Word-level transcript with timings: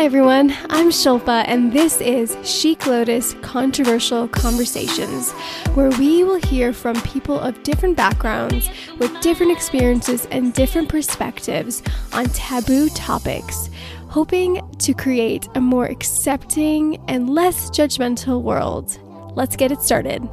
Hi, 0.00 0.06
everyone. 0.06 0.56
I'm 0.70 0.88
Shilpa, 0.88 1.44
and 1.46 1.74
this 1.74 2.00
is 2.00 2.34
Chic 2.42 2.86
Lotus 2.86 3.34
Controversial 3.42 4.28
Conversations, 4.28 5.30
where 5.74 5.90
we 5.90 6.24
will 6.24 6.40
hear 6.40 6.72
from 6.72 6.98
people 7.02 7.38
of 7.38 7.62
different 7.64 7.98
backgrounds 7.98 8.70
with 8.98 9.20
different 9.20 9.52
experiences 9.52 10.26
and 10.30 10.54
different 10.54 10.88
perspectives 10.88 11.82
on 12.14 12.24
taboo 12.30 12.88
topics, 12.88 13.68
hoping 14.08 14.62
to 14.78 14.94
create 14.94 15.46
a 15.54 15.60
more 15.60 15.84
accepting 15.84 16.96
and 17.06 17.28
less 17.28 17.68
judgmental 17.68 18.40
world. 18.40 18.98
Let's 19.36 19.54
get 19.54 19.70
it 19.70 19.82
started. 19.82 20.26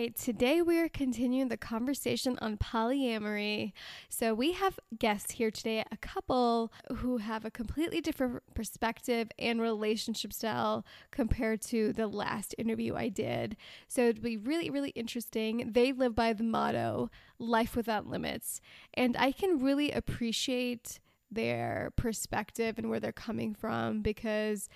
Right, 0.00 0.16
today 0.16 0.62
we 0.62 0.78
are 0.78 0.88
continuing 0.88 1.48
the 1.48 1.56
conversation 1.58 2.38
on 2.40 2.56
polyamory. 2.56 3.72
So, 4.08 4.32
we 4.32 4.52
have 4.52 4.78
guests 4.98 5.32
here 5.32 5.50
today, 5.50 5.84
a 5.92 5.96
couple 5.98 6.72
who 6.96 7.18
have 7.18 7.44
a 7.44 7.50
completely 7.50 8.00
different 8.00 8.42
perspective 8.54 9.30
and 9.38 9.60
relationship 9.60 10.32
style 10.32 10.86
compared 11.10 11.60
to 11.62 11.92
the 11.92 12.06
last 12.06 12.54
interview 12.56 12.94
I 12.96 13.08
did. 13.08 13.58
So, 13.88 14.02
it'd 14.02 14.22
be 14.22 14.38
really, 14.38 14.70
really 14.70 14.90
interesting. 14.90 15.70
They 15.70 15.92
live 15.92 16.14
by 16.14 16.32
the 16.32 16.44
motto, 16.44 17.10
life 17.38 17.76
without 17.76 18.06
limits. 18.06 18.62
And 18.94 19.16
I 19.18 19.32
can 19.32 19.58
really 19.58 19.92
appreciate 19.92 20.98
their 21.30 21.92
perspective 21.96 22.78
and 22.78 22.90
where 22.90 23.00
they're 23.00 23.12
coming 23.12 23.54
from 23.54 24.02
because 24.02 24.68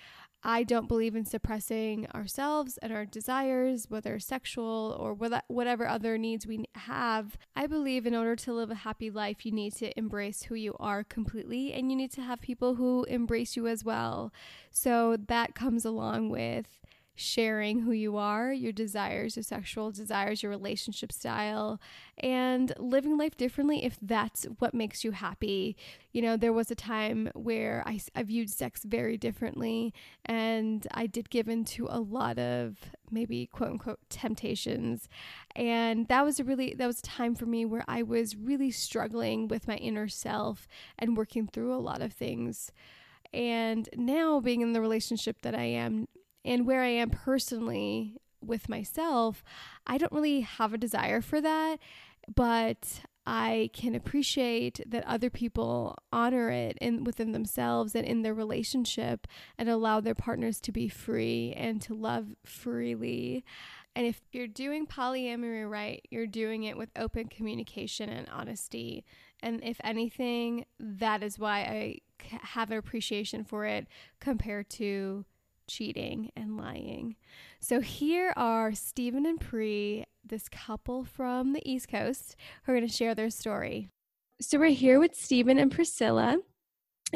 I 0.47 0.61
don't 0.61 0.87
believe 0.87 1.15
in 1.15 1.25
suppressing 1.25 2.05
ourselves 2.13 2.77
and 2.77 2.93
our 2.93 3.03
desires, 3.03 3.87
whether 3.89 4.19
sexual 4.19 4.95
or 4.99 5.15
whatever 5.47 5.87
other 5.87 6.19
needs 6.19 6.45
we 6.45 6.65
have. 6.75 7.35
I 7.55 7.65
believe 7.65 8.05
in 8.05 8.13
order 8.13 8.35
to 8.35 8.53
live 8.53 8.69
a 8.69 8.75
happy 8.75 9.09
life, 9.09 9.43
you 9.43 9.51
need 9.51 9.73
to 9.77 9.97
embrace 9.97 10.43
who 10.43 10.53
you 10.53 10.75
are 10.79 11.03
completely 11.03 11.73
and 11.73 11.89
you 11.89 11.97
need 11.97 12.11
to 12.11 12.21
have 12.21 12.41
people 12.41 12.75
who 12.75 13.05
embrace 13.05 13.55
you 13.55 13.65
as 13.65 13.83
well. 13.83 14.31
So 14.69 15.17
that 15.17 15.55
comes 15.55 15.83
along 15.83 16.29
with 16.29 16.79
sharing 17.15 17.79
who 17.79 17.91
you 17.91 18.17
are, 18.17 18.51
your 18.51 18.71
desires, 18.71 19.35
your 19.35 19.43
sexual 19.43 19.91
desires, 19.91 20.43
your 20.43 20.49
relationship 20.49 21.11
style, 21.11 21.79
and 22.17 22.73
living 22.77 23.17
life 23.17 23.37
differently 23.37 23.83
if 23.83 23.97
that's 24.01 24.45
what 24.59 24.73
makes 24.73 25.03
you 25.03 25.11
happy. 25.11 25.77
You 26.11 26.21
know, 26.21 26.37
there 26.37 26.53
was 26.53 26.69
a 26.69 26.75
time 26.75 27.29
where 27.33 27.83
I, 27.85 27.99
I 28.15 28.23
viewed 28.23 28.49
sex 28.49 28.83
very 28.83 29.17
differently, 29.17 29.93
and 30.25 30.85
I 30.91 31.07
did 31.07 31.29
give 31.29 31.47
into 31.47 31.87
a 31.89 31.99
lot 31.99 32.37
of 32.37 32.77
maybe 33.09 33.45
quote 33.47 33.71
unquote 33.71 33.99
temptations. 34.09 35.07
And 35.55 36.07
that 36.09 36.25
was 36.25 36.39
a 36.39 36.43
really, 36.43 36.73
that 36.77 36.87
was 36.87 36.99
a 36.99 37.03
time 37.03 37.35
for 37.35 37.45
me 37.45 37.65
where 37.65 37.85
I 37.87 38.03
was 38.03 38.35
really 38.35 38.71
struggling 38.71 39.47
with 39.47 39.67
my 39.67 39.75
inner 39.77 40.09
self 40.09 40.67
and 40.99 41.15
working 41.15 41.47
through 41.47 41.73
a 41.73 41.79
lot 41.79 42.01
of 42.01 42.13
things. 42.13 42.71
And 43.33 43.89
now, 43.95 44.39
being 44.39 44.61
in 44.61 44.71
the 44.71 44.79
relationship 44.79 45.41
that 45.41 45.53
I 45.53 45.63
am 45.63 46.07
and 46.45 46.65
where 46.65 46.83
I 46.83 46.89
am 46.89 47.09
personally 47.09 48.17
with 48.41 48.69
myself, 48.69 49.43
I 49.87 49.97
don't 49.97 50.11
really 50.11 50.41
have 50.41 50.73
a 50.73 50.77
desire 50.77 51.19
for 51.19 51.41
that, 51.41 51.79
but 52.33 53.01
I 53.25 53.71
can 53.73 53.95
appreciate 53.95 54.79
that 54.85 55.03
other 55.07 55.31
people 55.31 55.97
honor 56.11 56.51
it 56.51 56.77
in 56.79 57.03
within 57.03 57.31
themselves 57.31 57.95
and 57.95 58.05
in 58.05 58.21
their 58.21 58.35
relationship 58.35 59.27
and 59.57 59.67
allow 59.67 59.99
their 59.99 60.13
partners 60.13 60.61
to 60.61 60.71
be 60.71 60.87
free 60.87 61.53
and 61.57 61.81
to 61.81 61.95
love 61.95 62.35
freely. 62.45 63.43
And 63.95 64.05
if 64.05 64.21
you're 64.31 64.47
doing 64.47 64.85
polyamory 64.85 65.69
right, 65.69 66.05
you're 66.11 66.27
doing 66.27 66.63
it 66.63 66.77
with 66.77 66.89
open 66.95 67.27
communication 67.27 68.09
and 68.09 68.27
honesty. 68.29 69.05
And 69.41 69.63
if 69.63 69.81
anything, 69.83 70.65
that 70.79 71.23
is 71.23 71.39
why 71.39 71.59
I 71.61 71.99
have 72.41 72.69
an 72.69 72.77
appreciation 72.77 73.43
for 73.43 73.65
it 73.65 73.87
compared 74.19 74.69
to 74.71 75.25
cheating 75.67 76.31
and 76.35 76.57
lying. 76.57 77.15
So 77.59 77.81
here 77.81 78.33
are 78.35 78.73
Steven 78.73 79.25
and 79.25 79.39
Pri, 79.39 80.05
this 80.23 80.49
couple 80.49 81.03
from 81.03 81.53
the 81.53 81.69
East 81.69 81.87
Coast, 81.87 82.35
who 82.63 82.71
are 82.71 82.75
going 82.75 82.87
to 82.87 82.93
share 82.93 83.15
their 83.15 83.29
story. 83.29 83.89
So 84.41 84.59
we're 84.59 84.69
here 84.69 84.99
with 84.99 85.15
Steven 85.15 85.57
and 85.57 85.71
Priscilla. 85.71 86.37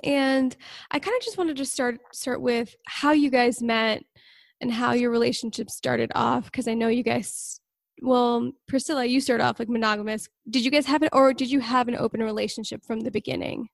And 0.04 0.56
I 0.92 1.00
kind 1.00 1.16
of 1.18 1.24
just 1.24 1.38
wanted 1.38 1.58
to 1.58 1.66
start 1.66 2.00
start 2.14 2.42
with 2.42 2.76
how 2.86 3.12
you 3.12 3.30
guys 3.30 3.62
met 3.62 4.04
and 4.62 4.72
how 4.72 4.94
your 4.94 5.12
relationship 5.12 5.70
started 5.70 6.12
off 6.16 6.46
because 6.46 6.68
I 6.68 6.74
know 6.74 6.88
you 6.88 7.04
guys 7.04 7.60
well, 8.02 8.52
Priscilla, 8.68 9.04
you 9.04 9.20
started 9.20 9.44
off 9.44 9.60
like 9.60 9.68
monogamous. 9.68 10.30
Did 10.50 10.64
you 10.64 10.72
guys 10.72 10.86
have 10.86 11.04
it 11.04 11.10
or 11.12 11.34
did 11.34 11.52
you 11.52 11.60
have 11.60 11.88
an 11.88 11.98
open 11.98 12.22
relationship 12.22 12.86
from 12.86 13.02
the 13.02 13.12
beginning? 13.12 13.68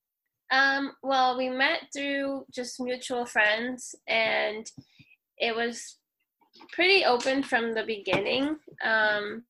Um, 0.55 0.93
well, 1.03 1.37
we 1.37 1.49
met 1.49 1.87
through 1.93 2.45
just 2.53 2.79
mutual 2.79 3.25
friends, 3.25 3.93
and 4.07 4.65
it 5.37 5.55
was 5.55 5.97
pretty 6.71 7.03
open 7.03 7.43
from 7.43 7.73
the 7.73 7.83
beginning. 7.83 8.55
Um, 8.83 9.43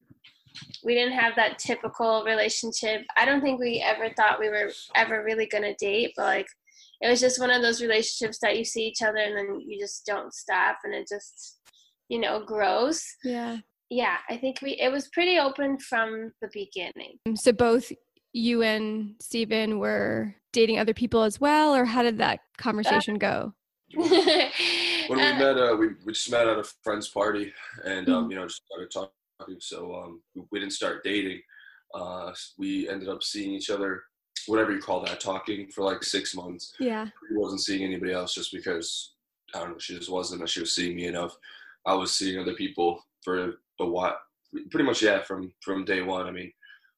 we 0.83 0.95
didn't 0.95 1.17
have 1.17 1.35
that 1.35 1.59
typical 1.59 2.23
relationship. 2.25 3.01
I 3.17 3.25
don't 3.25 3.41
think 3.41 3.59
we 3.59 3.83
ever 3.85 4.09
thought 4.15 4.39
we 4.39 4.49
were 4.49 4.71
ever 4.95 5.23
really 5.23 5.45
gonna 5.45 5.75
date, 5.75 6.13
but 6.15 6.23
like 6.23 6.47
it 7.01 7.09
was 7.09 7.19
just 7.19 7.39
one 7.39 7.51
of 7.51 7.61
those 7.61 7.81
relationships 7.81 8.39
that 8.41 8.57
you 8.57 8.63
see 8.63 8.85
each 8.85 9.01
other 9.01 9.17
and 9.17 9.37
then 9.37 9.59
you 9.59 9.79
just 9.79 10.05
don't 10.05 10.33
stop 10.33 10.77
and 10.83 10.93
it 10.93 11.07
just 11.07 11.59
you 12.09 12.19
know 12.19 12.43
grows. 12.43 13.03
Yeah. 13.23 13.57
Yeah, 13.91 14.17
I 14.29 14.37
think 14.37 14.61
we 14.63 14.71
it 14.81 14.91
was 14.91 15.09
pretty 15.09 15.37
open 15.37 15.77
from 15.77 16.31
the 16.41 16.49
beginning. 16.53 17.19
So 17.35 17.51
both 17.51 17.91
you 18.35 18.63
and 18.63 19.15
Steven 19.21 19.79
were 19.79 20.35
dating 20.51 20.77
other 20.77 20.93
people 20.93 21.23
as 21.23 21.39
well, 21.39 21.73
or 21.73 21.85
how 21.85 22.03
did 22.03 22.17
that 22.17 22.41
conversation 22.57 23.17
go? 23.17 23.53
when 23.95 24.09
we 24.09 25.21
uh, 25.21 25.37
met, 25.39 25.57
uh, 25.57 25.75
we, 25.79 25.89
we 26.05 26.11
just 26.11 26.29
met 26.29 26.47
at 26.47 26.59
a 26.59 26.63
friend's 26.83 27.07
party 27.07 27.53
and, 27.85 28.09
um, 28.09 28.23
mm-hmm. 28.23 28.31
you 28.31 28.37
know, 28.37 28.45
just 28.45 28.63
started 28.65 28.91
talking. 28.91 29.59
So 29.59 29.95
um, 29.95 30.21
we 30.51 30.59
didn't 30.59 30.73
start 30.73 31.03
dating. 31.03 31.41
Uh, 31.93 32.33
we 32.57 32.89
ended 32.89 33.07
up 33.07 33.23
seeing 33.23 33.53
each 33.53 33.69
other, 33.69 34.03
whatever 34.47 34.73
you 34.73 34.81
call 34.81 35.01
that, 35.05 35.21
talking 35.21 35.69
for 35.69 35.85
like 35.85 36.03
six 36.03 36.35
months. 36.35 36.73
Yeah. 36.77 37.05
He 37.05 37.37
wasn't 37.37 37.61
seeing 37.61 37.83
anybody 37.83 38.11
else 38.11 38.33
just 38.33 38.51
because, 38.51 39.13
I 39.53 39.59
don't 39.59 39.71
know, 39.71 39.79
she 39.79 39.97
just 39.97 40.11
wasn't, 40.11 40.47
she 40.49 40.59
was 40.59 40.75
seeing 40.75 40.97
me 40.97 41.05
enough. 41.05 41.37
I 41.85 41.93
was 41.93 42.11
seeing 42.11 42.37
other 42.37 42.53
people 42.53 43.01
for 43.23 43.53
a 43.79 43.85
while, 43.85 44.17
pretty 44.71 44.85
much, 44.85 45.01
yeah, 45.01 45.21
from, 45.21 45.53
from 45.61 45.85
day 45.85 46.01
one. 46.01 46.27
I 46.27 46.31
mean, 46.31 46.51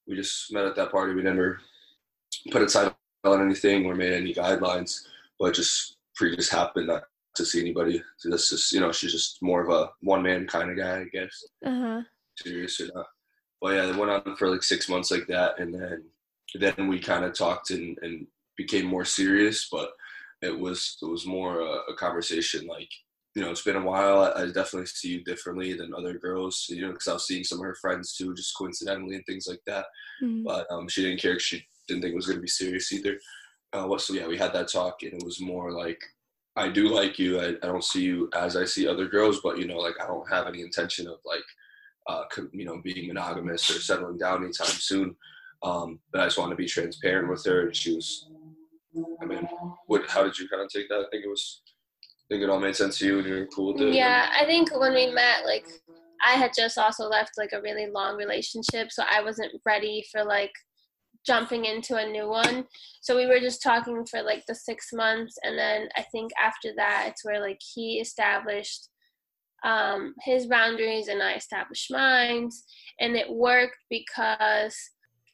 we 0.08 0.16
just 0.16 0.52
met 0.54 0.66
at 0.66 0.76
that 0.76 0.92
party. 0.92 1.14
We 1.14 1.24
never 1.24 1.60
put 2.52 2.62
a 2.62 2.68
title 2.68 2.96
on 3.24 3.42
anything 3.42 3.86
or 3.86 3.96
made 3.96 4.14
any 4.14 4.34
guidelines, 4.34 5.02
but 5.40 5.54
just 5.54 5.98
pretty 6.16 6.36
just 6.36 6.52
happened 6.52 6.88
not 6.88 7.04
to 7.36 7.46
see 7.46 7.62
anybody. 7.62 8.02
So 8.18 8.30
this 8.30 8.52
is, 8.52 8.72
you 8.72 8.80
know, 8.80 8.92
she's 8.92 9.12
just 9.12 9.42
more 9.42 9.62
of 9.62 9.70
a 9.70 9.92
one 10.02 10.24
man 10.24 10.48
kind 10.48 10.72
of 10.72 10.78
guy, 10.78 11.02
I 11.02 11.06
guess. 11.12 11.44
Uh-huh. 11.66 12.02
Serious 12.38 12.80
or 12.80 12.90
not. 12.96 13.06
But 13.62 13.76
yeah, 13.76 13.90
it 13.90 13.96
went 13.96 14.12
on 14.12 14.36
for 14.38 14.50
like 14.50 14.64
six 14.64 14.90
months 14.90 15.12
like 15.12 15.28
that. 15.28 15.60
And 15.60 15.74
then, 15.74 16.04
then 16.56 16.88
we 16.88 17.00
kind 17.00 17.26
of 17.26 17.34
talked 17.34 17.72
and, 17.72 17.98
and 18.02 18.28
became 18.56 18.86
more 18.86 19.06
serious, 19.06 19.68
but 19.72 19.90
it 20.42 20.58
was, 20.58 20.98
it 21.02 21.06
was 21.06 21.26
more 21.26 21.62
a, 21.62 21.92
a 21.92 21.96
conversation 21.96 22.68
like, 22.68 22.90
you 23.38 23.44
know, 23.44 23.52
it's 23.52 23.62
been 23.62 23.76
a 23.76 23.82
while. 23.82 24.34
I, 24.36 24.48
definitely 24.48 24.88
see 24.88 25.10
you 25.10 25.24
differently 25.24 25.74
than 25.74 25.94
other 25.94 26.18
girls, 26.18 26.66
you 26.70 26.82
know, 26.82 26.92
because 26.92 27.08
I 27.08 27.14
was 27.14 27.28
seeing 27.28 27.44
some 27.44 27.60
of 27.60 27.66
her 27.66 27.76
friends 27.76 28.16
too, 28.16 28.34
just 28.34 28.58
coincidentally 28.58 29.16
and 29.16 29.24
things 29.28 29.46
like 29.48 29.62
that. 29.68 29.86
Mm-hmm. 30.24 30.42
But 30.44 30.66
um, 30.72 30.88
she 30.88 31.04
didn't 31.04 31.22
care. 31.22 31.38
She 31.38 31.64
didn't 31.88 32.02
think 32.02 32.14
it 32.14 32.16
was 32.16 32.26
going 32.26 32.40
to 32.40 32.42
be 32.42 32.48
serious 32.48 32.92
either. 32.92 33.20
Uh, 33.74 33.96
so 34.00 34.16
yeah, 34.16 34.26
we 34.26 34.40
had 34.40 34.54
that 34.54 34.72
talk, 34.72 35.04
and 35.04 35.14
it 35.14 35.24
was 35.24 35.40
more 35.40 35.72
like, 35.72 36.00
I 36.56 36.68
do 36.70 36.88
like 36.88 37.20
you. 37.20 37.40
I, 37.40 37.50
I 37.50 37.68
don't 37.68 37.84
see 37.84 38.02
you 38.02 38.28
as 38.36 38.56
I 38.56 38.66
see 38.66 38.88
other 38.88 39.08
girls, 39.08 39.40
but 39.44 39.60
you 39.60 39.68
know, 39.68 39.78
like 39.78 40.02
I 40.02 40.08
don't 40.08 40.28
have 40.32 40.48
any 40.48 40.62
intention 40.62 41.08
of 41.08 41.20
like, 41.24 41.46
uh, 42.08 42.24
you 42.54 42.66
know, 42.66 42.82
being 42.84 43.08
monogamous 43.08 43.70
or 43.70 43.80
settling 43.80 44.18
down 44.18 44.46
anytime 44.46 44.66
soon. 44.66 45.16
Um, 45.62 46.00
but 46.12 46.22
I 46.22 46.26
just 46.26 46.40
want 46.40 46.50
to 46.50 46.56
be 46.56 46.66
transparent 46.66 47.30
with 47.30 47.46
her, 47.46 47.68
and 47.68 47.76
she 47.76 47.94
was. 47.94 48.32
I 49.22 49.26
mean, 49.26 49.48
what? 49.86 50.10
How 50.10 50.24
did 50.24 50.40
you 50.40 50.50
kind 50.50 50.64
of 50.64 50.70
take 50.70 50.90
that? 50.90 51.02
I 51.02 51.06
think 51.12 51.24
it 51.24 51.30
was 51.30 51.62
think 52.30 52.44
it 52.44 52.50
all 52.50 52.60
made 52.60 52.76
sense 52.76 52.98
to 53.00 53.06
you 53.06 53.20
and 53.20 53.28
you 53.28 53.36
were 53.36 53.48
cool 53.48 53.74
with 53.74 53.82
it? 53.82 53.94
Yeah, 53.94 54.30
I 54.38 54.46
think 54.46 54.78
when 54.78 54.94
we 54.94 55.08
met, 55.12 55.46
like, 55.46 55.66
I 56.26 56.34
had 56.34 56.52
just 56.56 56.78
also 56.78 57.06
left 57.06 57.32
like 57.38 57.54
a 57.54 57.62
really 57.62 57.88
long 57.88 58.18
relationship, 58.18 58.92
so 58.92 59.04
I 59.10 59.22
wasn't 59.22 59.52
ready 59.66 60.04
for 60.12 60.24
like 60.24 60.52
jumping 61.26 61.66
into 61.66 61.96
a 61.96 62.10
new 62.10 62.28
one. 62.28 62.66
So 63.02 63.16
we 63.16 63.28
were 63.28 63.40
just 63.40 63.62
talking 63.62 64.06
for 64.10 64.22
like 64.24 64.44
the 64.48 64.56
six 64.56 64.90
months, 64.94 65.38
and 65.44 65.58
then 65.58 65.90
I 65.96 66.04
think 66.12 66.32
after 66.42 66.70
that, 66.78 67.08
it's 67.10 67.24
where 67.24 67.40
like 67.40 67.60
he 67.74 68.00
established 68.00 68.90
um, 69.64 70.14
his 70.22 70.48
boundaries 70.48 71.08
and 71.08 71.22
I 71.22 71.34
established 71.34 71.92
mine, 71.92 72.50
and 73.00 73.16
it 73.16 73.30
worked 73.30 73.78
because 73.90 74.76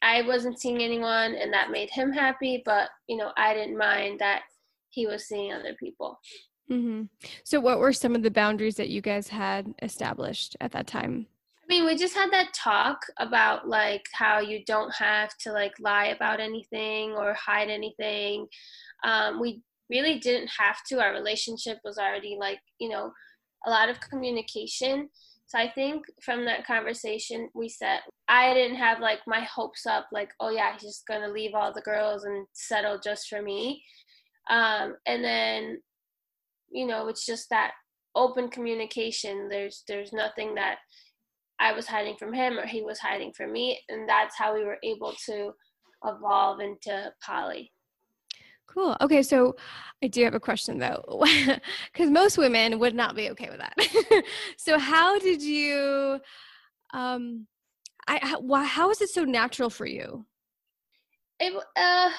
I 0.02 0.22
wasn't 0.22 0.60
seeing 0.60 0.82
anyone, 0.82 1.34
and 1.34 1.52
that 1.52 1.70
made 1.70 1.90
him 1.90 2.12
happy. 2.12 2.62
But 2.64 2.90
you 3.08 3.16
know, 3.16 3.32
I 3.36 3.54
didn't 3.54 3.78
mind 3.78 4.20
that 4.20 4.42
he 4.90 5.06
was 5.06 5.26
seeing 5.26 5.52
other 5.52 5.74
people. 5.80 6.18
Mm-hmm. 6.70 7.02
So, 7.44 7.60
what 7.60 7.78
were 7.78 7.92
some 7.92 8.14
of 8.14 8.22
the 8.22 8.30
boundaries 8.30 8.76
that 8.76 8.88
you 8.88 9.00
guys 9.00 9.28
had 9.28 9.74
established 9.82 10.56
at 10.60 10.72
that 10.72 10.86
time? 10.86 11.26
I 11.62 11.66
mean, 11.68 11.86
we 11.86 11.96
just 11.96 12.14
had 12.14 12.30
that 12.32 12.52
talk 12.54 13.00
about 13.18 13.68
like 13.68 14.04
how 14.12 14.40
you 14.40 14.64
don't 14.66 14.94
have 14.94 15.36
to 15.40 15.52
like 15.52 15.72
lie 15.80 16.06
about 16.06 16.40
anything 16.40 17.12
or 17.12 17.34
hide 17.34 17.70
anything. 17.70 18.46
Um, 19.02 19.40
we 19.40 19.62
really 19.88 20.18
didn't 20.18 20.50
have 20.58 20.78
to. 20.88 21.00
Our 21.00 21.12
relationship 21.12 21.78
was 21.84 21.98
already 21.98 22.36
like, 22.38 22.60
you 22.78 22.88
know, 22.90 23.12
a 23.66 23.70
lot 23.70 23.88
of 23.88 24.00
communication. 24.00 25.08
So 25.46 25.58
I 25.58 25.70
think 25.70 26.04
from 26.22 26.44
that 26.46 26.66
conversation 26.66 27.48
we 27.54 27.68
said 27.68 28.00
I 28.28 28.52
didn't 28.54 28.76
have 28.76 29.00
like 29.00 29.20
my 29.26 29.40
hopes 29.40 29.86
up 29.86 30.06
like, 30.12 30.30
oh 30.40 30.50
yeah, 30.50 30.72
he's 30.72 30.82
just 30.82 31.06
gonna 31.06 31.28
leave 31.28 31.54
all 31.54 31.72
the 31.72 31.82
girls 31.82 32.24
and 32.24 32.46
settle 32.52 32.98
just 32.98 33.28
for 33.28 33.40
me. 33.40 33.82
Um, 34.50 34.96
and 35.06 35.24
then, 35.24 35.80
you 36.74 36.86
know, 36.86 37.08
it's 37.08 37.24
just 37.24 37.48
that 37.50 37.70
open 38.14 38.48
communication. 38.48 39.48
There's 39.48 39.84
there's 39.88 40.12
nothing 40.12 40.54
that 40.56 40.78
I 41.60 41.72
was 41.72 41.86
hiding 41.86 42.16
from 42.18 42.34
him 42.34 42.58
or 42.58 42.66
he 42.66 42.82
was 42.82 42.98
hiding 42.98 43.32
from 43.32 43.52
me. 43.52 43.80
And 43.88 44.08
that's 44.08 44.36
how 44.36 44.54
we 44.54 44.64
were 44.64 44.78
able 44.82 45.14
to 45.26 45.52
evolve 46.04 46.60
into 46.60 47.12
poly. 47.24 47.72
Cool. 48.66 48.96
Okay, 49.00 49.22
so 49.22 49.54
I 50.02 50.08
do 50.08 50.24
have 50.24 50.34
a 50.34 50.40
question 50.40 50.78
though, 50.78 51.24
because 51.92 52.10
most 52.10 52.38
women 52.38 52.80
would 52.80 52.94
not 52.94 53.14
be 53.14 53.30
okay 53.30 53.48
with 53.48 53.60
that. 53.60 54.24
so, 54.56 54.78
how 54.78 55.18
did 55.18 55.40
you? 55.42 56.18
Um, 56.92 57.46
I 58.08 58.18
how, 58.20 58.40
why, 58.40 58.64
how 58.64 58.90
is 58.90 59.00
it 59.00 59.10
so 59.10 59.24
natural 59.24 59.70
for 59.70 59.86
you? 59.86 60.26
It 61.38 61.54
uh, 61.76 62.10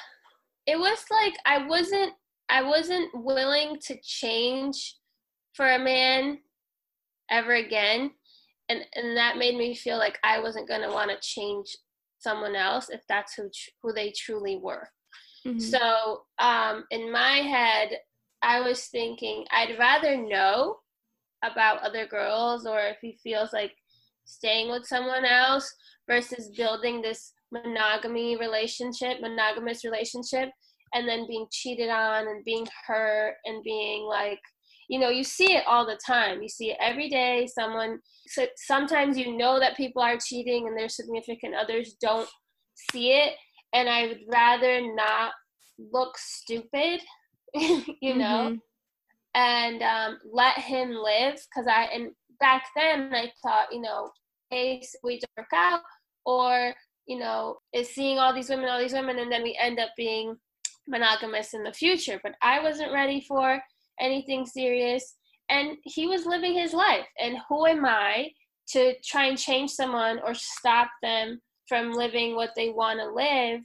it 0.65 0.79
was 0.79 1.03
like 1.11 1.33
I 1.45 1.67
wasn't 1.67 2.13
I 2.49 2.63
wasn't 2.63 3.09
willing 3.13 3.77
to 3.87 3.97
change 4.01 4.95
for 5.53 5.67
a 5.67 5.79
man 5.79 6.39
ever 7.29 7.53
again 7.53 8.11
and 8.69 8.81
and 8.95 9.17
that 9.17 9.37
made 9.37 9.57
me 9.57 9.75
feel 9.75 9.97
like 9.97 10.17
I 10.23 10.39
wasn't 10.39 10.67
going 10.67 10.81
to 10.81 10.89
want 10.89 11.11
to 11.11 11.17
change 11.21 11.75
someone 12.19 12.55
else 12.55 12.89
if 12.89 13.01
that's 13.07 13.33
who 13.35 13.49
who 13.81 13.93
they 13.93 14.11
truly 14.11 14.57
were. 14.57 14.89
Mm-hmm. 15.45 15.59
So, 15.59 16.23
um, 16.39 16.85
in 16.89 17.11
my 17.11 17.37
head, 17.37 17.89
I 18.41 18.61
was 18.61 18.87
thinking 18.87 19.45
I'd 19.51 19.77
rather 19.77 20.17
know 20.17 20.77
about 21.43 21.83
other 21.83 22.07
girls 22.07 22.65
or 22.65 22.79
if 22.79 22.97
he 23.01 23.17
feels 23.23 23.53
like 23.53 23.73
staying 24.25 24.71
with 24.71 24.87
someone 24.87 25.25
else 25.25 25.71
versus 26.09 26.49
building 26.57 27.01
this 27.01 27.33
monogamy 27.51 28.37
relationship, 28.37 29.21
monogamous 29.21 29.85
relationship, 29.85 30.49
and 30.93 31.07
then 31.07 31.27
being 31.27 31.47
cheated 31.51 31.89
on 31.89 32.27
and 32.27 32.43
being 32.45 32.67
hurt 32.87 33.35
and 33.45 33.63
being 33.63 34.03
like 34.03 34.39
you 34.87 34.99
know 34.99 35.09
you 35.09 35.23
see 35.23 35.53
it 35.55 35.63
all 35.67 35.85
the 35.85 35.99
time. 36.05 36.43
You 36.43 36.49
see 36.49 36.71
it 36.71 36.77
every 36.79 37.09
day. 37.09 37.47
Someone 37.47 37.99
so 38.27 38.45
sometimes 38.55 39.17
you 39.17 39.35
know 39.35 39.59
that 39.59 39.77
people 39.77 40.01
are 40.01 40.17
cheating 40.17 40.67
and 40.67 40.77
their 40.77 40.89
significant 40.89 41.55
others 41.55 41.95
don't 41.99 42.29
see 42.91 43.11
it. 43.13 43.33
And 43.73 43.89
i 43.89 44.07
would 44.07 44.21
rather 44.31 44.81
not 44.95 45.31
look 45.91 46.17
stupid 46.17 47.01
you 48.01 48.15
know? 48.15 48.51
Mm-hmm. 48.51 48.55
and 49.35 49.81
um, 49.81 50.17
let 50.31 50.57
him 50.57 50.91
live 50.93 51.35
because 51.35 51.67
i 51.67 51.83
and 51.93 52.11
back 52.39 52.65
then 52.75 53.13
i 53.13 53.31
thought 53.41 53.67
you 53.71 53.81
know 53.81 54.09
hey 54.49 54.81
we 55.03 55.21
work 55.37 55.47
out 55.53 55.81
or 56.25 56.73
you 57.07 57.17
know 57.17 57.57
is 57.73 57.89
seeing 57.89 58.19
all 58.19 58.33
these 58.33 58.49
women 58.49 58.69
all 58.69 58.79
these 58.79 58.93
women 58.93 59.19
and 59.19 59.31
then 59.31 59.43
we 59.43 59.57
end 59.61 59.79
up 59.79 59.89
being 59.95 60.35
monogamous 60.87 61.53
in 61.53 61.63
the 61.63 61.73
future 61.73 62.19
but 62.23 62.33
i 62.41 62.61
wasn't 62.61 62.91
ready 62.91 63.21
for 63.27 63.61
anything 63.99 64.45
serious. 64.45 65.15
And 65.49 65.77
he 65.83 66.07
was 66.07 66.25
living 66.25 66.55
his 66.55 66.73
life. 66.73 67.05
And 67.19 67.37
who 67.47 67.65
am 67.67 67.85
I 67.85 68.29
to 68.69 68.95
try 69.05 69.25
and 69.25 69.37
change 69.37 69.71
someone 69.71 70.19
or 70.25 70.33
stop 70.33 70.89
them 71.03 71.39
from 71.67 71.91
living 71.91 72.35
what 72.35 72.51
they 72.55 72.69
want 72.69 72.99
to 72.99 73.13
live? 73.13 73.61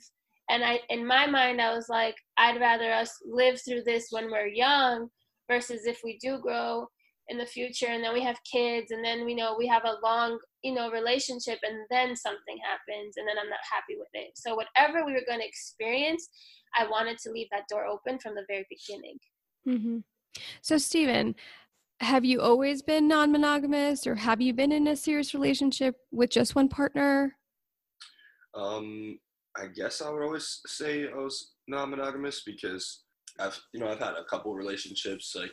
And 0.48 0.64
I, 0.64 0.80
in 0.88 1.06
my 1.06 1.26
mind, 1.26 1.60
I 1.60 1.74
was 1.74 1.88
like, 1.88 2.16
I'd 2.36 2.60
rather 2.60 2.92
us 2.92 3.14
live 3.24 3.60
through 3.62 3.84
this 3.84 4.08
when 4.10 4.30
we're 4.30 4.48
young 4.48 5.08
versus 5.48 5.86
if 5.86 6.00
we 6.04 6.18
do 6.20 6.38
grow 6.38 6.86
in 7.28 7.38
the 7.38 7.46
future 7.46 7.86
and 7.86 8.02
then 8.02 8.12
we 8.12 8.22
have 8.22 8.38
kids 8.50 8.90
and 8.90 9.04
then 9.04 9.24
we 9.24 9.34
know 9.34 9.54
we 9.56 9.68
have 9.68 9.84
a 9.84 9.98
long 10.02 10.38
you 10.62 10.74
know 10.74 10.90
relationship 10.90 11.58
and 11.62 11.78
then 11.90 12.14
something 12.14 12.58
happens 12.62 13.14
and 13.16 13.26
then 13.26 13.36
i'm 13.40 13.48
not 13.48 13.60
happy 13.70 13.96
with 13.98 14.08
it 14.14 14.30
so 14.34 14.54
whatever 14.54 15.04
we 15.04 15.12
were 15.12 15.26
going 15.26 15.40
to 15.40 15.46
experience 15.46 16.28
i 16.76 16.86
wanted 16.86 17.16
to 17.18 17.30
leave 17.30 17.48
that 17.50 17.68
door 17.68 17.86
open 17.86 18.18
from 18.18 18.34
the 18.34 18.44
very 18.48 18.66
beginning 18.68 19.18
mm-hmm. 19.66 19.98
So, 20.62 20.78
Steven, 20.78 21.34
have 22.00 22.24
you 22.24 22.40
always 22.40 22.82
been 22.82 23.08
non 23.08 23.32
monogamous 23.32 24.06
or 24.06 24.14
have 24.14 24.40
you 24.40 24.52
been 24.52 24.72
in 24.72 24.86
a 24.88 24.96
serious 24.96 25.34
relationship 25.34 25.96
with 26.12 26.30
just 26.30 26.54
one 26.54 26.68
partner? 26.68 27.36
Um, 28.54 29.18
I 29.56 29.66
guess 29.66 30.00
I 30.00 30.10
would 30.10 30.22
always 30.22 30.60
say 30.66 31.08
I 31.08 31.16
was 31.16 31.52
non 31.68 31.90
monogamous 31.90 32.42
because 32.44 33.04
I've, 33.38 33.58
you 33.72 33.80
know, 33.80 33.88
I've 33.88 34.00
had 34.00 34.14
a 34.14 34.24
couple 34.24 34.54
relationships. 34.54 35.34
Like, 35.36 35.52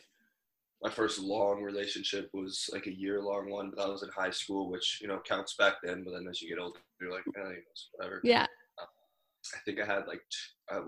my 0.81 0.89
first 0.91 1.19
long 1.19 1.63
relationship 1.63 2.29
was 2.33 2.69
like 2.71 2.85
a 2.87 2.95
year 2.95 3.21
long 3.21 3.49
one, 3.49 3.71
but 3.71 3.81
that 3.81 3.91
was 3.91 4.03
in 4.03 4.09
high 4.09 4.29
school, 4.29 4.69
which, 4.69 4.99
you 5.01 5.07
know, 5.07 5.19
counts 5.27 5.55
back 5.55 5.75
then. 5.83 6.03
But 6.03 6.11
then 6.11 6.27
as 6.29 6.41
you 6.41 6.49
get 6.49 6.61
older, 6.61 6.79
you're 7.01 7.11
like, 7.11 7.23
eh, 7.35 7.55
whatever. 7.93 8.21
Yeah. 8.23 8.45
Uh, 8.79 8.85
I 9.55 9.59
think 9.65 9.79
I 9.79 9.85
had 9.85 10.07
like, 10.07 10.21
I, 10.69 10.75
I 10.77 10.79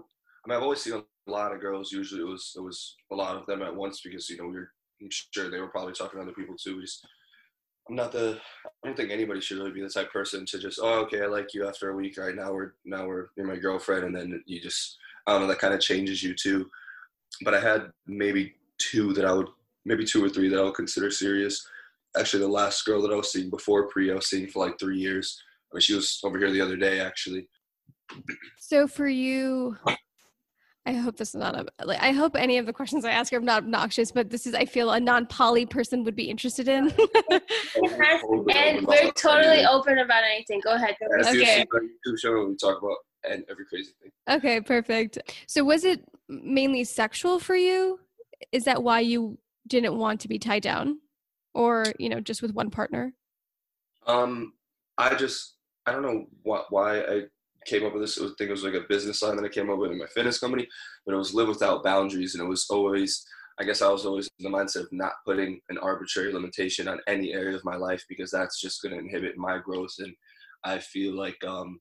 mean, 0.48 0.58
I've 0.58 0.64
always 0.64 0.82
seen 0.82 0.94
a 0.94 1.32
lot 1.32 1.54
of 1.54 1.60
girls. 1.60 1.92
Usually, 1.92 2.22
it 2.22 2.28
was 2.28 2.54
it 2.56 2.62
was 2.62 2.96
a 3.12 3.16
lot 3.16 3.36
of 3.36 3.46
them 3.46 3.62
at 3.62 3.76
once 3.76 4.02
because 4.02 4.30
you 4.30 4.38
know 4.38 4.48
we 4.48 4.58
are 4.58 4.72
I'm 5.02 5.10
sure 5.12 5.50
they 5.50 5.60
were 5.60 5.68
probably 5.68 5.94
talking 5.94 6.20
to 6.20 6.24
other 6.24 6.34
people 6.34 6.56
too. 6.56 6.76
We 6.76 6.82
just, 6.82 7.06
I'm 7.88 7.96
not 7.96 8.12
the. 8.12 8.40
I 8.66 8.88
don't 8.88 8.96
think 8.96 9.12
anybody 9.12 9.42
should 9.42 9.58
really 9.58 9.72
be 9.72 9.82
the 9.82 9.90
type 9.90 10.12
person 10.12 10.46
to 10.48 10.60
just, 10.60 10.80
oh, 10.82 11.02
okay, 11.02 11.22
I 11.22 11.26
like 11.26 11.54
you 11.54 11.68
after 11.68 11.90
a 11.90 11.96
week. 11.96 12.18
Right 12.18 12.36
now 12.36 12.52
we're 12.52 12.74
now 12.86 13.08
we're 13.08 13.28
you're 13.36 13.48
my 13.48 13.56
girlfriend, 13.58 14.04
and 14.06 14.16
then 14.16 14.44
you 14.46 14.62
just, 14.62 14.98
I 15.26 15.34
don't 15.34 15.42
know, 15.42 15.48
that 15.48 15.60
kind 15.60 15.74
of 15.74 15.80
changes 15.80 16.22
you 16.22 16.36
too. 16.36 16.70
But 17.44 17.54
I 17.54 17.60
had 17.60 17.92
maybe 18.08 18.56
two 18.78 19.14
that 19.14 19.26
I 19.26 19.34
would, 19.34 19.48
maybe 19.86 20.06
two 20.06 20.24
or 20.24 20.30
three 20.30 20.50
that 20.50 20.60
I 20.60 20.64
would 20.64 20.74
consider 20.76 21.12
serious. 21.12 21.66
Actually, 22.18 22.42
the 22.42 22.50
last 22.50 22.86
girl 22.86 23.02
that 23.02 23.12
I 23.12 23.16
was 23.16 23.32
seeing 23.32 23.50
before 23.50 23.88
Pri, 23.88 24.12
I 24.12 24.16
was 24.16 24.30
seeing 24.30 24.48
for 24.48 24.66
like 24.66 24.80
three 24.80 24.98
years. 24.98 25.42
I 25.72 25.76
mean, 25.76 25.82
she 25.82 25.94
was 25.94 26.20
over 26.24 26.38
here 26.38 26.52
the 26.52 26.62
other 26.62 26.78
day 26.78 27.00
actually. 27.00 27.48
So 28.58 28.88
for 28.88 29.08
you, 29.08 29.78
I 30.86 30.94
hope 30.94 31.18
this 31.18 31.30
is 31.30 31.36
not 31.36 31.56
a 31.56 31.86
like 31.86 32.02
I 32.02 32.12
hope 32.12 32.36
any 32.36 32.58
of 32.58 32.66
the 32.66 32.74
questions 32.74 33.06
I 33.06 33.12
ask 33.12 33.32
are 33.34 33.40
not 33.40 33.64
obnoxious, 33.64 34.12
but 34.12 34.32
this 34.32 34.48
is 34.48 34.56
I 34.56 34.66
feel 34.66 34.90
a 34.92 35.00
non 35.00 35.28
poly 35.28 35.68
person 35.68 36.04
would 36.04 36.16
be 36.16 36.30
interested 36.30 36.68
in. 36.68 36.92
and 37.30 38.88
we're 38.88 39.12
totally 39.12 39.66
open 39.66 40.00
about 40.00 40.24
anything. 40.24 40.62
Go 40.64 40.74
ahead. 40.74 40.96
Okay. 41.26 41.64
YouTube 41.72 42.20
show 42.20 42.46
we 42.46 42.56
talk 42.56 42.82
about 42.82 42.98
and 43.30 43.44
every 43.50 43.66
crazy 43.66 43.92
thing. 44.02 44.12
Okay, 44.30 44.62
perfect. 44.62 45.20
So 45.48 45.64
was 45.64 45.84
it 45.84 46.04
mainly 46.28 46.84
sexual 46.84 47.40
for 47.40 47.56
you? 47.56 48.00
Is 48.52 48.64
that 48.64 48.82
why 48.82 49.02
you 49.02 49.38
didn't 49.70 49.98
want 49.98 50.20
to 50.22 50.28
be 50.28 50.40
tied 50.40 50.64
down? 50.64 51.00
Or, 51.54 51.86
you 51.98 52.10
know, 52.10 52.20
just 52.20 52.42
with 52.42 52.54
one 52.54 52.70
partner? 52.70 53.14
Um, 54.06 54.54
I 54.98 55.16
just 55.16 55.56
I 55.86 55.92
don't 55.92 56.04
know 56.04 56.26
what 56.44 56.66
why 56.70 57.00
I 57.00 57.24
came 57.66 57.86
up 57.86 57.94
with 57.94 58.04
this. 58.04 58.18
I 58.18 58.26
think 58.38 58.50
it 58.50 58.52
was 58.52 58.64
like 58.64 58.74
a 58.74 58.88
business 58.88 59.22
line 59.22 59.36
that 59.36 59.46
I 59.46 59.50
came 59.50 59.70
up 59.70 59.78
with 59.78 59.92
in 59.92 59.98
my 59.98 60.06
fitness 60.08 60.40
company, 60.40 60.68
but 61.06 61.14
it 61.14 61.18
was 61.18 61.34
live 61.34 61.48
without 61.48 61.84
boundaries. 61.84 62.36
And 62.36 62.44
it 62.44 62.48
was 62.48 62.68
always, 62.70 63.26
I 63.60 63.64
guess 63.64 63.82
I 63.82 63.90
was 63.90 64.06
always 64.06 64.30
in 64.40 64.52
the 64.52 64.58
mindset 64.58 64.84
of 64.84 64.92
not 64.92 65.14
putting 65.26 65.60
an 65.70 65.78
arbitrary 65.78 66.32
limitation 66.34 66.88
on 66.88 67.00
any 67.08 67.34
area 67.34 67.56
of 67.56 67.66
my 67.66 67.76
life 67.76 68.04
because 68.08 68.32
that's 68.32 68.62
just 68.62 68.82
going 68.82 68.94
to 68.94 69.00
inhibit 69.00 69.38
my 69.38 69.58
growth. 69.58 69.94
And 70.00 70.14
I 70.64 70.80
feel 70.80 71.16
like 71.16 71.44
um, 71.46 71.80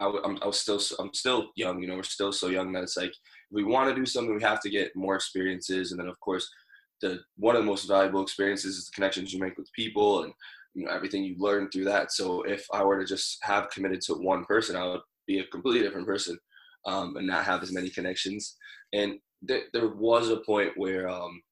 I, 0.00 0.06
am 0.06 0.38
I 0.42 0.46
was 0.46 0.60
still, 0.60 0.80
I'm 0.98 1.14
still 1.14 1.50
young, 1.56 1.80
you 1.80 1.88
know, 1.88 1.96
we're 1.96 2.02
still 2.02 2.32
so 2.32 2.48
young 2.48 2.72
that 2.72 2.82
it's 2.82 2.96
like, 2.96 3.12
we 3.50 3.64
want 3.64 3.88
to 3.88 3.94
do 3.94 4.06
something, 4.06 4.34
we 4.34 4.42
have 4.42 4.60
to 4.62 4.70
get 4.70 4.96
more 4.96 5.14
experiences. 5.14 5.92
And 5.92 6.00
then 6.00 6.08
of 6.08 6.18
course, 6.20 6.48
the 7.00 7.20
one 7.36 7.56
of 7.56 7.62
the 7.62 7.66
most 7.66 7.86
valuable 7.86 8.22
experiences 8.22 8.76
is 8.76 8.86
the 8.86 8.94
connections 8.94 9.32
you 9.32 9.40
make 9.40 9.56
with 9.56 9.72
people 9.72 10.24
and 10.24 10.32
you 10.74 10.84
know 10.84 10.92
everything 10.92 11.24
you 11.24 11.36
learn 11.38 11.68
through 11.70 11.84
that. 11.84 12.12
So 12.12 12.42
if 12.42 12.66
I 12.72 12.84
were 12.84 12.98
to 12.98 13.06
just 13.06 13.38
have 13.42 13.70
committed 13.70 14.00
to 14.02 14.14
one 14.14 14.44
person, 14.44 14.76
I 14.76 14.86
would 14.86 15.00
be 15.26 15.40
a 15.40 15.46
completely 15.46 15.82
different 15.82 16.06
person 16.06 16.38
um, 16.86 17.16
and 17.16 17.26
not 17.26 17.44
have 17.44 17.62
as 17.62 17.72
many 17.72 17.90
connections. 17.90 18.56
And 18.92 19.18
th- 19.46 19.64
there 19.72 19.88
was 19.88 20.30
a 20.30 20.38
point 20.38 20.72
where 20.76 21.08
um, 21.08 21.42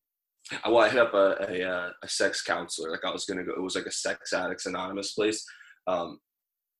I, 0.62 0.68
well, 0.68 0.84
I 0.84 0.88
hit 0.88 1.00
up 1.00 1.14
a, 1.14 1.36
a, 1.48 1.68
uh, 1.68 1.90
a, 2.02 2.08
sex 2.08 2.42
counselor. 2.42 2.90
Like 2.90 3.04
I 3.04 3.10
was 3.10 3.24
gonna 3.24 3.44
go. 3.44 3.52
It 3.52 3.62
was 3.62 3.76
like 3.76 3.86
a 3.86 3.92
sex 3.92 4.32
addicts 4.32 4.66
anonymous 4.66 5.12
place. 5.12 5.44
Um, 5.86 6.18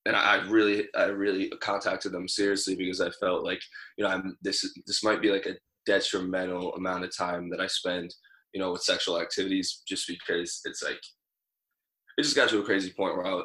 and 0.06 0.14
I 0.14 0.46
really, 0.48 0.86
I 0.94 1.04
really 1.04 1.50
contacted 1.60 2.12
them 2.12 2.28
seriously 2.28 2.76
because 2.76 3.00
I 3.00 3.10
felt 3.10 3.42
like, 3.42 3.60
you 3.96 4.04
know, 4.04 4.10
I'm 4.10 4.36
this. 4.42 4.70
This 4.86 5.02
might 5.02 5.22
be 5.22 5.30
like 5.30 5.46
a 5.46 5.56
detrimental 5.86 6.74
amount 6.74 7.04
of 7.04 7.16
time 7.16 7.48
that 7.50 7.60
I 7.60 7.66
spend, 7.66 8.14
you 8.54 8.60
know, 8.60 8.72
with 8.72 8.82
sexual 8.82 9.20
activities, 9.20 9.82
just 9.86 10.08
because 10.08 10.60
it's 10.64 10.82
like 10.82 11.00
it 12.16 12.22
just 12.22 12.36
got 12.36 12.48
to 12.48 12.60
a 12.60 12.64
crazy 12.64 12.92
point 12.96 13.16
where 13.16 13.26
I, 13.26 13.42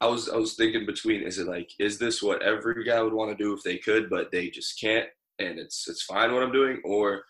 I 0.00 0.06
was 0.06 0.28
I 0.28 0.36
was 0.36 0.54
thinking 0.54 0.86
between 0.86 1.22
is 1.22 1.38
it 1.38 1.46
like 1.46 1.70
is 1.78 1.98
this 1.98 2.22
what 2.22 2.42
every 2.42 2.84
guy 2.84 3.00
would 3.02 3.12
want 3.12 3.36
to 3.36 3.42
do 3.42 3.52
if 3.52 3.62
they 3.62 3.76
could 3.76 4.08
but 4.08 4.32
they 4.32 4.48
just 4.48 4.80
can't 4.80 5.06
and 5.38 5.58
it's 5.58 5.86
it's 5.88 6.02
fine 6.02 6.32
what 6.32 6.42
I'm 6.42 6.52
doing 6.52 6.80
or 6.84 7.22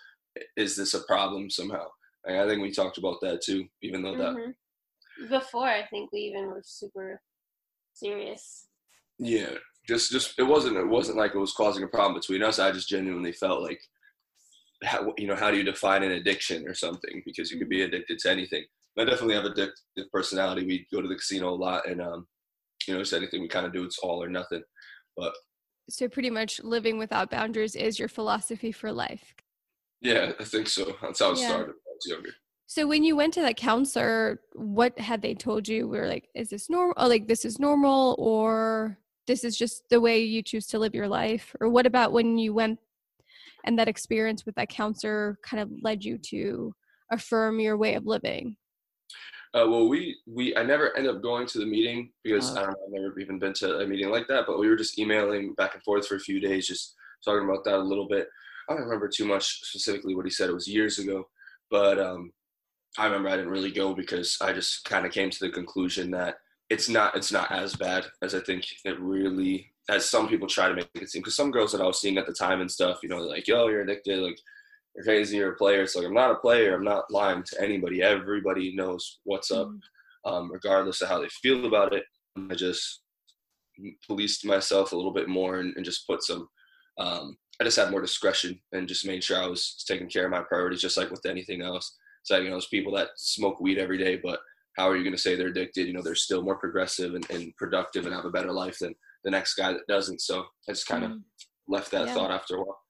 is 0.56 0.76
this 0.76 0.94
a 0.94 1.00
problem 1.00 1.50
somehow? 1.50 1.86
And 2.24 2.38
I 2.38 2.46
think 2.46 2.62
we 2.62 2.70
talked 2.70 2.98
about 2.98 3.20
that 3.22 3.42
too, 3.42 3.66
even 3.82 4.02
though 4.02 4.16
that 4.16 4.34
mm-hmm. 4.34 5.28
before 5.28 5.66
I 5.66 5.86
think 5.86 6.12
we 6.12 6.20
even 6.20 6.46
were 6.46 6.62
super 6.64 7.20
serious. 7.94 8.66
Yeah, 9.18 9.54
just 9.88 10.10
just 10.10 10.38
it 10.38 10.42
wasn't 10.42 10.76
it 10.76 10.86
wasn't 10.86 11.18
like 11.18 11.34
it 11.34 11.38
was 11.38 11.52
causing 11.52 11.84
a 11.84 11.88
problem 11.88 12.14
between 12.14 12.42
us. 12.42 12.58
I 12.58 12.72
just 12.72 12.88
genuinely 12.88 13.32
felt 13.32 13.62
like, 13.62 13.80
how, 14.84 15.12
you 15.16 15.26
know, 15.26 15.36
how 15.36 15.50
do 15.50 15.56
you 15.56 15.64
define 15.64 16.02
an 16.02 16.12
addiction 16.12 16.66
or 16.66 16.74
something? 16.74 17.22
Because 17.24 17.50
you 17.50 17.58
could 17.58 17.68
be 17.68 17.82
addicted 17.82 18.18
to 18.20 18.30
anything. 18.30 18.64
I 18.98 19.04
definitely 19.04 19.34
have 19.34 19.44
addictive 19.44 20.10
personality. 20.12 20.66
We 20.66 20.86
go 20.92 21.02
to 21.02 21.08
the 21.08 21.16
casino 21.16 21.50
a 21.50 21.54
lot, 21.54 21.86
and 21.86 22.00
um, 22.00 22.26
you 22.86 22.94
know, 22.94 23.00
it's 23.00 23.12
anything 23.12 23.42
we 23.42 23.48
kind 23.48 23.66
of 23.66 23.72
do. 23.72 23.84
It's 23.84 23.98
all 23.98 24.22
or 24.22 24.28
nothing. 24.28 24.62
But 25.16 25.34
so 25.88 26.08
pretty 26.08 26.30
much 26.30 26.62
living 26.62 26.98
without 26.98 27.30
boundaries 27.30 27.76
is 27.76 27.98
your 27.98 28.08
philosophy 28.08 28.72
for 28.72 28.90
life. 28.90 29.34
Yeah, 30.00 30.32
I 30.40 30.44
think 30.44 30.68
so. 30.68 30.96
That's 31.02 31.20
how 31.20 31.32
it 31.32 31.38
yeah. 31.38 31.48
started 31.48 31.66
when 31.66 31.74
I 31.74 31.94
was 31.94 32.06
younger. 32.06 32.30
So 32.66 32.86
when 32.86 33.04
you 33.04 33.16
went 33.16 33.32
to 33.34 33.42
that 33.42 33.56
counselor, 33.56 34.40
what 34.54 34.98
had 34.98 35.22
they 35.22 35.34
told 35.34 35.68
you? 35.68 35.86
We 35.86 35.98
were 35.98 36.08
like, 36.08 36.28
is 36.34 36.48
this 36.48 36.68
normal? 36.68 36.94
Oh, 36.96 37.06
like 37.06 37.28
this 37.28 37.44
is 37.44 37.58
normal, 37.58 38.16
or 38.18 38.98
this 39.26 39.44
is 39.44 39.56
just 39.56 39.88
the 39.90 40.00
way 40.00 40.20
you 40.20 40.42
choose 40.42 40.66
to 40.68 40.78
live 40.78 40.94
your 40.94 41.08
life? 41.08 41.54
Or 41.60 41.68
what 41.68 41.86
about 41.86 42.12
when 42.12 42.38
you 42.38 42.54
went 42.54 42.78
and 43.66 43.78
that 43.78 43.88
experience 43.88 44.46
with 44.46 44.54
that 44.54 44.68
counselor 44.68 45.38
kind 45.42 45.62
of 45.62 45.70
led 45.82 46.04
you 46.04 46.18
to 46.30 46.72
affirm 47.12 47.60
your 47.60 47.76
way 47.76 47.94
of 47.94 48.06
living? 48.06 48.56
Uh, 49.54 49.66
well, 49.68 49.88
we 49.88 50.16
we 50.26 50.56
I 50.56 50.62
never 50.62 50.96
ended 50.96 51.14
up 51.14 51.22
going 51.22 51.46
to 51.46 51.58
the 51.58 51.66
meeting 51.66 52.10
because 52.22 52.56
oh. 52.56 52.60
I 52.60 52.64
don't 52.64 52.70
know, 52.70 52.76
I've 52.86 53.02
never 53.02 53.20
even 53.20 53.38
been 53.38 53.54
to 53.54 53.78
a 53.78 53.86
meeting 53.86 54.10
like 54.10 54.26
that. 54.28 54.44
But 54.46 54.58
we 54.58 54.68
were 54.68 54.76
just 54.76 54.98
emailing 54.98 55.54
back 55.54 55.74
and 55.74 55.82
forth 55.82 56.06
for 56.06 56.16
a 56.16 56.20
few 56.20 56.40
days, 56.40 56.66
just 56.66 56.94
talking 57.24 57.48
about 57.48 57.64
that 57.64 57.78
a 57.78 57.78
little 57.78 58.08
bit. 58.08 58.28
I 58.68 58.74
don't 58.74 58.82
remember 58.82 59.08
too 59.08 59.24
much 59.24 59.62
specifically 59.62 60.14
what 60.14 60.26
he 60.26 60.30
said. 60.30 60.50
It 60.50 60.54
was 60.54 60.68
years 60.68 60.98
ago, 60.98 61.24
but 61.70 61.98
um, 61.98 62.32
I 62.98 63.06
remember 63.06 63.28
I 63.28 63.36
didn't 63.36 63.52
really 63.52 63.70
go 63.70 63.94
because 63.94 64.36
I 64.40 64.52
just 64.52 64.84
kind 64.84 65.06
of 65.06 65.12
came 65.12 65.30
to 65.30 65.40
the 65.40 65.50
conclusion 65.50 66.10
that 66.10 66.36
it's 66.68 66.88
not 66.88 67.16
it's 67.16 67.32
not 67.32 67.50
as 67.52 67.76
bad 67.76 68.06
as 68.22 68.34
I 68.34 68.40
think 68.40 68.66
it 68.84 68.98
really 69.00 69.72
as 69.88 70.08
some 70.08 70.28
people 70.28 70.48
try 70.48 70.68
to 70.68 70.74
make 70.74 70.88
it 70.94 71.10
seem. 71.10 71.22
Because 71.22 71.36
some 71.36 71.50
girls 71.50 71.72
that 71.72 71.80
I 71.80 71.86
was 71.86 72.00
seeing 72.00 72.18
at 72.18 72.26
the 72.26 72.32
time 72.32 72.60
and 72.60 72.70
stuff, 72.70 73.00
you 73.02 73.08
know, 73.08 73.18
like, 73.18 73.46
yo, 73.46 73.68
you're 73.68 73.82
addicted, 73.82 74.18
like 74.18 74.38
you're 74.94 75.04
crazy, 75.04 75.36
you're 75.36 75.52
a 75.52 75.56
player. 75.56 75.82
It's 75.82 75.94
like 75.94 76.06
I'm 76.06 76.14
not 76.14 76.32
a 76.32 76.36
player. 76.36 76.74
I'm 76.74 76.84
not 76.84 77.10
lying 77.10 77.42
to 77.44 77.62
anybody. 77.62 78.02
Everybody 78.02 78.74
knows 78.74 79.20
what's 79.24 79.50
up, 79.50 79.68
mm-hmm. 79.68 80.32
um, 80.32 80.50
regardless 80.50 81.02
of 81.02 81.08
how 81.08 81.20
they 81.20 81.28
feel 81.28 81.66
about 81.66 81.94
it. 81.94 82.04
I 82.50 82.54
just 82.54 83.02
policed 84.06 84.44
myself 84.44 84.92
a 84.92 84.96
little 84.96 85.12
bit 85.12 85.28
more 85.28 85.60
and, 85.60 85.74
and 85.76 85.84
just 85.84 86.06
put 86.06 86.22
some. 86.22 86.48
Um, 86.98 87.36
I 87.60 87.64
just 87.64 87.76
had 87.76 87.90
more 87.90 88.00
discretion 88.00 88.58
and 88.72 88.88
just 88.88 89.06
made 89.06 89.22
sure 89.22 89.42
I 89.42 89.46
was 89.46 89.82
taking 89.86 90.08
care 90.08 90.24
of 90.24 90.30
my 90.30 90.42
priorities, 90.42 90.80
just 90.80 90.96
like 90.96 91.10
with 91.10 91.24
anything 91.26 91.62
else. 91.62 91.96
So 92.22 92.36
you 92.38 92.44
know, 92.44 92.50
there's 92.50 92.66
people 92.66 92.94
that 92.94 93.10
smoke 93.16 93.60
weed 93.60 93.78
every 93.78 93.98
day, 93.98 94.16
but 94.16 94.40
how 94.76 94.88
are 94.88 94.96
you 94.96 95.02
going 95.02 95.14
to 95.14 95.20
say 95.20 95.36
they're 95.36 95.48
addicted? 95.48 95.86
You 95.86 95.92
know, 95.94 96.02
they're 96.02 96.14
still 96.14 96.42
more 96.42 96.56
progressive 96.56 97.14
and, 97.14 97.28
and 97.30 97.56
productive 97.56 98.04
and 98.04 98.14
have 98.14 98.24
a 98.24 98.30
better 98.30 98.52
life 98.52 98.78
than 98.78 98.94
the 99.26 99.30
next 99.30 99.54
guy 99.54 99.72
that 99.72 99.86
doesn't. 99.88 100.22
So 100.22 100.44
I 100.66 100.72
just 100.72 100.86
kind 100.86 101.04
of 101.04 101.10
mm. 101.10 101.22
left 101.68 101.90
that 101.90 102.06
yeah. 102.06 102.14
thought 102.14 102.30
after 102.30 102.56
a 102.56 102.60
while. 102.60 102.80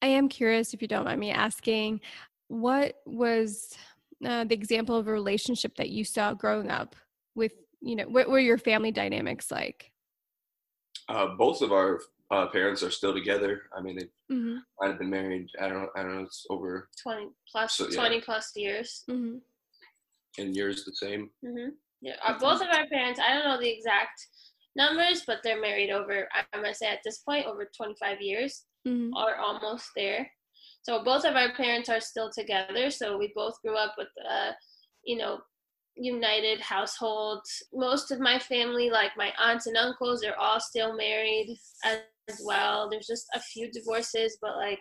I 0.00 0.06
am 0.06 0.28
curious, 0.28 0.72
if 0.72 0.80
you 0.80 0.88
don't 0.88 1.04
mind 1.04 1.20
me 1.20 1.30
asking, 1.30 2.00
what 2.48 2.94
was 3.04 3.76
uh, 4.24 4.44
the 4.44 4.54
example 4.54 4.96
of 4.96 5.08
a 5.08 5.12
relationship 5.12 5.74
that 5.76 5.90
you 5.90 6.04
saw 6.04 6.34
growing 6.34 6.70
up 6.70 6.94
with, 7.34 7.52
you 7.82 7.96
know, 7.96 8.04
what 8.04 8.30
were 8.30 8.38
your 8.38 8.58
family 8.58 8.92
dynamics 8.92 9.50
like? 9.50 9.90
Uh, 11.08 11.28
both 11.36 11.62
of 11.62 11.72
our 11.72 12.00
uh, 12.30 12.46
parents 12.46 12.82
are 12.82 12.90
still 12.90 13.12
together. 13.12 13.62
I 13.76 13.82
mean, 13.82 13.98
they 13.98 14.34
mm-hmm. 14.34 14.56
might 14.80 14.90
have 14.90 14.98
been 14.98 15.10
married. 15.10 15.48
I 15.60 15.68
don't. 15.68 15.90
I 15.96 16.02
don't 16.02 16.14
know. 16.14 16.22
It's 16.22 16.46
over 16.48 16.88
twenty 17.02 17.28
plus. 17.50 17.76
So, 17.76 17.88
yeah. 17.88 17.96
Twenty 17.96 18.20
plus 18.20 18.52
years. 18.56 19.04
Mm-hmm. 19.10 19.36
And 20.38 20.56
yours 20.56 20.84
the 20.84 20.94
same. 20.94 21.30
Mm-hmm. 21.44 21.70
Yeah, 22.00 22.14
our, 22.24 22.38
both 22.38 22.62
of 22.62 22.68
our 22.68 22.86
parents. 22.86 23.20
I 23.20 23.34
don't 23.34 23.44
know 23.44 23.60
the 23.60 23.68
exact 23.68 24.26
numbers, 24.76 25.22
but 25.26 25.38
they're 25.42 25.60
married 25.60 25.90
over. 25.90 26.28
I'm 26.34 26.62
gonna 26.62 26.74
say 26.74 26.86
at 26.86 27.00
this 27.04 27.18
point 27.18 27.46
over 27.46 27.68
twenty 27.76 27.94
five 28.00 28.20
years 28.20 28.64
mm-hmm. 28.86 29.10
or 29.16 29.36
almost 29.36 29.90
there. 29.96 30.30
So 30.82 31.02
both 31.02 31.24
of 31.24 31.34
our 31.34 31.52
parents 31.54 31.88
are 31.88 32.00
still 32.00 32.30
together. 32.30 32.90
So 32.90 33.16
we 33.16 33.32
both 33.34 33.60
grew 33.62 33.76
up 33.76 33.94
with, 33.96 34.08
uh, 34.30 34.52
you 35.04 35.16
know, 35.16 35.38
united 35.96 36.60
households. 36.60 37.62
Most 37.72 38.10
of 38.10 38.20
my 38.20 38.38
family, 38.38 38.90
like 38.90 39.12
my 39.16 39.32
aunts 39.38 39.66
and 39.66 39.76
uncles, 39.76 40.22
are 40.24 40.36
all 40.36 40.60
still 40.60 40.94
married 40.94 41.56
as 41.84 42.40
well. 42.44 42.90
There's 42.90 43.06
just 43.06 43.26
a 43.34 43.40
few 43.40 43.70
divorces, 43.70 44.36
but 44.42 44.56
like 44.56 44.80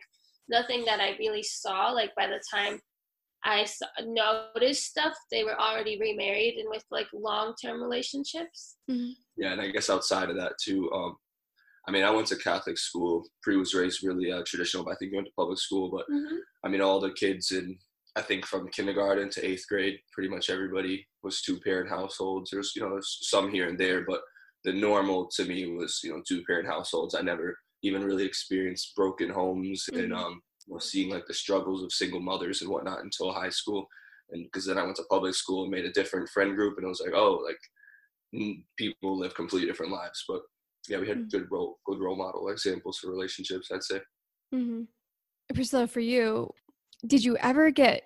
nothing 0.49 0.83
that 0.85 0.99
I 0.99 1.15
really 1.19 1.43
saw. 1.43 1.91
Like 1.91 2.13
by 2.15 2.27
the 2.27 2.41
time 2.53 2.81
I 3.45 3.65
saw, 3.65 3.85
noticed 4.05 4.85
stuff, 4.85 5.13
they 5.31 5.43
were 5.43 5.59
already 5.59 5.99
remarried 5.99 6.55
and 6.55 6.69
with 6.69 6.85
like 6.91 7.07
long 7.13 7.53
term 7.61 7.81
relationships. 7.81 8.75
Mm-hmm. 8.89 9.11
Yeah, 9.37 9.51
and 9.53 9.61
I 9.61 9.69
guess 9.69 9.89
outside 9.89 10.29
of 10.29 10.37
that 10.37 10.53
too, 10.63 10.91
um, 10.93 11.15
I 11.87 11.91
mean, 11.91 12.03
I 12.03 12.11
went 12.11 12.27
to 12.27 12.37
Catholic 12.37 12.77
school. 12.77 13.23
Pri 13.41 13.57
was 13.57 13.73
raised 13.73 14.03
really 14.03 14.31
uh, 14.31 14.43
traditional, 14.45 14.85
but 14.85 14.91
I 14.91 14.95
think 14.95 15.11
you 15.11 15.17
went 15.17 15.27
to 15.27 15.33
public 15.37 15.59
school. 15.59 15.91
But 15.91 16.05
mm-hmm. 16.13 16.37
I 16.63 16.69
mean, 16.69 16.81
all 16.81 16.99
the 16.99 17.11
kids 17.11 17.51
in 17.51 17.77
I 18.15 18.21
think 18.21 18.45
from 18.45 18.69
kindergarten 18.69 19.29
to 19.31 19.45
eighth 19.45 19.65
grade, 19.67 19.97
pretty 20.11 20.29
much 20.29 20.49
everybody 20.49 21.05
was 21.23 21.41
two 21.41 21.59
parent 21.59 21.89
households. 21.89 22.51
There's 22.51 22.73
you 22.75 22.83
know 22.83 22.91
there's 22.91 23.19
some 23.21 23.51
here 23.51 23.67
and 23.67 23.77
there, 23.77 24.05
but 24.05 24.21
the 24.63 24.73
normal 24.73 25.29
to 25.35 25.45
me 25.45 25.67
was 25.67 25.99
you 26.03 26.11
know 26.11 26.21
two 26.27 26.43
parent 26.45 26.67
households. 26.67 27.15
I 27.15 27.21
never 27.21 27.57
even 27.81 28.03
really 28.03 28.23
experienced 28.23 28.95
broken 28.95 29.29
homes 29.29 29.85
mm-hmm. 29.91 30.03
and 30.03 30.13
um, 30.13 30.41
know, 30.67 30.79
seeing 30.79 31.09
like 31.09 31.25
the 31.27 31.33
struggles 31.33 31.83
of 31.83 31.91
single 31.91 32.19
mothers 32.19 32.61
and 32.61 32.69
whatnot 32.69 33.03
until 33.03 33.31
high 33.31 33.49
school. 33.49 33.87
And 34.31 34.45
because 34.45 34.65
then 34.65 34.77
I 34.77 34.83
went 34.83 34.95
to 34.97 35.03
public 35.09 35.35
school 35.35 35.63
and 35.63 35.71
made 35.71 35.85
a 35.85 35.91
different 35.91 36.29
friend 36.29 36.55
group, 36.55 36.77
and 36.77 36.85
it 36.85 36.89
was 36.89 37.01
like, 37.01 37.13
oh, 37.13 37.43
like 37.45 38.61
people 38.77 39.17
live 39.19 39.35
completely 39.35 39.67
different 39.67 39.91
lives. 39.91 40.23
But 40.27 40.41
yeah, 40.87 40.99
we 40.99 41.07
had 41.07 41.17
mm-hmm. 41.17 41.27
good 41.27 41.47
role 41.51 41.79
good 41.85 41.99
role 41.99 42.15
model 42.15 42.49
examples 42.49 42.99
for 42.99 43.11
relationships. 43.11 43.69
I'd 43.71 43.83
say. 43.83 43.99
Mm-hmm. 44.53 44.83
Priscilla, 45.53 45.87
for 45.87 45.99
you, 45.99 46.49
did 47.05 47.23
you 47.23 47.37
ever 47.37 47.69
get 47.69 48.03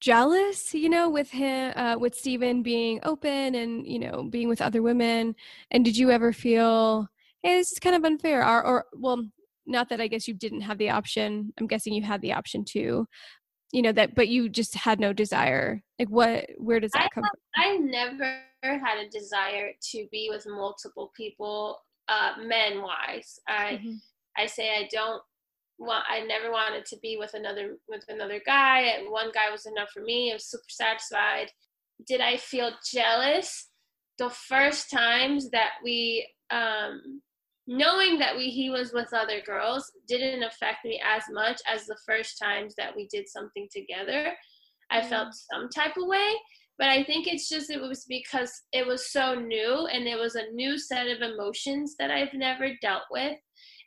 jealous 0.00 0.72
you 0.72 0.88
know 0.88 1.10
with 1.10 1.30
him 1.30 1.72
uh, 1.76 1.96
with 1.98 2.14
Steven 2.14 2.62
being 2.62 3.00
open 3.02 3.54
and 3.54 3.86
you 3.86 3.98
know 3.98 4.24
being 4.30 4.48
with 4.48 4.62
other 4.62 4.82
women 4.82 5.36
and 5.70 5.84
did 5.84 5.96
you 5.96 6.10
ever 6.10 6.32
feel 6.32 7.06
hey 7.42 7.58
this 7.58 7.72
is 7.72 7.78
kind 7.78 7.94
of 7.94 8.04
unfair 8.04 8.46
or, 8.46 8.64
or 8.64 8.86
well 8.94 9.22
not 9.66 9.88
that 9.88 10.00
i 10.00 10.06
guess 10.06 10.26
you 10.26 10.34
didn't 10.34 10.62
have 10.62 10.78
the 10.78 10.90
option 10.90 11.52
i'm 11.58 11.66
guessing 11.66 11.92
you 11.92 12.02
had 12.02 12.20
the 12.22 12.32
option 12.32 12.64
too 12.64 13.06
you 13.72 13.82
know 13.82 13.92
that 13.92 14.14
but 14.14 14.28
you 14.28 14.48
just 14.48 14.74
had 14.74 14.98
no 14.98 15.12
desire 15.12 15.82
like 15.98 16.08
what 16.08 16.46
where 16.58 16.80
does 16.80 16.90
that 16.92 17.04
I, 17.04 17.08
come 17.14 17.24
from 17.24 17.62
i 17.62 17.76
never 17.76 18.40
had 18.62 18.98
a 18.98 19.08
desire 19.10 19.70
to 19.92 20.06
be 20.10 20.28
with 20.30 20.46
multiple 20.46 21.12
people 21.16 21.78
uh 22.08 22.32
men 22.44 22.82
wise 22.82 23.38
i 23.48 23.80
mm-hmm. 23.80 23.94
i 24.36 24.46
say 24.46 24.70
i 24.70 24.88
don't 24.90 25.22
want 25.80 26.04
I 26.08 26.20
never 26.20 26.52
wanted 26.52 26.84
to 26.86 26.98
be 27.02 27.16
with 27.16 27.34
another 27.34 27.78
with 27.88 28.04
another 28.08 28.40
guy. 28.44 28.98
One 29.08 29.30
guy 29.32 29.50
was 29.50 29.66
enough 29.66 29.90
for 29.90 30.02
me. 30.02 30.30
I 30.30 30.34
was 30.34 30.44
super 30.44 30.62
satisfied. 30.68 31.50
Did 32.06 32.20
I 32.20 32.36
feel 32.36 32.72
jealous? 32.92 33.68
The 34.18 34.30
first 34.30 34.90
times 34.90 35.50
that 35.50 35.70
we 35.82 36.28
um 36.50 37.22
knowing 37.66 38.18
that 38.18 38.36
we 38.36 38.50
he 38.50 38.70
was 38.70 38.92
with 38.92 39.12
other 39.12 39.40
girls 39.46 39.90
didn't 40.08 40.42
affect 40.42 40.84
me 40.84 41.00
as 41.04 41.22
much 41.32 41.60
as 41.72 41.86
the 41.86 41.98
first 42.06 42.38
times 42.38 42.74
that 42.76 42.94
we 42.94 43.06
did 43.08 43.28
something 43.28 43.68
together. 43.74 44.32
I 44.90 45.00
mm-hmm. 45.00 45.08
felt 45.08 45.34
some 45.34 45.68
type 45.68 45.96
of 45.96 46.08
way, 46.08 46.34
but 46.78 46.88
I 46.88 47.04
think 47.04 47.26
it's 47.26 47.48
just 47.48 47.70
it 47.70 47.80
was 47.80 48.04
because 48.08 48.52
it 48.72 48.86
was 48.86 49.12
so 49.12 49.34
new 49.34 49.86
and 49.86 50.06
it 50.06 50.18
was 50.18 50.34
a 50.34 50.50
new 50.52 50.78
set 50.78 51.06
of 51.06 51.20
emotions 51.20 51.94
that 51.98 52.10
I've 52.10 52.34
never 52.34 52.70
dealt 52.82 53.04
with 53.10 53.36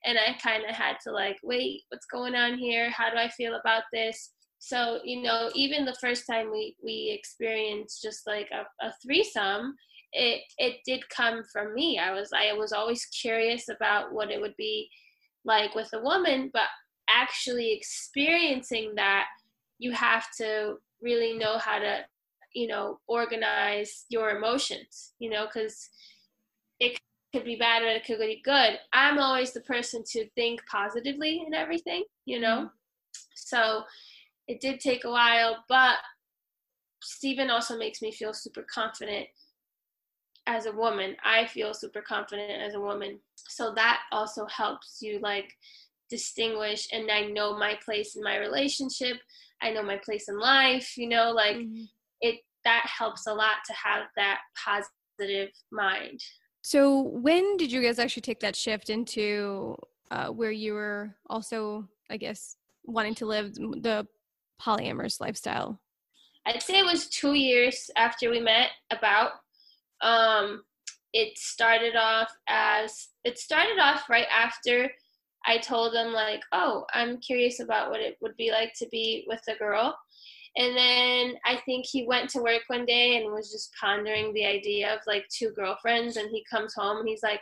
and 0.06 0.18
I 0.18 0.38
kind 0.42 0.63
of 0.70 0.75
had 0.75 0.98
to 1.03 1.12
like, 1.12 1.38
wait, 1.44 1.82
what's 1.89 2.06
going 2.06 2.36
on 2.36 2.58
here? 2.58 2.89
How 2.89 3.10
do 3.10 3.18
I 3.18 3.30
feel 3.30 3.56
about 3.56 3.84
this? 3.92 4.32
So, 4.60 5.00
you 5.03 5.22
know, 5.22 5.50
even 5.56 5.86
the 5.86 5.98
first 6.00 6.25
time 6.30 6.51
we 6.51 6.75
we 6.84 7.13
experienced 7.18 8.01
just 8.01 8.25
like 8.27 8.50
a, 8.51 8.86
a 8.86 8.94
threesome, 9.06 9.75
it 10.13 10.41
it 10.58 10.77
did 10.86 11.10
come 11.10 11.43
from 11.51 11.74
me. 11.74 12.00
I 12.00 12.12
was 12.12 12.32
I 12.34 12.53
was 12.53 12.72
always 12.72 13.05
curious 13.05 13.67
about 13.70 14.13
what 14.13 14.29
it 14.32 14.39
would 14.39 14.55
be 14.58 14.89
like 15.43 15.75
with 15.75 15.89
a 15.93 16.01
woman, 16.01 16.50
but 16.53 16.67
actually 17.10 17.74
experiencing 17.74 18.93
that, 18.96 19.25
you 19.79 19.91
have 19.91 20.27
to 20.38 20.75
really 21.01 21.38
know 21.38 21.58
how 21.58 21.79
to, 21.79 22.05
you 22.53 22.67
know, 22.67 23.00
organize 23.08 24.05
your 24.10 24.38
emotions, 24.38 25.13
you 25.20 25.29
know, 25.29 25.46
because 25.46 25.89
it 26.79 26.98
could 27.34 27.43
be 27.43 27.55
bad 27.55 27.82
or 27.82 27.88
it 27.88 28.05
could 28.05 28.20
be 28.20 28.41
good. 28.46 28.79
I'm 28.93 29.20
always 29.20 29.51
the 29.51 29.62
person 29.62 30.03
to 30.12 30.29
think 30.36 30.62
positively 30.72 31.43
in 31.46 31.53
everything, 31.53 32.03
you 32.25 32.39
know? 32.39 32.58
Mm-hmm. 32.58 32.67
So 33.36 33.84
it 34.48 34.62
did 34.62 34.79
take 34.79 35.03
a 35.03 35.10
while, 35.10 35.63
but 35.67 35.96
Steven 37.01 37.50
also 37.50 37.77
makes 37.77 38.01
me 38.01 38.12
feel 38.12 38.34
super 38.34 38.65
confident 38.74 39.27
as 40.47 40.65
a 40.65 40.71
woman. 40.71 41.15
I 41.23 41.47
feel 41.47 41.73
super 41.73 42.01
confident 42.01 42.62
as 42.62 42.73
a 42.75 42.79
woman. 42.79 43.19
So 43.35 43.73
that 43.75 44.01
also 44.12 44.45
helps 44.47 45.00
you 45.01 45.19
like 45.19 45.51
distinguish 46.09 46.88
and 46.91 47.09
I 47.09 47.25
know 47.25 47.57
my 47.57 47.77
place 47.83 48.15
in 48.15 48.23
my 48.23 48.38
relationship. 48.38 49.17
I 49.62 49.71
know 49.71 49.83
my 49.83 49.97
place 49.97 50.27
in 50.27 50.38
life, 50.39 50.97
you 50.97 51.07
know, 51.07 51.31
like 51.31 51.55
mm-hmm. 51.55 51.83
it 52.21 52.41
that 52.65 52.85
helps 52.85 53.27
a 53.27 53.33
lot 53.33 53.57
to 53.65 53.73
have 53.73 54.03
that 54.15 54.39
positive 54.63 55.50
mind. 55.71 56.19
So, 56.62 57.01
when 57.01 57.57
did 57.57 57.71
you 57.71 57.81
guys 57.81 58.00
actually 58.00 58.21
take 58.21 58.39
that 58.39 58.55
shift 58.55 58.89
into 58.89 59.75
uh, 60.12 60.27
where 60.27 60.51
you 60.51 60.73
were 60.73 61.15
also, 61.29 61.88
I 62.09 62.17
guess, 62.17 62.55
wanting 62.85 63.15
to 63.15 63.25
live 63.25 63.53
the 63.53 64.07
polyamorous 64.62 65.19
lifestyle? 65.19 65.79
I'd 66.45 66.62
say 66.62 66.79
it 66.79 66.85
was 66.85 67.07
two 67.07 67.33
years 67.33 67.89
after 67.97 68.29
we 68.29 68.39
met, 68.39 68.69
about. 68.91 69.31
Um, 70.03 70.63
it 71.13 71.38
started 71.38 71.95
off 71.95 72.31
as 72.48 73.10
it 73.24 73.38
started 73.38 73.79
off 73.79 74.10
right 74.10 74.27
after 74.31 74.91
I 75.45 75.57
told 75.57 75.93
him 75.93 76.13
like, 76.13 76.41
"Oh, 76.51 76.86
I'm 76.93 77.19
curious 77.19 77.60
about 77.60 77.89
what 77.89 78.01
it 78.01 78.17
would 78.22 78.36
be 78.38 78.51
like 78.51 78.74
to 78.75 78.88
be 78.89 79.25
with 79.27 79.41
a 79.48 79.55
girl." 79.55 79.98
And 80.55 80.77
then 80.77 81.36
I 81.45 81.57
think 81.65 81.86
he 81.86 82.05
went 82.05 82.29
to 82.31 82.41
work 82.41 82.62
one 82.67 82.86
day 82.86 83.17
and 83.17 83.33
was 83.33 83.51
just 83.51 83.74
pondering 83.79 84.33
the 84.33 84.45
idea 84.45 84.93
of 84.93 85.00
like 85.07 85.25
two 85.29 85.50
girlfriends 85.51 86.17
and 86.17 86.29
he 86.29 86.45
comes 86.50 86.74
home 86.75 86.98
and 86.98 87.10
he's 87.10 87.24
like, 87.24 87.41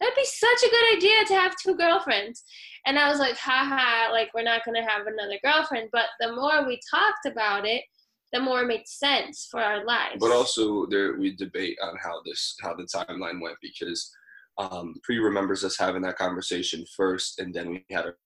"That'd 0.00 0.14
be 0.14 0.24
such 0.24 0.62
a 0.64 0.70
good 0.70 0.96
idea 0.96 1.24
to 1.26 1.34
have 1.34 1.56
two 1.56 1.74
girlfriends." 1.76 2.44
And 2.86 2.98
I 2.98 3.08
was 3.08 3.18
like, 3.18 3.36
"Haha, 3.36 4.12
like 4.12 4.32
we're 4.34 4.42
not 4.42 4.64
going 4.64 4.76
to 4.76 4.88
have 4.88 5.06
another 5.06 5.38
girlfriend." 5.42 5.90
But 5.92 6.06
the 6.20 6.32
more 6.32 6.66
we 6.66 6.80
talked 6.90 7.26
about 7.26 7.66
it, 7.66 7.84
the 8.32 8.40
more 8.40 8.62
it 8.62 8.66
made 8.66 8.88
sense 8.88 9.46
for 9.50 9.60
our 9.60 9.84
lives. 9.84 10.16
But 10.18 10.32
also 10.32 10.86
there 10.86 11.16
we 11.16 11.36
debate 11.36 11.78
on 11.82 11.96
how 12.02 12.22
this 12.24 12.56
how 12.62 12.74
the 12.74 12.84
timeline 12.84 13.40
went 13.40 13.56
because 13.60 14.10
um, 14.58 14.94
Pri 15.02 15.18
remembers 15.18 15.64
us 15.64 15.78
having 15.78 16.02
that 16.02 16.18
conversation 16.18 16.84
first, 16.96 17.38
and 17.38 17.54
then 17.54 17.70
we 17.70 17.84
had 17.90 18.04
our, 18.04 18.16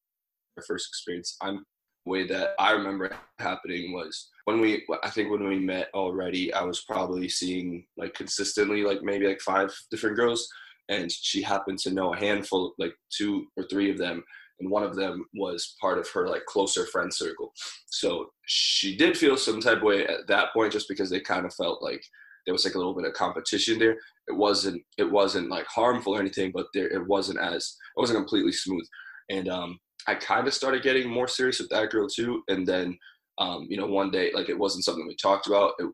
our 0.57 0.63
first 0.63 0.89
experience. 0.89 1.37
I'm 1.41 1.65
way 2.05 2.25
that 2.25 2.51
I 2.61 2.71
remember 2.71 3.11
happening 3.41 3.93
was 3.93 4.29
when 4.45 4.61
we 4.61 4.85
I 5.03 5.11
think 5.11 5.31
when 5.31 5.47
we 5.47 5.59
met 5.59 5.89
already, 5.93 6.53
I 6.53 6.63
was 6.63 6.83
probably 6.83 7.29
seeing 7.29 7.85
like 7.97 8.15
consistently 8.15 8.83
like 8.83 9.03
maybe 9.03 9.27
like 9.27 9.41
five 9.41 9.77
different 9.91 10.17
girls, 10.17 10.49
and 10.89 11.11
she 11.11 11.43
happened 11.43 11.79
to 11.81 11.93
know 11.93 12.15
a 12.15 12.19
handful, 12.19 12.75
like 12.79 12.95
two 13.11 13.47
or 13.57 13.65
three 13.65 13.91
of 13.91 13.99
them, 13.99 14.23
and 14.61 14.71
one 14.71 14.83
of 14.83 14.97
them 14.97 15.25
was 15.35 15.77
part 15.81 15.99
of 15.99 16.09
her 16.11 16.29
like 16.29 16.45
closer 16.47 16.87
friend 16.87 17.13
circle. 17.13 17.53
So 17.87 18.27
she 18.47 18.97
did 18.97 19.17
feel 19.17 19.37
some 19.37 19.61
type 19.61 19.79
of 19.79 19.83
way 19.83 20.07
at 20.07 20.27
that 20.29 20.53
point, 20.53 20.73
just 20.73 20.89
because 20.89 21.11
they 21.11 21.21
kind 21.21 21.45
of 21.45 21.55
felt 21.55 21.83
like 21.83 22.03
there 22.45 22.55
was 22.55 22.65
like 22.65 22.75
a 22.75 22.79
little 22.79 22.95
bit 22.95 23.07
of 23.07 23.13
competition 23.13 23.79
there. 23.79 23.97
It 24.29 24.37
wasn't 24.37 24.83
it 24.99 25.11
wasn't 25.11 25.51
like 25.51 25.67
harmful 25.67 26.15
or 26.15 26.21
anything, 26.21 26.53
but 26.55 26.67
there 26.73 26.89
it 26.89 27.07
wasn't 27.07 27.41
as 27.41 27.77
it 27.97 28.01
wasn't 28.01 28.19
completely 28.19 28.53
smooth. 28.53 28.87
And 29.31 29.49
um, 29.49 29.79
I 30.07 30.15
kind 30.15 30.47
of 30.47 30.55
started 30.55 30.83
getting 30.83 31.11
more 31.11 31.29
serious 31.29 31.59
with 31.59 31.69
that 31.71 31.91
girl 31.91 32.09
too. 32.09 32.43
And 32.49 32.67
then 32.67 32.97
um, 33.39 33.67
you 33.69 33.77
know 33.77 33.87
one 33.87 34.11
day 34.11 34.31
like 34.35 34.49
it 34.49 34.59
wasn't 34.59 34.85
something 34.85 35.07
we 35.07 35.17
talked 35.17 35.47
about. 35.47 35.73
It, 35.79 35.91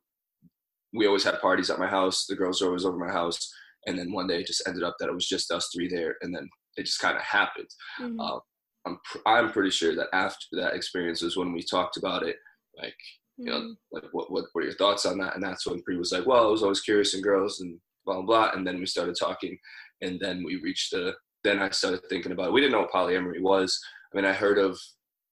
we 0.94 1.06
always 1.06 1.24
had 1.24 1.40
parties 1.40 1.70
at 1.70 1.78
my 1.78 1.86
house. 1.86 2.26
The 2.26 2.36
girls 2.36 2.60
were 2.60 2.68
always 2.68 2.84
over 2.84 2.98
my 2.98 3.10
house. 3.10 3.38
And 3.86 3.98
then 3.98 4.12
one 4.12 4.26
day 4.26 4.40
it 4.40 4.46
just 4.46 4.62
ended 4.68 4.82
up 4.84 4.94
that 5.00 5.08
it 5.08 5.14
was 5.14 5.26
just 5.26 5.50
us 5.50 5.68
three 5.74 5.88
there. 5.88 6.16
And 6.20 6.34
then 6.34 6.48
it 6.76 6.84
just 6.84 7.00
kind 7.00 7.16
of 7.16 7.22
happened. 7.22 7.68
Mm-hmm. 8.00 8.20
Uh, 8.20 8.38
I'm 8.86 8.98
pr- 9.04 9.28
I'm 9.28 9.52
pretty 9.52 9.70
sure 9.70 9.94
that 9.94 10.08
after 10.12 10.46
that 10.52 10.74
experience 10.74 11.22
was 11.22 11.36
when 11.36 11.52
we 11.52 11.62
talked 11.62 11.96
about 11.96 12.22
it. 12.22 12.36
Like 12.76 12.96
you 13.36 13.46
know, 13.46 13.60
mm-hmm. 13.60 13.72
like 13.92 14.04
what 14.12 14.30
what 14.30 14.44
were 14.54 14.62
your 14.62 14.74
thoughts 14.74 15.06
on 15.06 15.18
that? 15.18 15.34
And 15.34 15.42
that's 15.42 15.66
when 15.66 15.82
Pri 15.82 15.96
was 15.96 16.12
like, 16.12 16.26
well, 16.26 16.46
I 16.46 16.50
was 16.50 16.62
always 16.62 16.80
curious 16.80 17.14
in 17.14 17.22
girls 17.22 17.60
and 17.60 17.78
blah 18.04 18.16
blah 18.16 18.24
blah. 18.24 18.50
And 18.54 18.66
then 18.66 18.78
we 18.78 18.86
started 18.86 19.16
talking, 19.18 19.58
and 20.00 20.18
then 20.20 20.42
we 20.44 20.56
reached 20.56 20.92
the. 20.92 21.14
Then 21.44 21.58
I 21.58 21.70
started 21.70 22.02
thinking 22.08 22.32
about 22.32 22.48
it. 22.48 22.52
We 22.52 22.60
didn't 22.60 22.72
know 22.72 22.82
what 22.82 22.92
polyamory 22.92 23.40
was. 23.40 23.80
I 24.12 24.16
mean, 24.16 24.24
I 24.24 24.32
heard 24.32 24.58
of 24.58 24.78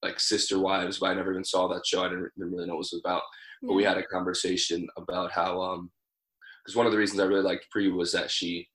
like 0.02 0.18
sister 0.18 0.58
wives, 0.58 0.98
but 0.98 1.10
I 1.10 1.14
never 1.14 1.30
even 1.30 1.44
saw 1.44 1.68
that 1.68 1.86
show. 1.86 2.02
I 2.02 2.08
didn't, 2.08 2.30
didn't 2.36 2.52
really 2.52 2.66
know 2.66 2.74
what 2.74 2.86
it 2.86 2.90
was 2.92 3.00
about. 3.04 3.22
Yeah. 3.62 3.68
But 3.68 3.74
we 3.74 3.84
had 3.84 3.98
a 3.98 4.06
conversation 4.06 4.88
about 4.96 5.30
how 5.30 5.60
um, 5.60 5.90
because 6.64 6.76
one 6.76 6.86
of 6.86 6.92
the 6.92 6.98
reasons 6.98 7.20
I 7.20 7.24
really 7.24 7.42
liked 7.42 7.66
Pri 7.70 7.90
was 7.90 8.12
that 8.12 8.30
she 8.30 8.68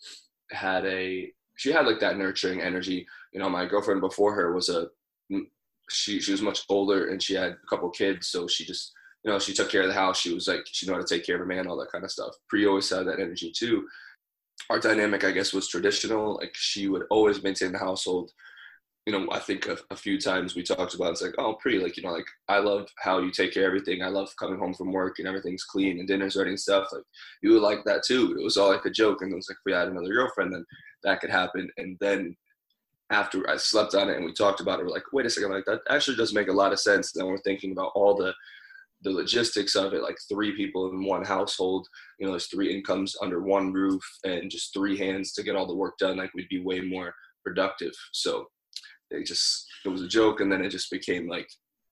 had 0.51 0.85
a 0.85 1.31
she 1.55 1.71
had 1.71 1.85
like 1.85 1.99
that 1.99 2.17
nurturing 2.17 2.61
energy. 2.61 3.07
You 3.31 3.39
know, 3.39 3.49
my 3.49 3.65
girlfriend 3.65 4.01
before 4.01 4.33
her 4.35 4.53
was 4.53 4.69
a 4.69 4.87
she 5.89 6.19
she 6.19 6.31
was 6.31 6.41
much 6.41 6.63
older 6.69 7.09
and 7.09 7.21
she 7.21 7.35
had 7.35 7.51
a 7.51 7.67
couple 7.69 7.89
kids, 7.89 8.27
so 8.27 8.47
she 8.47 8.65
just 8.65 8.93
you 9.25 9.31
know, 9.31 9.39
she 9.39 9.53
took 9.53 9.71
care 9.71 9.81
of 9.81 9.87
the 9.87 9.93
house. 9.93 10.19
She 10.19 10.33
was 10.33 10.47
like, 10.47 10.61
she 10.71 10.85
knew 10.85 10.93
how 10.93 11.01
to 11.01 11.05
take 11.05 11.25
care 11.25 11.35
of 11.35 11.41
a 11.41 11.45
man, 11.45 11.65
all 11.67 11.77
that 11.77 11.91
kind 11.91 12.03
of 12.03 12.11
stuff. 12.11 12.35
Pri 12.47 12.67
always 12.67 12.89
had 12.89 13.07
that 13.07 13.19
energy 13.19 13.51
too. 13.51 13.87
Our 14.69 14.79
dynamic, 14.79 15.23
I 15.23 15.31
guess, 15.31 15.51
was 15.51 15.67
traditional. 15.67 16.35
Like 16.35 16.53
she 16.53 16.87
would 16.87 17.05
always 17.09 17.41
maintain 17.41 17.71
the 17.71 17.79
household. 17.79 18.31
You 19.07 19.13
know, 19.13 19.27
I 19.31 19.39
think 19.39 19.67
a, 19.67 19.77
a 19.89 19.95
few 19.95 20.21
times 20.21 20.55
we 20.55 20.61
talked 20.61 20.93
about 20.93 21.11
it's 21.11 21.23
like, 21.23 21.33
oh, 21.39 21.55
Pri, 21.55 21.79
like, 21.79 21.97
you 21.97 22.03
know, 22.03 22.11
like 22.11 22.27
I 22.47 22.59
love 22.59 22.87
how 22.99 23.17
you 23.17 23.31
take 23.31 23.51
care 23.51 23.63
of 23.63 23.67
everything. 23.67 24.03
I 24.03 24.09
love 24.09 24.29
coming 24.39 24.59
home 24.59 24.75
from 24.75 24.91
work 24.91 25.17
and 25.17 25.27
everything's 25.27 25.63
clean 25.63 25.97
and 25.97 26.07
dinner's 26.07 26.35
ready 26.35 26.51
and 26.51 26.59
stuff. 26.59 26.87
Like 26.91 27.03
you 27.41 27.51
would 27.53 27.63
like 27.63 27.83
that 27.85 28.03
too. 28.03 28.35
It 28.39 28.43
was 28.43 28.57
all 28.57 28.69
like 28.69 28.85
a 28.85 28.91
joke. 28.91 29.23
And 29.23 29.31
it 29.31 29.35
was 29.35 29.49
like, 29.49 29.57
if 29.57 29.65
we 29.65 29.73
had 29.73 29.87
another 29.87 30.13
girlfriend, 30.13 30.53
then 30.53 30.65
that 31.05 31.21
could 31.21 31.29
happen. 31.29 31.69
And 31.77 31.97
then 32.01 32.35
after 33.11 33.49
I 33.49 33.57
slept 33.57 33.95
on 33.95 34.09
it 34.09 34.17
and 34.17 34.25
we 34.25 34.33
talked 34.33 34.59
about 34.59 34.79
it, 34.79 34.85
we're 34.85 34.91
like, 34.91 35.13
wait 35.13 35.25
a 35.25 35.29
second, 35.29 35.51
like 35.51 35.65
that 35.65 35.81
actually 35.89 36.17
does 36.17 36.33
make 36.33 36.49
a 36.49 36.53
lot 36.53 36.73
of 36.73 36.79
sense. 36.79 37.11
Then 37.11 37.27
we're 37.27 37.37
thinking 37.39 37.71
about 37.71 37.91
all 37.95 38.15
the 38.15 38.33
the 39.01 39.11
logistics 39.11 39.75
of 39.75 39.93
it, 39.93 40.01
like 40.01 40.17
three 40.27 40.55
people 40.55 40.89
in 40.89 41.05
one 41.05 41.23
household, 41.23 41.87
you 42.17 42.25
know, 42.25 42.31
there's 42.31 42.47
three 42.47 42.73
incomes 42.73 43.15
under 43.21 43.41
one 43.41 43.71
roof 43.71 44.03
and 44.23 44.49
just 44.49 44.73
three 44.73 44.97
hands 44.97 45.31
to 45.33 45.43
get 45.43 45.55
all 45.55 45.67
the 45.67 45.75
work 45.75 45.95
done, 45.99 46.17
like 46.17 46.33
we'd 46.33 46.49
be 46.49 46.61
way 46.61 46.81
more 46.81 47.13
productive. 47.43 47.91
So 48.13 48.47
it 49.11 49.25
just 49.25 49.67
it 49.85 49.89
was 49.89 50.01
a 50.01 50.07
joke 50.07 50.39
and 50.41 50.51
then 50.51 50.63
it 50.63 50.69
just 50.69 50.89
became 50.89 51.27
like 51.27 51.47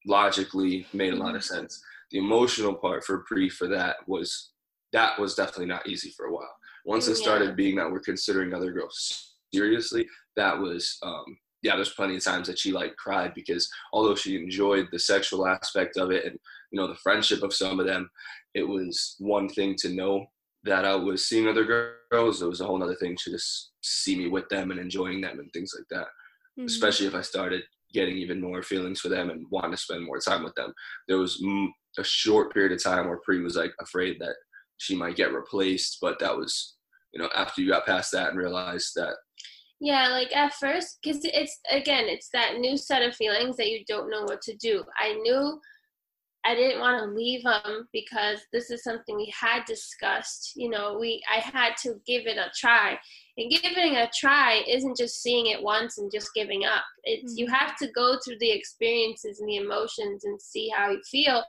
logically 0.08 0.88
made 0.94 1.14
a 1.14 1.18
lot 1.18 1.36
of 1.36 1.42
mm-hmm. 1.42 1.56
sense. 1.56 1.82
The 2.12 2.18
emotional 2.18 2.74
part 2.74 3.04
for 3.04 3.24
Pri 3.28 3.50
for 3.50 3.68
that 3.68 3.98
was 4.08 4.52
that 4.92 5.20
was 5.20 5.36
definitely 5.36 5.68
not 5.68 5.88
easy 5.88 6.12
for 6.16 6.26
a 6.28 6.34
while. 6.34 6.56
Once 6.86 7.08
it 7.08 7.16
started 7.16 7.56
being 7.56 7.76
that 7.76 7.90
we're 7.90 8.00
considering 8.00 8.54
other 8.54 8.72
girls 8.72 9.36
seriously, 9.54 10.08
that 10.36 10.58
was 10.58 10.98
um 11.04 11.38
yeah, 11.64 11.78
there's 11.78 11.94
plenty 11.94 12.18
of 12.18 12.24
times 12.24 12.48
that 12.48 12.60
she 12.60 12.74
like 12.74 12.96
cried 12.98 13.34
because 13.34 13.70
although 13.94 14.16
she 14.16 14.36
enjoyed 14.36 14.90
the 14.92 15.00
sexual 15.00 15.48
aspect 15.48 15.96
of 15.96 16.12
it 16.12 16.26
and 16.26 16.38
you 16.72 16.80
know 16.80 16.88
the 16.88 17.00
friendship 17.02 17.42
of 17.42 17.54
some 17.54 17.80
of 17.80 17.88
them, 17.88 18.10
it 18.54 18.68
was 18.68 19.16
one 19.20 19.48
thing 19.48 19.76
to 19.80 19.90
know 19.90 20.26
that 20.66 20.86
I 20.86 20.96
was 20.96 21.28
seeing 21.28 21.48
other 21.48 21.66
girls. 22.12 22.42
It 22.42 22.48
was 22.48 22.62
a 22.62 22.66
whole 22.66 22.82
other 22.84 22.96
thing 22.96 23.16
to 23.24 23.32
just 23.32 23.72
see 23.82 24.16
me 24.18 24.28
with 24.28 24.48
them 24.50 24.72
and 24.72 24.80
enjoying 24.80 25.22
them 25.22 25.40
and 25.40 25.52
things 25.52 25.74
like 25.78 25.88
that. 25.90 26.08
Mm-hmm. 26.58 26.66
Especially 26.66 27.08
if 27.08 27.16
I 27.16 27.22
started 27.22 27.64
getting 27.94 28.18
even 28.18 28.42
more 28.42 28.64
feelings 28.64 29.00
for 29.00 29.10
them 29.10 29.30
and 29.30 29.46
wanting 29.50 29.72
to 29.72 29.78
spend 29.78 30.06
more 30.06 30.20
time 30.20 30.44
with 30.44 30.56
them. 30.56 30.74
There 31.08 31.18
was 31.18 31.44
a 31.98 32.04
short 32.04 32.54
period 32.54 32.72
of 32.72 32.84
time 32.84 33.08
where 33.08 33.20
Pri 33.24 33.40
was 33.42 33.56
like 33.56 33.74
afraid 33.80 34.18
that 34.20 34.36
she 34.78 34.96
might 34.96 35.16
get 35.16 35.34
replaced, 35.34 35.98
but 36.02 36.20
that 36.20 36.36
was 36.36 36.76
you 37.14 37.22
know 37.22 37.30
after 37.36 37.62
you 37.62 37.70
got 37.70 37.86
past 37.86 38.12
that 38.12 38.30
and 38.30 38.38
realized 38.38 38.92
that 38.96 39.16
yeah, 39.84 40.08
like 40.08 40.34
at 40.34 40.54
first, 40.54 41.00
because 41.04 41.26
it's 41.26 41.60
again, 41.70 42.06
it's 42.08 42.30
that 42.32 42.58
new 42.58 42.78
set 42.78 43.02
of 43.02 43.16
feelings 43.16 43.58
that 43.58 43.68
you 43.68 43.84
don't 43.86 44.10
know 44.10 44.24
what 44.24 44.42
to 44.44 44.56
do. 44.56 44.82
I 44.98 45.14
knew 45.16 45.60
I 46.46 46.56
didn't 46.56 46.80
want 46.80 47.04
to 47.04 47.14
leave 47.14 47.44
him 47.44 47.90
because 47.92 48.40
this 48.54 48.72
is 48.72 48.82
something 48.82 49.18
we 49.18 49.34
had 49.38 49.66
discussed. 49.66 50.54
You 50.56 50.70
know, 50.70 50.98
we 50.98 51.22
I 51.30 51.40
had 51.40 51.76
to 51.82 51.96
give 52.08 52.28
it 52.28 52.38
a 52.38 52.50
try, 52.58 52.98
and 53.38 53.52
giving 53.52 53.98
a 53.98 54.10
try 54.18 54.64
isn't 54.70 54.96
just 54.96 55.22
seeing 55.22 55.48
it 55.48 55.62
once 55.62 55.98
and 55.98 56.10
just 56.10 56.34
giving 56.34 56.64
up. 56.64 56.86
It's 57.04 57.34
mm-hmm. 57.34 57.40
you 57.40 57.48
have 57.48 57.76
to 57.80 57.92
go 57.92 58.18
through 58.24 58.40
the 58.40 58.52
experiences 58.52 59.42
and 59.42 59.50
the 59.50 59.58
emotions 59.58 60.24
and 60.24 60.42
see 60.42 60.70
how 60.74 60.92
you 60.92 61.02
feel. 61.12 61.44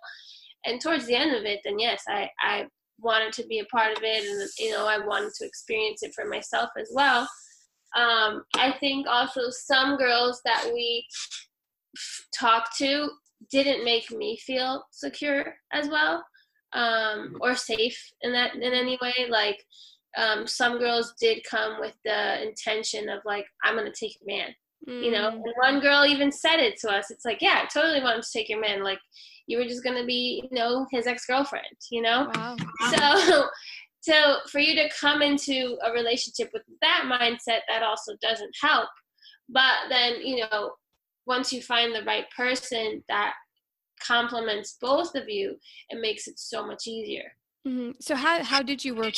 And 0.65 0.81
towards 0.81 1.07
the 1.07 1.15
end 1.15 1.37
of 1.37 1.45
it, 1.45 1.61
then 1.65 1.79
yes, 1.79 2.03
I 2.09 2.29
I 2.41 2.67
wanted 2.99 3.33
to 3.35 3.47
be 3.47 3.59
a 3.59 3.65
part 3.67 3.97
of 3.97 4.03
it, 4.03 4.25
and 4.25 4.49
you 4.59 4.71
know, 4.71 4.87
I 4.87 4.99
wanted 5.05 5.33
to 5.35 5.47
experience 5.47 6.03
it 6.03 6.15
for 6.15 6.25
myself 6.25 6.71
as 6.79 6.91
well 6.93 7.29
um, 7.95 8.43
I 8.57 8.73
think 8.81 9.07
also 9.07 9.51
some 9.51 9.97
girls 9.97 10.41
that 10.45 10.71
we 10.73 11.07
talked 12.37 12.77
to 12.79 13.09
didn't 13.51 13.85
make 13.85 14.11
me 14.11 14.37
feel 14.39 14.85
secure 14.91 15.55
as 15.73 15.89
well 15.89 16.25
um, 16.73 17.37
or 17.41 17.55
safe 17.55 17.99
in 18.23 18.33
that 18.33 18.55
in 18.55 18.63
any 18.63 18.99
way. 19.01 19.27
Like 19.29 19.63
um, 20.17 20.47
some 20.47 20.79
girls 20.79 21.15
did 21.21 21.45
come 21.49 21.81
with 21.81 21.95
the 22.05 22.43
intention 22.43 23.09
of 23.09 23.21
like, 23.25 23.47
I'm 23.63 23.77
gonna 23.77 23.93
take 23.93 24.17
a 24.23 24.27
man. 24.27 24.55
Mm. 24.89 25.05
You 25.05 25.11
know, 25.13 25.31
mm. 25.31 25.35
and 25.35 25.55
one 25.61 25.81
girl 25.81 26.05
even 26.05 26.31
said 26.31 26.59
it 26.61 26.79
to 26.81 26.91
us. 26.91 27.11
It's 27.11 27.25
like, 27.25 27.41
yeah, 27.41 27.63
I 27.63 27.67
totally 27.67 28.03
want 28.03 28.23
to 28.23 28.31
take 28.31 28.49
your 28.49 28.61
man. 28.61 28.83
Like 28.83 28.99
you 29.47 29.59
were 29.59 29.65
just 29.65 29.85
gonna 29.85 30.05
be, 30.05 30.43
you 30.51 30.59
know, 30.59 30.87
his 30.91 31.07
ex 31.07 31.27
girlfriend. 31.27 31.65
You 31.91 32.03
know, 32.03 32.31
wow. 32.35 32.57
so 32.91 33.49
so 34.05 34.37
for 34.51 34.59
you 34.59 34.75
to 34.75 34.91
come 35.01 35.23
into 35.23 35.79
a 35.83 35.91
relationship 35.93 36.51
with 36.53 36.63
that 36.83 37.05
mindset 37.07 37.61
that 37.69 37.83
also 37.83 38.13
doesn't 38.21 38.55
help 38.61 38.89
but 39.49 39.75
then 39.89 40.21
you 40.23 40.41
know 40.41 40.73
once 41.27 41.53
you 41.53 41.63
find 41.63 41.95
the 41.95 42.05
right 42.05 42.27
person 42.37 43.03
that 43.09 43.35
complements 44.01 44.77
both 44.81 45.15
of 45.15 45.29
you 45.29 45.57
it 45.89 46.01
makes 46.01 46.27
it 46.29 46.39
so 46.39 46.67
much 46.67 46.87
easier 46.87 47.33
mm-hmm. 47.67 47.91
so 48.01 48.15
how, 48.15 48.43
how 48.43 48.63
did 48.63 48.85
you 48.85 48.95
work 48.95 49.15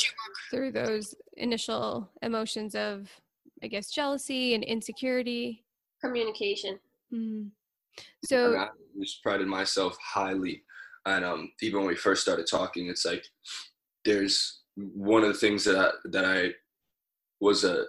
through 0.49 0.71
those 0.71 1.13
initial 1.35 2.09
emotions 2.21 2.75
of 2.75 3.09
i 3.63 3.67
guess 3.67 3.91
jealousy 3.91 4.53
and 4.53 4.63
insecurity 4.63 5.63
communication 6.03 6.79
mm-hmm. 7.13 7.47
so 8.23 8.55
I 8.55 8.67
just 8.99 9.23
prided 9.23 9.47
myself 9.47 9.97
highly 10.01 10.63
and 11.07 11.23
um, 11.23 11.51
even 11.61 11.79
when 11.79 11.87
we 11.87 11.95
first 11.95 12.21
started 12.21 12.47
talking, 12.47 12.87
it's 12.87 13.05
like 13.05 13.25
there's 14.03 14.61
one 14.75 15.23
of 15.23 15.29
the 15.29 15.39
things 15.39 15.63
that 15.63 15.77
I, 15.77 15.91
that 16.09 16.25
I 16.25 16.51
was 17.39 17.63
a 17.63 17.85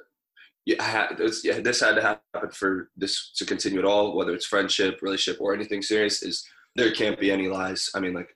yeah, 0.66 0.82
had, 0.82 1.16
this, 1.18 1.44
yeah, 1.44 1.60
this 1.60 1.80
had 1.80 1.96
to 1.96 2.02
happen 2.02 2.50
for 2.52 2.90
this 2.96 3.32
to 3.36 3.44
continue 3.44 3.78
at 3.78 3.84
all, 3.84 4.14
whether 4.14 4.34
it's 4.34 4.46
friendship, 4.46 5.00
relationship, 5.02 5.40
or 5.40 5.52
anything 5.52 5.82
serious. 5.82 6.22
Is 6.22 6.46
there 6.76 6.92
can't 6.92 7.18
be 7.18 7.32
any 7.32 7.48
lies. 7.48 7.90
I 7.94 8.00
mean, 8.00 8.14
like 8.14 8.28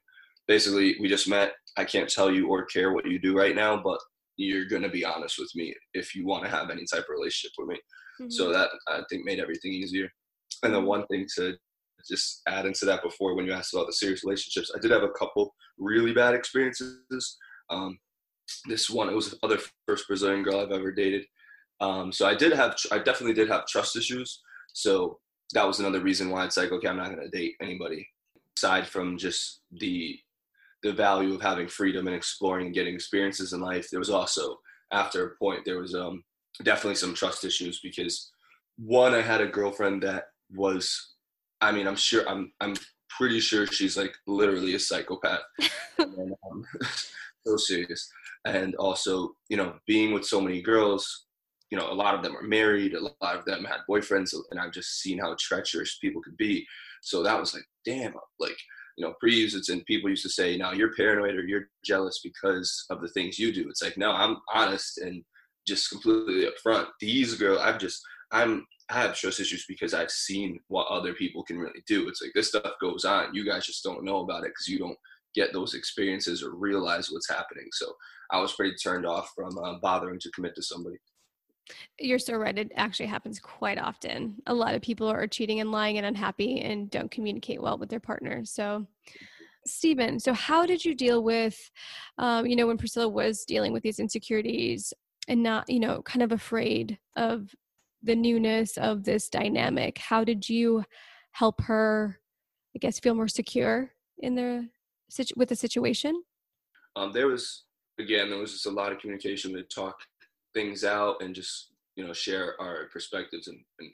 basically, 0.48 0.96
we 1.00 1.08
just 1.08 1.28
met. 1.28 1.52
I 1.76 1.84
can't 1.84 2.08
tell 2.08 2.32
you 2.32 2.48
or 2.48 2.64
care 2.64 2.92
what 2.92 3.06
you 3.06 3.18
do 3.18 3.36
right 3.36 3.54
now, 3.54 3.80
but 3.80 4.00
you're 4.36 4.66
gonna 4.66 4.88
be 4.88 5.04
honest 5.04 5.38
with 5.38 5.50
me 5.54 5.74
if 5.94 6.14
you 6.14 6.26
want 6.26 6.44
to 6.44 6.50
have 6.50 6.70
any 6.70 6.84
type 6.90 7.04
of 7.04 7.10
relationship 7.10 7.52
with 7.58 7.68
me. 7.68 7.76
Mm-hmm. 8.20 8.30
So 8.30 8.52
that 8.52 8.70
I 8.88 9.02
think 9.08 9.24
made 9.24 9.40
everything 9.40 9.72
easier. 9.72 10.08
And 10.62 10.74
then 10.74 10.84
one 10.84 11.06
thing 11.06 11.26
to 11.36 11.56
just 12.08 12.42
add 12.48 12.66
into 12.66 12.84
that 12.84 13.02
before 13.02 13.34
when 13.34 13.46
you 13.46 13.52
asked 13.52 13.74
about 13.74 13.86
the 13.86 13.92
serious 13.92 14.24
relationships, 14.24 14.72
I 14.74 14.80
did 14.80 14.90
have 14.90 15.02
a 15.02 15.10
couple 15.10 15.54
really 15.78 16.12
bad 16.12 16.34
experiences. 16.34 17.38
Um, 17.70 17.98
this 18.68 18.90
one, 18.90 19.08
it 19.08 19.14
was 19.14 19.30
the 19.30 19.38
other 19.42 19.58
first 19.86 20.06
Brazilian 20.08 20.42
girl 20.42 20.60
I've 20.60 20.72
ever 20.72 20.92
dated. 20.92 21.24
Um, 21.80 22.12
so 22.12 22.26
I 22.26 22.34
did 22.34 22.52
have, 22.52 22.76
I 22.90 22.98
definitely 22.98 23.34
did 23.34 23.48
have 23.48 23.66
trust 23.66 23.96
issues. 23.96 24.40
So 24.72 25.18
that 25.54 25.66
was 25.66 25.80
another 25.80 26.00
reason 26.00 26.30
why 26.30 26.44
it's 26.44 26.56
like, 26.56 26.72
okay, 26.72 26.88
I'm 26.88 26.96
not 26.96 27.14
going 27.14 27.28
to 27.28 27.36
date 27.36 27.54
anybody 27.60 28.06
aside 28.56 28.86
from 28.86 29.18
just 29.18 29.62
the 29.72 30.18
the 30.82 30.92
value 30.92 31.34
of 31.34 31.42
having 31.42 31.68
freedom 31.68 32.06
and 32.06 32.16
exploring 32.16 32.66
and 32.66 32.74
getting 32.74 32.94
experiences 32.94 33.52
in 33.52 33.60
life. 33.60 33.88
There 33.90 34.00
was 34.00 34.10
also 34.10 34.58
after 34.92 35.26
a 35.26 35.36
point 35.36 35.64
there 35.64 35.80
was 35.80 35.94
um, 35.94 36.22
definitely 36.62 36.96
some 36.96 37.14
trust 37.14 37.44
issues 37.44 37.80
because 37.80 38.30
one, 38.78 39.14
I 39.14 39.22
had 39.22 39.40
a 39.40 39.46
girlfriend 39.46 40.02
that 40.02 40.24
was, 40.54 41.14
I 41.60 41.72
mean, 41.72 41.86
I'm 41.86 41.96
sure 41.96 42.28
I'm 42.28 42.52
I'm 42.60 42.74
pretty 43.08 43.40
sure 43.40 43.66
she's 43.66 43.96
like 43.96 44.14
literally 44.26 44.74
a 44.74 44.78
psychopath. 44.78 45.42
and, 45.98 46.34
um, 46.50 46.64
so 47.46 47.56
serious 47.56 48.10
and 48.44 48.74
also 48.76 49.34
you 49.48 49.56
know 49.56 49.74
being 49.86 50.12
with 50.12 50.24
so 50.24 50.40
many 50.40 50.60
girls 50.62 51.26
you 51.70 51.78
know 51.78 51.90
a 51.90 51.94
lot 51.94 52.14
of 52.14 52.22
them 52.22 52.36
are 52.36 52.42
married 52.42 52.94
a 52.94 53.00
lot 53.00 53.36
of 53.36 53.44
them 53.44 53.64
had 53.64 53.80
boyfriends 53.88 54.34
and 54.50 54.60
i've 54.60 54.72
just 54.72 55.00
seen 55.00 55.18
how 55.18 55.34
treacherous 55.38 55.98
people 55.98 56.22
could 56.22 56.36
be 56.36 56.66
so 57.02 57.22
that 57.22 57.38
was 57.38 57.54
like 57.54 57.64
damn 57.84 58.14
like 58.38 58.56
you 58.96 59.04
know 59.04 59.14
pre-use 59.20 59.68
and 59.68 59.84
people 59.86 60.10
used 60.10 60.22
to 60.22 60.28
say 60.28 60.56
now 60.56 60.72
you're 60.72 60.94
paranoid 60.94 61.34
or 61.34 61.44
you're 61.44 61.68
jealous 61.84 62.20
because 62.22 62.84
of 62.90 63.00
the 63.00 63.08
things 63.08 63.38
you 63.38 63.52
do. 63.52 63.68
It's 63.68 63.82
like 63.82 63.96
no 63.96 64.12
i'm 64.12 64.38
honest 64.52 64.98
and 64.98 65.22
just 65.66 65.90
completely 65.90 66.46
upfront. 66.46 66.86
These 67.00 67.34
girls 67.34 67.60
i've 67.60 67.78
just 67.78 68.02
i'm 68.30 68.66
i 68.90 68.94
have 68.94 69.14
trust 69.14 69.40
issues 69.40 69.64
because 69.68 69.94
i've 69.94 70.10
seen 70.10 70.58
what 70.68 70.88
other 70.88 71.14
people 71.14 71.42
can 71.42 71.58
really 71.58 71.82
do. 71.86 72.08
It's 72.08 72.22
like 72.22 72.32
this 72.34 72.48
stuff 72.48 72.72
goes 72.80 73.04
on. 73.04 73.34
You 73.34 73.44
guys 73.44 73.66
just 73.66 73.84
don't 73.84 74.04
know 74.04 74.20
about 74.20 74.44
it 74.44 74.50
because 74.50 74.68
you 74.68 74.78
don't 74.78 74.98
get 75.34 75.52
those 75.52 75.74
experiences 75.74 76.42
or 76.42 76.54
realize 76.54 77.10
what's 77.10 77.28
happening. 77.28 77.68
So 77.72 77.94
I 78.30 78.40
was 78.40 78.52
pretty 78.52 78.74
turned 78.76 79.06
off 79.06 79.32
from 79.34 79.56
uh, 79.58 79.78
bothering 79.80 80.20
to 80.20 80.30
commit 80.32 80.54
to 80.56 80.62
somebody. 80.62 80.96
You're 81.98 82.18
so 82.18 82.36
right. 82.36 82.56
It 82.56 82.72
actually 82.76 83.06
happens 83.06 83.38
quite 83.38 83.78
often. 83.78 84.36
A 84.46 84.54
lot 84.54 84.74
of 84.74 84.82
people 84.82 85.08
are 85.08 85.26
cheating 85.26 85.60
and 85.60 85.70
lying 85.70 85.96
and 85.96 86.06
unhappy 86.06 86.60
and 86.60 86.90
don't 86.90 87.10
communicate 87.10 87.62
well 87.62 87.78
with 87.78 87.88
their 87.88 88.00
partners. 88.00 88.50
So, 88.50 88.86
Steven, 89.66 90.18
so 90.18 90.32
how 90.32 90.66
did 90.66 90.84
you 90.84 90.94
deal 90.94 91.22
with, 91.22 91.70
um, 92.18 92.46
you 92.46 92.56
know, 92.56 92.66
when 92.66 92.78
Priscilla 92.78 93.08
was 93.08 93.44
dealing 93.44 93.72
with 93.72 93.82
these 93.82 94.00
insecurities 94.00 94.92
and 95.28 95.42
not, 95.42 95.68
you 95.68 95.78
know, 95.78 96.02
kind 96.02 96.22
of 96.22 96.32
afraid 96.32 96.98
of 97.16 97.54
the 98.02 98.16
newness 98.16 98.76
of 98.76 99.04
this 99.04 99.28
dynamic? 99.28 99.98
How 99.98 100.24
did 100.24 100.48
you 100.48 100.84
help 101.30 101.60
her, 101.62 102.18
I 102.74 102.80
guess, 102.80 102.98
feel 102.98 103.14
more 103.14 103.28
secure 103.28 103.92
in 104.18 104.34
the 104.34 104.68
with 105.36 105.48
the 105.48 105.56
situation? 105.56 106.22
Um, 106.96 107.12
there 107.12 107.28
was 107.28 107.64
again, 107.98 108.30
there 108.30 108.38
was 108.38 108.52
just 108.52 108.66
a 108.66 108.70
lot 108.70 108.90
of 108.90 108.98
communication 108.98 109.52
to 109.52 109.62
talk 109.62 109.96
things 110.54 110.84
out 110.84 111.16
and 111.22 111.34
just 111.34 111.70
you 111.96 112.06
know 112.06 112.12
share 112.12 112.60
our 112.60 112.88
perspectives 112.92 113.48
and, 113.48 113.58
and 113.80 113.90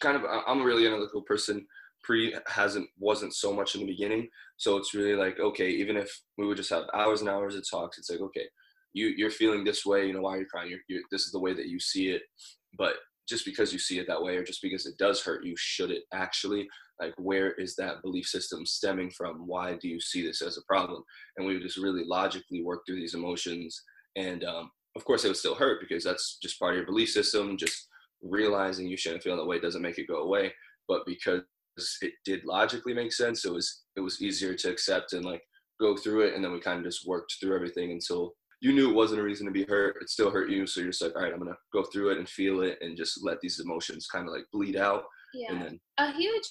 kind 0.00 0.16
of 0.16 0.22
I'm 0.46 0.60
a 0.60 0.64
really 0.64 0.86
analytical 0.86 1.22
person. 1.22 1.66
Pri 2.04 2.32
hasn't 2.46 2.88
wasn't 2.98 3.34
so 3.34 3.52
much 3.52 3.74
in 3.74 3.80
the 3.80 3.86
beginning, 3.86 4.28
so 4.56 4.76
it's 4.76 4.94
really 4.94 5.14
like 5.14 5.40
okay, 5.40 5.68
even 5.68 5.96
if 5.96 6.10
we 6.36 6.46
would 6.46 6.56
just 6.56 6.70
have 6.70 6.84
hours 6.94 7.20
and 7.20 7.28
hours 7.28 7.56
of 7.56 7.68
talks, 7.68 7.98
it's 7.98 8.10
like 8.10 8.20
okay, 8.20 8.46
you 8.92 9.08
you're 9.16 9.30
feeling 9.30 9.64
this 9.64 9.84
way, 9.84 10.06
you 10.06 10.12
know 10.12 10.22
why 10.22 10.36
you're 10.36 10.46
crying. 10.46 10.70
You're, 10.70 10.80
you're, 10.88 11.02
this 11.10 11.22
is 11.22 11.32
the 11.32 11.40
way 11.40 11.54
that 11.54 11.66
you 11.66 11.80
see 11.80 12.10
it, 12.10 12.22
but 12.78 12.94
just 13.28 13.44
because 13.44 13.72
you 13.72 13.78
see 13.78 13.98
it 13.98 14.06
that 14.06 14.22
way 14.22 14.36
or 14.36 14.42
just 14.42 14.62
because 14.62 14.86
it 14.86 14.96
does 14.96 15.22
hurt 15.22 15.44
you, 15.44 15.54
should 15.56 15.90
it 15.90 16.04
actually? 16.14 16.66
Like, 16.98 17.14
where 17.18 17.52
is 17.52 17.76
that 17.76 18.02
belief 18.02 18.26
system 18.26 18.64
stemming 18.64 19.10
from? 19.10 19.46
Why 19.46 19.76
do 19.76 19.88
you 19.88 20.00
see 20.00 20.26
this 20.26 20.40
as 20.40 20.56
a 20.56 20.62
problem? 20.66 21.02
And 21.36 21.46
we 21.46 21.54
would 21.54 21.62
just 21.62 21.76
really 21.76 22.04
logically 22.04 22.62
work 22.64 22.80
through 22.86 22.96
these 22.96 23.14
emotions. 23.14 23.80
And 24.16 24.44
um, 24.44 24.70
of 24.98 25.04
course, 25.04 25.24
it 25.24 25.28
would 25.28 25.36
still 25.36 25.54
hurt 25.54 25.80
because 25.80 26.02
that's 26.02 26.38
just 26.42 26.58
part 26.58 26.72
of 26.72 26.78
your 26.78 26.86
belief 26.86 27.10
system. 27.10 27.56
Just 27.56 27.88
realizing 28.20 28.88
you 28.88 28.96
shouldn't 28.96 29.22
feel 29.22 29.36
that 29.36 29.46
way 29.46 29.60
doesn't 29.60 29.82
make 29.82 29.98
it 29.98 30.08
go 30.08 30.22
away. 30.22 30.52
But 30.88 31.06
because 31.06 31.42
it 32.02 32.12
did 32.24 32.44
logically 32.44 32.92
make 32.92 33.12
sense, 33.12 33.44
it 33.44 33.52
was 33.52 33.84
it 33.96 34.00
was 34.00 34.20
easier 34.20 34.54
to 34.54 34.70
accept 34.70 35.12
and 35.12 35.24
like 35.24 35.42
go 35.80 35.96
through 35.96 36.22
it. 36.22 36.34
And 36.34 36.44
then 36.44 36.52
we 36.52 36.60
kind 36.60 36.78
of 36.78 36.84
just 36.84 37.06
worked 37.06 37.36
through 37.40 37.54
everything 37.54 37.92
until 37.92 38.34
you 38.60 38.72
knew 38.72 38.90
it 38.90 38.94
wasn't 38.94 39.20
a 39.20 39.24
reason 39.24 39.46
to 39.46 39.52
be 39.52 39.64
hurt. 39.64 39.96
It 40.00 40.10
still 40.10 40.32
hurt 40.32 40.50
you. 40.50 40.66
So 40.66 40.80
you're 40.80 40.90
just 40.90 41.00
like, 41.00 41.14
all 41.14 41.22
right, 41.22 41.32
I'm 41.32 41.38
going 41.38 41.52
to 41.52 41.58
go 41.72 41.84
through 41.84 42.10
it 42.10 42.18
and 42.18 42.28
feel 42.28 42.62
it 42.62 42.78
and 42.80 42.96
just 42.96 43.24
let 43.24 43.40
these 43.40 43.60
emotions 43.60 44.08
kind 44.08 44.26
of 44.26 44.34
like 44.34 44.46
bleed 44.52 44.76
out. 44.76 45.04
Yeah. 45.32 45.52
Then- 45.52 45.80
a 45.98 46.12
huge, 46.12 46.44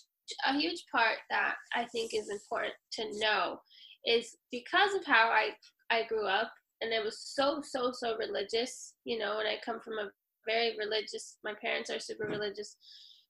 a 0.48 0.54
huge 0.54 0.86
part 0.90 1.18
that 1.30 1.56
I 1.76 1.86
think 1.92 2.14
is 2.14 2.30
important 2.30 2.74
to 2.94 3.20
know 3.20 3.60
is 4.06 4.38
because 4.52 4.94
of 4.96 5.06
how 5.06 5.30
I, 5.30 5.50
I 5.90 6.06
grew 6.08 6.26
up 6.26 6.52
and 6.82 6.94
it 6.94 7.04
was 7.04 7.20
so, 7.20 7.62
so, 7.64 7.92
so 7.92 8.18
religious, 8.18 8.94
you 9.06 9.18
know, 9.18 9.40
and 9.40 9.48
I 9.48 9.56
come 9.66 9.80
from 9.80 9.94
a 9.94 10.10
very 10.46 10.76
religious, 10.78 11.38
my 11.44 11.54
parents 11.62 11.90
are 11.90 12.00
super 12.00 12.26
religious. 12.28 12.76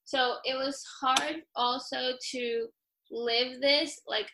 So 0.04 0.36
it 0.44 0.54
was 0.54 0.82
hard 1.00 1.42
also 1.54 2.12
to 2.32 2.66
live 3.10 3.60
this 3.60 4.00
like 4.06 4.28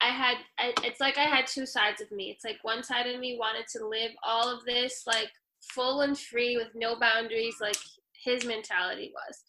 I 0.00 0.08
had, 0.08 0.36
I, 0.58 0.72
it's 0.82 1.00
like 1.00 1.16
I 1.16 1.24
had 1.24 1.46
two 1.46 1.64
sides 1.64 2.00
of 2.00 2.10
me. 2.10 2.30
It's 2.30 2.44
like 2.44 2.58
one 2.62 2.82
side 2.82 3.06
of 3.06 3.20
me 3.20 3.36
wanted 3.38 3.66
to 3.76 3.86
live 3.86 4.10
all 4.26 4.52
of 4.52 4.64
this 4.64 5.04
like 5.06 5.30
full 5.72 6.00
and 6.00 6.18
free 6.18 6.56
with 6.56 6.70
no 6.74 6.98
boundaries, 6.98 7.56
like 7.60 7.76
his 8.24 8.44
mentality 8.44 9.12
was. 9.14 9.42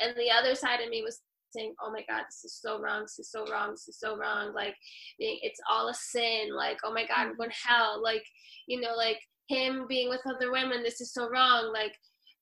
And 0.00 0.14
the 0.16 0.30
other 0.30 0.54
side 0.54 0.80
of 0.80 0.90
me 0.90 1.02
was 1.02 1.20
saying, 1.54 1.74
oh 1.82 1.90
my 1.90 2.04
God, 2.08 2.24
this 2.28 2.44
is 2.44 2.58
so 2.60 2.80
wrong, 2.80 3.02
this 3.02 3.18
is 3.18 3.30
so 3.30 3.46
wrong, 3.50 3.72
this 3.72 3.88
is 3.88 3.98
so 3.98 4.16
wrong. 4.16 4.52
Like, 4.54 4.74
it's 5.18 5.60
all 5.70 5.88
a 5.88 5.94
sin. 5.94 6.54
Like, 6.54 6.78
oh 6.84 6.92
my 6.92 7.02
God, 7.02 7.18
I'm 7.18 7.36
going 7.36 7.50
to 7.50 7.68
hell. 7.68 8.02
Like, 8.02 8.24
you 8.66 8.80
know, 8.80 8.94
like 8.96 9.18
him 9.48 9.86
being 9.88 10.08
with 10.08 10.20
other 10.26 10.50
women, 10.50 10.82
this 10.82 11.00
is 11.00 11.12
so 11.12 11.28
wrong. 11.30 11.72
Like, 11.72 11.94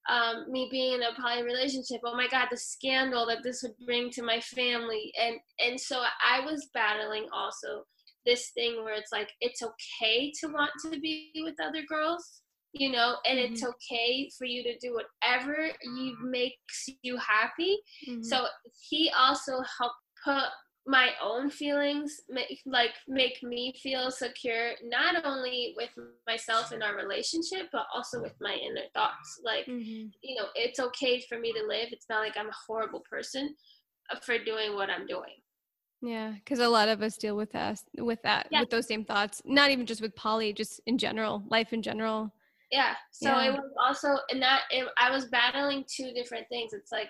um, 0.08 0.50
me 0.50 0.68
being 0.70 0.94
in 0.94 1.02
a 1.02 1.14
poly 1.20 1.44
relationship 1.44 2.00
oh 2.04 2.16
my 2.16 2.26
god 2.26 2.48
the 2.50 2.56
scandal 2.56 3.24
that 3.26 3.44
this 3.44 3.62
would 3.62 3.74
bring 3.86 4.10
to 4.10 4.24
my 4.24 4.40
family 4.40 5.12
and 5.16 5.36
and 5.64 5.78
so 5.78 6.02
i 6.26 6.40
was 6.40 6.68
battling 6.74 7.28
also 7.32 7.84
this 8.26 8.50
thing 8.50 8.82
where 8.82 8.94
it's 8.94 9.12
like 9.12 9.30
it's 9.40 9.62
okay 9.62 10.32
to 10.40 10.48
want 10.48 10.72
to 10.82 10.98
be 10.98 11.30
with 11.44 11.54
other 11.62 11.82
girls 11.88 12.41
you 12.72 12.90
know 12.90 13.16
and 13.26 13.38
mm-hmm. 13.38 13.52
it's 13.52 13.64
okay 13.64 14.30
for 14.36 14.44
you 14.44 14.62
to 14.62 14.76
do 14.78 14.94
whatever 14.94 15.68
you 15.96 16.16
makes 16.22 16.88
you 17.02 17.16
happy 17.16 17.78
mm-hmm. 18.08 18.22
so 18.22 18.46
he 18.88 19.10
also 19.16 19.62
helped 19.78 19.96
put 20.24 20.44
my 20.86 21.10
own 21.22 21.48
feelings 21.48 22.20
make 22.28 22.60
like 22.66 22.90
make 23.06 23.40
me 23.42 23.72
feel 23.80 24.10
secure 24.10 24.72
not 24.82 25.24
only 25.24 25.74
with 25.76 25.90
myself 26.26 26.72
in 26.72 26.82
our 26.82 26.96
relationship 26.96 27.68
but 27.72 27.86
also 27.94 28.20
with 28.20 28.34
my 28.40 28.54
inner 28.54 28.86
thoughts 28.92 29.40
like 29.44 29.64
mm-hmm. 29.66 30.08
you 30.22 30.34
know 30.34 30.46
it's 30.56 30.80
okay 30.80 31.22
for 31.28 31.38
me 31.38 31.52
to 31.52 31.64
live 31.66 31.88
it's 31.92 32.06
not 32.08 32.20
like 32.20 32.36
i'm 32.36 32.48
a 32.48 32.64
horrible 32.66 33.02
person 33.08 33.54
uh, 34.10 34.18
for 34.24 34.38
doing 34.38 34.74
what 34.74 34.90
i'm 34.90 35.06
doing 35.06 35.36
yeah 36.00 36.32
because 36.32 36.58
a 36.58 36.68
lot 36.68 36.88
of 36.88 37.00
us 37.00 37.16
deal 37.16 37.36
with 37.36 37.54
us 37.54 37.84
with 37.98 38.20
that 38.22 38.48
yeah. 38.50 38.58
with 38.58 38.70
those 38.70 38.88
same 38.88 39.04
thoughts 39.04 39.40
not 39.44 39.70
even 39.70 39.86
just 39.86 40.02
with 40.02 40.16
poly 40.16 40.52
just 40.52 40.80
in 40.86 40.98
general 40.98 41.44
life 41.48 41.72
in 41.72 41.80
general 41.80 42.32
yeah 42.72 42.94
so 43.12 43.28
yeah. 43.28 43.48
it 43.48 43.52
was 43.52 43.70
also 43.84 44.08
and 44.30 44.42
that 44.42 44.62
it, 44.70 44.88
i 44.98 45.10
was 45.10 45.26
battling 45.26 45.84
two 45.86 46.10
different 46.12 46.46
things 46.48 46.72
it's 46.72 46.90
like 46.90 47.08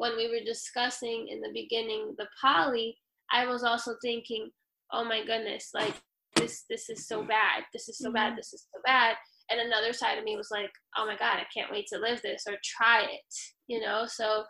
when 0.00 0.16
we 0.16 0.28
were 0.28 0.42
discussing 0.42 1.28
in 1.28 1.42
the 1.42 1.52
beginning 1.52 2.14
the 2.16 2.26
poly, 2.40 2.96
I 3.30 3.44
was 3.44 3.62
also 3.62 3.96
thinking, 4.00 4.48
oh 4.94 5.04
my 5.04 5.22
goodness, 5.26 5.72
like 5.74 5.92
this 6.36 6.64
this 6.70 6.88
is 6.88 7.06
so 7.06 7.22
bad. 7.22 7.64
This 7.74 7.90
is 7.90 7.98
so 7.98 8.06
mm-hmm. 8.06 8.14
bad. 8.14 8.36
This 8.36 8.54
is 8.54 8.66
so 8.72 8.80
bad. 8.86 9.16
And 9.50 9.60
another 9.60 9.92
side 9.92 10.16
of 10.16 10.24
me 10.24 10.36
was 10.38 10.48
like, 10.50 10.70
oh 10.96 11.04
my 11.04 11.16
god, 11.18 11.36
I 11.36 11.44
can't 11.52 11.70
wait 11.70 11.86
to 11.92 11.98
live 11.98 12.22
this 12.22 12.44
or 12.48 12.54
try 12.64 13.02
it. 13.02 13.34
You 13.66 13.82
know, 13.82 14.04
so 14.06 14.44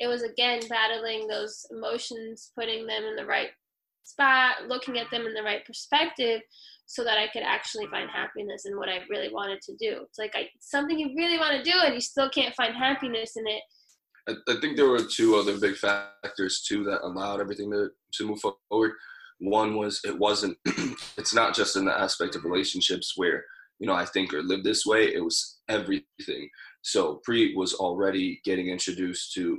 it 0.00 0.08
was 0.08 0.22
again 0.22 0.60
battling 0.68 1.28
those 1.28 1.64
emotions, 1.70 2.50
putting 2.58 2.84
them 2.88 3.04
in 3.04 3.14
the 3.14 3.26
right 3.26 3.50
spot, 4.06 4.68
looking 4.68 4.98
at 4.98 5.10
them 5.10 5.26
in 5.26 5.34
the 5.34 5.42
right 5.42 5.64
perspective 5.64 6.40
so 6.86 7.02
that 7.02 7.18
I 7.18 7.26
could 7.32 7.42
actually 7.42 7.86
find 7.88 8.08
happiness 8.08 8.64
in 8.64 8.76
what 8.76 8.88
I 8.88 9.00
really 9.10 9.32
wanted 9.32 9.60
to 9.62 9.72
do. 9.72 10.02
It's 10.02 10.18
like 10.18 10.32
I, 10.34 10.48
something 10.60 10.98
you 10.98 11.14
really 11.16 11.38
want 11.38 11.56
to 11.56 11.70
do 11.70 11.76
and 11.84 11.94
you 11.94 12.00
still 12.00 12.30
can't 12.30 12.54
find 12.54 12.74
happiness 12.74 13.32
in 13.36 13.46
it. 13.46 13.62
I, 14.28 14.52
I 14.52 14.60
think 14.60 14.76
there 14.76 14.88
were 14.88 15.02
two 15.02 15.36
other 15.36 15.58
big 15.58 15.76
factors 15.76 16.64
too 16.66 16.84
that 16.84 17.04
allowed 17.04 17.40
everything 17.40 17.70
to, 17.72 17.90
to 18.14 18.26
move 18.26 18.40
forward. 18.40 18.92
one 19.38 19.76
was 19.76 20.00
it 20.04 20.16
wasn't 20.18 20.56
it's 21.18 21.34
not 21.34 21.54
just 21.54 21.76
in 21.76 21.84
the 21.84 21.98
aspect 21.98 22.36
of 22.36 22.44
relationships 22.44 23.12
where 23.16 23.44
you 23.78 23.86
know 23.86 23.92
i 23.92 24.04
think 24.04 24.32
or 24.32 24.42
live 24.42 24.64
this 24.64 24.86
way 24.86 25.12
it 25.12 25.22
was 25.22 25.58
everything 25.68 26.48
so 26.82 27.20
Pri 27.24 27.52
was 27.54 27.74
already 27.74 28.40
getting 28.44 28.68
introduced 28.68 29.34
to 29.34 29.58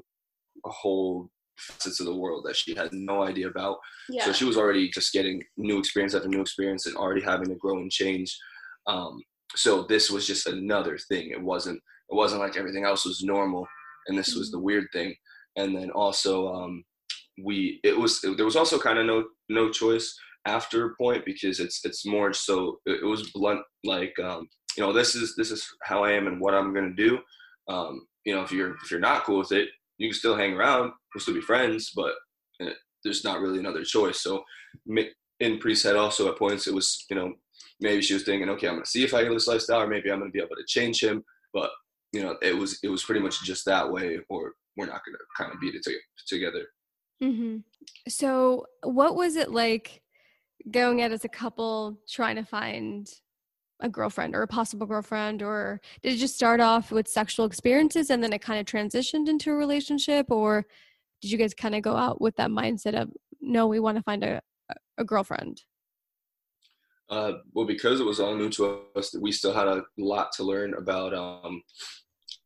a 0.66 0.70
whole 0.70 1.30
facets 1.58 2.00
of 2.00 2.06
the 2.06 2.16
world 2.16 2.44
that 2.46 2.56
she 2.56 2.76
had 2.76 2.90
no 2.94 3.24
idea 3.24 3.48
about. 3.48 3.78
Yeah. 4.10 4.26
so 4.26 4.34
she 4.34 4.46
was 4.46 4.58
already 4.58 4.90
just 4.90 5.14
getting 5.14 5.44
new 5.58 5.80
experience 5.80 6.14
after 6.14 6.28
new 6.28 6.42
experience 6.42 6.86
and 6.86 6.96
already 6.96 7.22
having 7.22 7.50
to 7.50 7.56
grow 7.56 7.78
and 7.78 7.92
change. 7.92 8.38
Um, 8.86 9.22
so 9.56 9.84
this 9.84 10.10
was 10.10 10.28
just 10.28 10.48
another 10.48 10.98
thing. 10.98 11.32
It 11.32 11.42
wasn't 11.42 11.78
it 12.10 12.16
wasn't 12.16 12.42
like 12.42 12.58
everything 12.58 12.86
else 12.86 13.06
was 13.06 13.24
normal 13.24 13.68
and 14.08 14.18
this 14.18 14.36
was 14.36 14.52
the 14.52 14.60
weird 14.60 14.88
thing. 14.94 15.14
And 15.58 15.76
then 15.76 15.90
also 15.92 16.54
um, 16.54 16.84
we 17.44 17.80
it 17.84 17.98
was 17.98 18.22
there 18.22 18.46
was 18.46 18.56
also 18.56 18.80
kind 18.80 19.00
of 19.00 19.06
no 19.06 19.26
no 19.50 19.70
choice 19.70 20.18
after 20.46 20.86
a 20.86 20.96
point 20.96 21.26
because 21.26 21.60
it's 21.60 21.84
it's 21.84 22.06
more 22.06 22.34
so 22.34 22.80
it, 22.86 23.02
it 23.02 23.06
was 23.06 23.32
blunt 23.32 23.62
like 23.84 24.18
um, 24.20 24.48
you 24.78 24.84
know 24.84 24.94
this 24.94 25.16
is 25.16 25.36
this 25.36 25.52
is 25.52 25.68
how 25.84 26.04
I 26.04 26.12
am 26.12 26.28
and 26.28 26.40
what 26.40 26.54
I'm 26.54 26.74
gonna 26.74 26.94
do. 26.94 27.20
Um, 27.68 28.08
you 28.28 28.36
know 28.36 28.44
if 28.44 28.52
you're 28.52 28.76
if 28.84 28.92
you're 28.92 29.00
not 29.00 29.24
cool 29.24 29.40
with 29.40 29.54
it 29.54 29.70
you 29.98 30.10
can 30.10 30.14
still 30.14 30.36
hang 30.36 30.54
around 30.54 30.92
we'll 31.18 31.22
still 31.22 31.34
be 31.34 31.42
friends 31.42 31.92
but 31.96 32.14
uh, 32.62 32.72
there's 33.04 33.24
not 33.24 33.40
really 33.40 33.60
another 33.60 33.84
choice 33.84 34.22
so 34.22 34.44
in 35.40 35.60
preset 35.60 35.98
also 35.98 36.30
at 36.30 36.38
points 36.38 36.68
it 36.68 36.74
was 36.74 37.06
you 37.10 37.16
know 37.16 37.34
maybe 37.80 38.02
she 38.02 38.14
was 38.14 38.24
thinking 38.24 38.50
okay 38.50 38.68
I'm 38.68 38.76
gonna 38.76 38.86
see 38.86 39.04
if 39.04 39.14
I 39.14 39.20
can 39.22 39.30
live 39.30 39.38
this 39.38 39.48
lifestyle 39.48 39.82
or 39.82 39.88
maybe 39.88 40.12
I'm 40.12 40.20
gonna 40.20 40.32
be 40.32 40.40
able 40.40 40.56
to 40.56 40.66
change 40.68 41.04
him 41.04 41.24
but 41.54 41.70
you 42.12 42.24
know 42.24 42.38
it 42.42 42.56
was 42.56 42.80
it 42.84 42.90
was 42.90 43.04
pretty 43.04 43.22
much 43.22 43.44
just 43.44 43.66
that 43.66 43.92
way 43.92 44.20
or 44.30 44.54
we're 44.76 44.86
not 44.86 45.02
gonna 45.06 45.18
kind 45.38 45.52
of 45.52 45.60
beat 45.60 45.76
it 45.76 45.84
to, 45.84 45.94
together 46.28 46.68
Mm-hmm. 47.22 47.58
So, 48.08 48.66
what 48.84 49.16
was 49.16 49.36
it 49.36 49.52
like 49.52 50.02
going 50.70 51.02
out 51.02 51.12
as 51.12 51.26
a 51.26 51.30
couple 51.30 52.00
trying 52.10 52.36
to 52.36 52.44
find 52.44 53.08
a 53.80 53.90
girlfriend 53.90 54.36
or 54.36 54.44
a 54.44 54.48
possible 54.48 54.86
girlfriend? 54.86 55.42
Or 55.42 55.82
did 56.02 56.14
it 56.14 56.18
just 56.18 56.36
start 56.36 56.60
off 56.60 56.92
with 56.92 57.08
sexual 57.08 57.46
experiences 57.46 58.10
and 58.10 58.24
then 58.24 58.34
it 58.34 58.42
kind 58.42 58.60
of 58.60 58.66
transitioned 58.66 59.30
into 59.30 59.52
a 59.52 59.56
relationship? 59.56 60.28
Or 60.30 60.66
did 61.22 61.32
you 61.32 61.38
guys 61.38 61.54
kind 61.54 61.76
of 61.76 61.82
go 61.82 61.96
out 61.96 62.22
with 62.22 62.36
that 62.36 62.50
mindset 62.50 63.00
of, 63.00 63.10
no, 63.42 63.68
we 63.68 63.80
want 63.80 63.98
to 63.98 64.04
find 64.04 64.24
a, 64.24 64.42
a 64.98 65.04
girlfriend? 65.04 65.62
Uh, 67.10 67.34
well, 67.54 67.66
because 67.66 68.00
it 68.00 68.06
was 68.06 68.20
all 68.20 68.36
new 68.36 68.50
to 68.50 68.82
us, 68.96 69.16
we 69.20 69.32
still 69.32 69.54
had 69.54 69.68
a 69.68 69.84
lot 69.98 70.32
to 70.34 70.44
learn 70.44 70.74
about, 70.74 71.14
um, 71.14 71.62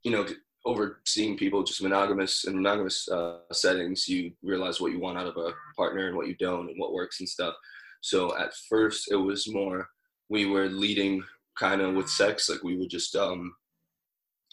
you 0.03 0.11
know, 0.11 0.25
overseeing 0.65 1.35
people 1.35 1.63
just 1.63 1.81
monogamous 1.81 2.45
and 2.45 2.55
monogamous 2.55 3.09
uh, 3.09 3.39
settings. 3.51 4.07
You 4.07 4.31
realize 4.43 4.79
what 4.79 4.91
you 4.91 4.99
want 4.99 5.17
out 5.17 5.25
of 5.25 5.35
a 5.37 5.53
partner 5.75 6.07
and 6.07 6.15
what 6.15 6.27
you 6.27 6.35
don't, 6.35 6.69
and 6.69 6.79
what 6.79 6.93
works 6.93 7.19
and 7.19 7.27
stuff. 7.27 7.55
So 8.01 8.37
at 8.37 8.53
first, 8.69 9.11
it 9.11 9.15
was 9.15 9.51
more 9.51 9.87
we 10.29 10.45
were 10.45 10.69
leading 10.69 11.23
kind 11.57 11.81
of 11.81 11.95
with 11.95 12.09
sex, 12.09 12.47
like 12.47 12.63
we 12.63 12.77
would 12.77 12.89
just, 12.89 13.15
um, 13.15 13.53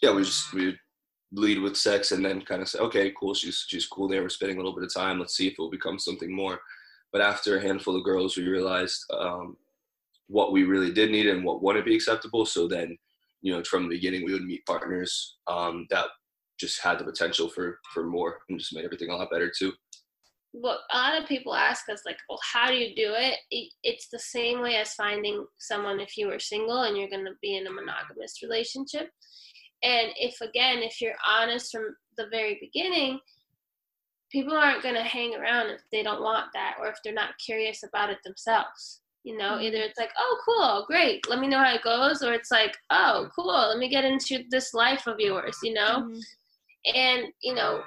yeah, 0.01 0.11
we 0.11 0.23
just 0.23 0.51
we 0.53 0.65
would 0.65 0.79
lead 1.31 1.59
with 1.59 1.77
sex 1.77 2.11
and 2.11 2.23
then 2.25 2.41
kind 2.41 2.61
of 2.61 2.69
say, 2.69 2.79
okay, 2.79 3.13
cool, 3.19 3.33
she's 3.33 3.65
she's 3.67 3.87
cool 3.87 4.07
there. 4.07 4.21
We're 4.21 4.29
spending 4.29 4.57
a 4.57 4.61
little 4.61 4.75
bit 4.75 4.85
of 4.85 4.93
time. 4.93 5.19
Let's 5.19 5.35
see 5.35 5.47
if 5.47 5.53
it 5.53 5.59
will 5.59 5.69
become 5.69 5.99
something 5.99 6.33
more. 6.35 6.59
But 7.11 7.21
after 7.21 7.57
a 7.57 7.61
handful 7.61 7.95
of 7.95 8.03
girls, 8.03 8.37
we 8.37 8.47
realized. 8.47 9.03
Um, 9.11 9.57
what 10.29 10.51
we 10.51 10.63
really 10.63 10.91
did 10.91 11.09
need 11.09 11.25
and 11.25 11.43
what 11.43 11.63
wouldn't 11.63 11.85
be 11.85 11.95
acceptable. 11.95 12.45
So 12.45 12.67
then, 12.67 12.95
you 13.41 13.51
know, 13.51 13.63
from 13.63 13.83
the 13.83 13.89
beginning, 13.89 14.23
we 14.23 14.33
would 14.33 14.43
meet 14.43 14.65
partners 14.65 15.37
um, 15.47 15.87
that 15.89 16.05
just 16.59 16.81
had 16.81 16.99
the 16.99 17.03
potential 17.03 17.49
for 17.49 17.79
for 17.93 18.05
more 18.05 18.39
and 18.49 18.59
just 18.59 18.75
made 18.75 18.85
everything 18.85 19.09
a 19.09 19.15
lot 19.15 19.31
better 19.31 19.51
too. 19.57 19.73
what 20.51 20.79
a 20.91 20.97
lot 20.97 21.21
of 21.21 21.27
people 21.27 21.53
ask 21.53 21.89
us 21.89 22.01
like 22.05 22.17
well 22.27 22.39
how 22.53 22.67
do 22.67 22.75
you 22.75 22.95
do 22.95 23.13
it? 23.15 23.37
it 23.51 23.71
it's 23.83 24.09
the 24.09 24.19
same 24.19 24.61
way 24.61 24.75
as 24.75 24.93
finding 24.93 25.45
someone 25.57 25.99
if 25.99 26.17
you 26.17 26.27
were 26.27 26.39
single 26.39 26.83
and 26.83 26.97
you're 26.97 27.09
going 27.09 27.25
to 27.25 27.35
be 27.41 27.57
in 27.57 27.67
a 27.67 27.71
monogamous 27.71 28.41
relationship 28.41 29.09
and 29.83 30.09
if 30.17 30.39
again 30.41 30.79
if 30.79 30.99
you're 31.01 31.15
honest 31.27 31.71
from 31.71 31.95
the 32.17 32.27
very 32.27 32.57
beginning 32.59 33.19
people 34.31 34.55
aren't 34.55 34.83
going 34.83 34.95
to 34.95 35.01
hang 35.03 35.35
around 35.35 35.69
if 35.69 35.81
they 35.91 36.03
don't 36.03 36.21
want 36.21 36.45
that 36.53 36.75
or 36.79 36.87
if 36.87 36.97
they're 37.03 37.13
not 37.13 37.37
curious 37.43 37.83
about 37.83 38.09
it 38.09 38.17
themselves 38.23 39.01
you 39.23 39.37
know 39.37 39.57
Mhm. 39.57 39.63
either 39.63 39.77
it's 39.77 39.99
like 39.99 40.11
oh 40.17 40.41
cool 40.45 40.85
great 40.87 41.27
let 41.29 41.39
me 41.39 41.47
know 41.47 41.59
how 41.59 41.73
it 41.73 41.81
goes 41.83 42.21
or 42.21 42.33
it's 42.33 42.51
like 42.51 42.77
oh 42.89 43.29
cool 43.35 43.67
let 43.69 43.77
me 43.77 43.89
get 43.89 44.05
into 44.05 44.43
this 44.49 44.73
life 44.73 45.07
of 45.07 45.19
yours 45.19 45.57
you 45.63 45.73
know 45.73 46.03
Mhm. 46.03 46.21
and 46.93 47.33
you 47.41 47.53
know 47.53 47.83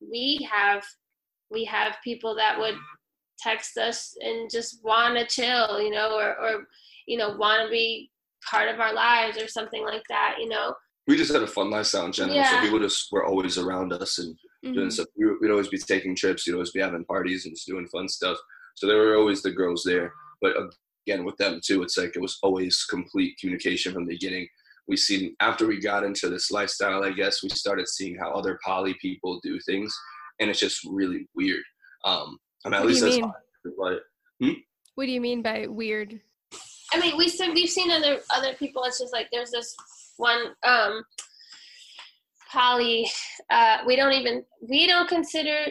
we 0.00 0.38
have 0.50 0.84
we 1.50 1.64
have 1.64 1.96
people 2.02 2.34
that 2.34 2.58
would 2.58 2.76
text 3.38 3.76
us 3.76 4.16
and 4.20 4.50
just 4.50 4.82
want 4.84 5.18
to 5.18 5.26
chill 5.26 5.80
you 5.80 5.90
know 5.90 6.14
or 6.14 6.38
or 6.38 6.66
you 7.06 7.16
know 7.18 7.36
want 7.36 7.62
to 7.62 7.70
be 7.70 8.10
part 8.48 8.68
of 8.68 8.80
our 8.80 8.92
lives 8.94 9.36
or 9.36 9.48
something 9.48 9.84
like 9.84 10.04
that 10.08 10.36
you 10.38 10.48
know 10.48 10.74
We 11.10 11.16
just 11.16 11.32
had 11.32 11.42
a 11.42 11.46
fun 11.48 11.70
lifestyle 11.70 12.06
in 12.06 12.12
general, 12.12 12.36
Yeah. 12.36 12.48
so 12.52 12.60
people 12.62 12.78
just 12.78 13.10
were 13.10 13.24
always 13.26 13.58
around 13.58 13.92
us 13.92 14.18
and 14.20 14.38
doing 14.62 14.86
Mhm. 14.88 14.92
stuff. 14.92 15.08
We 15.16 15.26
would- 15.26 15.40
We'd 15.40 15.50
always 15.50 15.66
be 15.66 15.78
taking 15.78 16.14
trips. 16.14 16.46
We'd 16.46 16.52
always 16.52 16.70
be 16.70 16.78
having 16.78 17.04
parties 17.04 17.44
and 17.46 17.52
just 17.56 17.66
doing 17.66 17.88
fun 17.88 18.08
stuff. 18.08 18.38
So 18.76 18.86
there 18.86 18.96
were 18.98 19.16
always 19.16 19.42
the 19.42 19.50
girls 19.50 19.82
there. 19.82 20.14
But 20.40 20.56
again, 21.04 21.24
with 21.24 21.36
them 21.36 21.60
too, 21.64 21.82
it's 21.82 21.98
like 21.98 22.14
it 22.14 22.20
was 22.22 22.38
always 22.44 22.84
complete 22.84 23.36
communication 23.40 23.92
from 23.92 24.06
the 24.06 24.14
beginning. 24.14 24.48
We 24.86 24.96
seen 24.96 25.34
after 25.40 25.66
we 25.66 25.80
got 25.80 26.04
into 26.04 26.28
this 26.28 26.52
lifestyle, 26.52 27.02
I 27.02 27.10
guess 27.10 27.42
we 27.42 27.48
started 27.48 27.88
seeing 27.88 28.14
how 28.16 28.30
other 28.30 28.60
poly 28.64 28.94
people 28.94 29.40
do 29.42 29.58
things, 29.66 29.92
and 30.38 30.48
it's 30.48 30.60
just 30.60 30.78
really 30.84 31.26
weird. 31.34 31.64
Um, 32.04 32.38
I 32.64 32.68
mean, 32.68 32.74
at 32.74 32.82
What 32.82 32.82
do 32.82 32.88
least 32.88 32.98
you 33.00 33.04
that's 33.06 33.16
mean? 33.16 33.24
how 33.24 33.34
I- 33.90 33.98
but 34.44 34.54
What 34.94 35.06
do 35.06 35.10
you 35.12 35.20
mean 35.20 35.42
by 35.42 35.66
weird? 35.66 36.20
i 36.92 36.98
mean 36.98 37.16
we 37.16 37.28
said 37.28 37.54
we've 37.54 37.70
seen 37.70 37.88
other 37.88 38.20
other 38.30 38.52
people 38.54 38.82
it's 38.82 38.98
just 38.98 39.12
like 39.12 39.28
there's 39.30 39.52
this 39.52 39.76
one 40.20 40.42
um 40.64 41.02
poly 42.52 43.08
uh 43.50 43.78
we 43.86 43.96
don't 43.96 44.12
even 44.12 44.44
we 44.68 44.86
don't 44.86 45.08
consider 45.08 45.66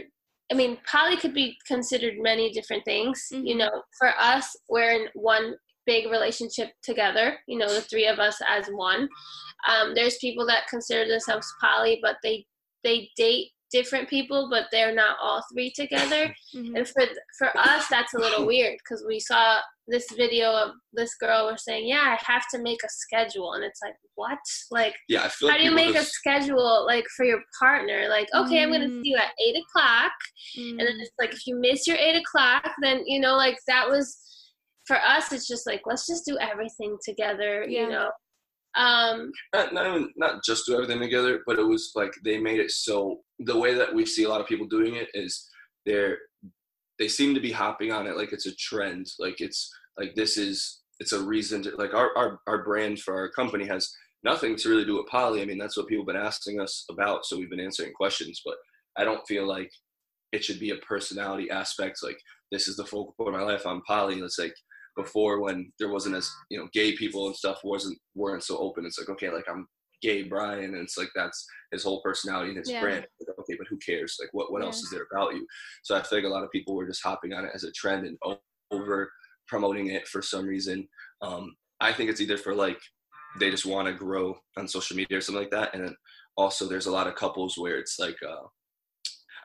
i 0.51 0.55
mean 0.55 0.77
poly 0.89 1.17
could 1.17 1.33
be 1.33 1.55
considered 1.67 2.15
many 2.19 2.51
different 2.51 2.83
things 2.85 3.27
you 3.31 3.55
Mhm. 3.55 3.59
know 3.59 3.83
for 3.99 4.12
us 4.17 4.55
we're 4.69 4.91
in 4.91 5.07
one 5.13 5.55
big 5.85 6.09
relationship 6.09 6.69
together 6.83 7.38
you 7.47 7.57
know 7.57 7.71
the 7.73 7.81
three 7.81 8.07
of 8.07 8.19
us 8.19 8.38
as 8.47 8.67
one 8.67 9.09
um 9.67 9.93
there's 9.95 10.17
people 10.17 10.45
that 10.47 10.67
consider 10.67 11.07
themselves 11.07 11.47
poly 11.62 11.99
but 12.01 12.17
they 12.23 12.45
they 12.83 13.09
date 13.17 13.51
different 13.71 14.10
people 14.10 14.47
but 14.49 14.65
they're 14.71 14.93
not 14.93 15.17
all 15.21 15.41
three 15.53 15.71
together 15.71 16.34
Mhm. 16.55 16.75
and 16.77 16.88
for 16.88 17.03
for 17.38 17.55
us 17.58 17.86
that's 17.89 18.13
a 18.13 18.19
little 18.19 18.45
weird 18.45 18.77
because 18.79 19.03
we 19.08 19.19
saw 19.19 19.60
this 19.88 20.05
video 20.15 20.51
of 20.51 20.71
this 20.93 21.15
girl 21.15 21.47
was 21.51 21.63
saying 21.63 21.88
yeah 21.88 22.15
i 22.15 22.32
have 22.32 22.43
to 22.53 22.60
make 22.62 22.79
a 22.84 22.89
schedule 22.89 23.53
and 23.53 23.63
it's 23.63 23.79
like 23.84 23.95
what 24.15 24.38
like 24.71 24.95
yeah, 25.08 25.23
I 25.25 25.29
feel 25.29 25.49
how 25.49 25.55
like 25.55 25.62
do 25.63 25.69
you 25.69 25.75
people 25.75 25.91
make 25.93 26.01
a 26.01 26.05
schedule 26.05 26.86
like 26.86 27.05
for 27.15 27.25
your 27.25 27.41
partner 27.60 28.08
like 28.10 28.27
okay 28.36 28.63
i'm 28.63 28.71
gonna 28.71 28.86
Mm. 28.88 29.01
see 29.03 29.10
you 29.10 29.17
at 29.17 29.32
eight 29.45 29.58
o'clock 29.63 30.12
and 30.58 30.79
then 30.79 30.97
Mm. 30.97 31.01
it's 31.01 31.12
like 31.19 31.34
if 31.34 31.45
you 31.47 31.55
miss 31.60 31.86
your 31.88 31.97
eight 31.97 32.15
o'clock 32.15 32.71
then 32.82 33.03
you 33.05 33.19
know 33.19 33.36
like 33.36 33.58
that 33.67 33.88
was 33.89 34.17
for 34.88 34.97
us 34.97 35.32
it's 35.32 35.47
just 35.47 35.67
like 35.67 35.82
let's 35.86 36.08
just 36.08 36.25
do 36.25 36.38
everything 36.39 36.97
together 37.03 37.63
Yeah. 37.67 37.82
you 37.84 37.89
know 37.89 38.10
um 38.75 39.32
not 39.53 39.73
not 39.73 39.88
even 39.88 40.10
not 40.15 40.43
just 40.43 40.65
do 40.65 40.73
everything 40.73 40.99
together, 40.99 41.41
but 41.47 41.58
it 41.58 41.63
was 41.63 41.91
like 41.95 42.13
they 42.23 42.38
made 42.38 42.60
it 42.60 42.71
so 42.71 43.19
the 43.39 43.58
way 43.58 43.73
that 43.73 43.93
we 43.93 44.05
see 44.05 44.23
a 44.23 44.29
lot 44.29 44.41
of 44.41 44.47
people 44.47 44.67
doing 44.67 44.95
it 44.95 45.10
is 45.13 45.49
they're 45.86 46.17
they 46.99 47.08
seem 47.08 47.34
to 47.34 47.39
be 47.39 47.51
hopping 47.51 47.91
on 47.91 48.05
it 48.05 48.17
like 48.17 48.34
it's 48.34 48.45
a 48.45 48.55
trend, 48.55 49.08
like 49.19 49.41
it's 49.41 49.71
like 49.97 50.13
this 50.15 50.38
is 50.38 50.82
it's 50.99 51.13
a 51.13 51.23
reason 51.23 51.63
to 51.63 51.75
like 51.77 51.93
our 51.93 52.12
our, 52.17 52.39
our 52.47 52.63
brand 52.63 52.99
for 52.99 53.15
our 53.15 53.29
company 53.29 53.65
has 53.65 53.91
nothing 54.23 54.55
to 54.58 54.69
really 54.69 54.86
do 54.86 54.97
with 54.97 55.08
poly. 55.08 55.41
I 55.41 55.45
mean 55.45 55.58
that's 55.58 55.77
what 55.77 55.88
people 55.88 56.03
have 56.03 56.13
been 56.13 56.25
asking 56.25 56.60
us 56.60 56.86
about, 56.91 57.25
so 57.25 57.38
we've 57.38 57.49
been 57.49 57.60
answering 57.60 57.93
questions, 57.93 58.41
but 58.45 58.55
I 58.97 59.03
don't 59.03 59.25
feel 59.27 59.47
like 59.47 59.71
it 60.32 60.43
should 60.43 60.60
be 60.60 60.71
a 60.71 60.77
personality 60.77 61.49
aspect 61.49 62.03
like 62.03 62.19
this 62.51 62.67
is 62.67 62.75
the 62.75 62.86
focal 62.86 63.13
point 63.17 63.36
of 63.36 63.41
my 63.41 63.45
life. 63.45 63.65
I'm 63.65 63.82
poly. 63.88 64.19
It's 64.19 64.39
like 64.39 64.55
before 65.01 65.39
when 65.41 65.71
there 65.79 65.89
wasn't 65.89 66.15
as 66.15 66.29
you 66.49 66.57
know 66.59 66.67
gay 66.73 66.95
people 66.95 67.27
and 67.27 67.35
stuff 67.35 67.59
wasn't 67.63 67.97
weren't 68.15 68.43
so 68.43 68.57
open 68.57 68.85
it's 68.85 68.99
like 68.99 69.09
okay 69.09 69.29
like 69.29 69.47
i'm 69.49 69.67
gay 70.01 70.23
brian 70.23 70.73
and 70.73 70.83
it's 70.85 70.97
like 70.97 71.09
that's 71.15 71.45
his 71.71 71.83
whole 71.83 72.01
personality 72.01 72.49
and 72.49 72.57
his 72.57 72.69
Yeah. 72.69 72.81
brand 72.81 73.05
Like, 73.19 73.38
okay 73.39 73.55
but 73.57 73.67
who 73.67 73.77
cares 73.77 74.17
like 74.19 74.29
what, 74.31 74.51
what 74.51 74.63
else 74.63 74.81
is 74.83 74.89
there 74.91 75.05
about 75.12 75.33
you 75.35 75.45
so 75.83 75.95
i 75.95 76.01
feel 76.01 76.19
like 76.19 76.25
a 76.25 76.35
lot 76.35 76.43
of 76.43 76.51
people 76.51 76.75
were 76.75 76.88
just 76.88 77.03
hopping 77.03 77.33
on 77.33 77.45
it 77.45 77.51
as 77.53 77.63
a 77.63 77.71
trend 77.71 78.05
and 78.07 78.17
over 78.71 79.12
promoting 79.47 79.88
it 79.88 80.07
for 80.07 80.21
some 80.21 80.45
reason 80.45 80.88
um, 81.21 81.55
i 81.81 81.91
think 81.91 82.09
it's 82.09 82.21
either 82.21 82.38
for 82.38 82.53
like 82.55 82.79
they 83.39 83.51
just 83.51 83.65
want 83.65 83.88
to 83.88 83.93
grow 83.93 84.35
on 84.57 84.67
social 84.67 84.95
media 84.95 85.17
or 85.17 85.21
something 85.21 85.43
like 85.43 85.51
that 85.51 85.73
and 85.73 85.83
then 85.83 85.95
also 86.38 86.65
there's 86.67 86.88
a 86.88 86.91
lot 86.91 87.07
of 87.07 87.15
couples 87.15 87.57
where 87.57 87.77
it's 87.77 87.99
like 87.99 88.17
uh, 88.27 88.45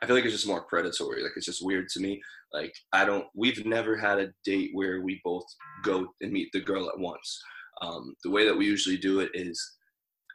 I 0.02 0.06
feel 0.06 0.16
like 0.16 0.24
it's 0.26 0.34
just 0.34 0.46
more 0.46 0.64
predatory. 0.64 1.22
Like 1.22 1.32
it's 1.36 1.46
just 1.46 1.64
weird 1.64 1.88
to 1.90 2.00
me. 2.00 2.20
Like 2.54 2.72
I 2.92 3.04
don't. 3.04 3.26
We've 3.34 3.66
never 3.66 3.96
had 3.96 4.18
a 4.18 4.28
date 4.44 4.70
where 4.72 5.02
we 5.02 5.20
both 5.24 5.44
go 5.82 6.06
and 6.20 6.32
meet 6.32 6.48
the 6.52 6.60
girl 6.60 6.88
at 6.88 6.98
once. 6.98 7.42
Um, 7.82 8.14
the 8.22 8.30
way 8.30 8.46
that 8.46 8.56
we 8.56 8.66
usually 8.66 8.96
do 8.96 9.20
it 9.20 9.30
is 9.34 9.60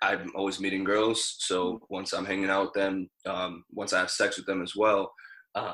I'm 0.01 0.31
always 0.35 0.59
meeting 0.59 0.83
girls. 0.83 1.35
So 1.39 1.79
once 1.89 2.13
I'm 2.13 2.25
hanging 2.25 2.49
out 2.49 2.65
with 2.65 2.73
them, 2.73 3.09
um, 3.25 3.63
once 3.71 3.93
I 3.93 3.99
have 3.99 4.11
sex 4.11 4.37
with 4.37 4.45
them 4.45 4.61
as 4.61 4.75
well, 4.75 5.11
uh, 5.55 5.73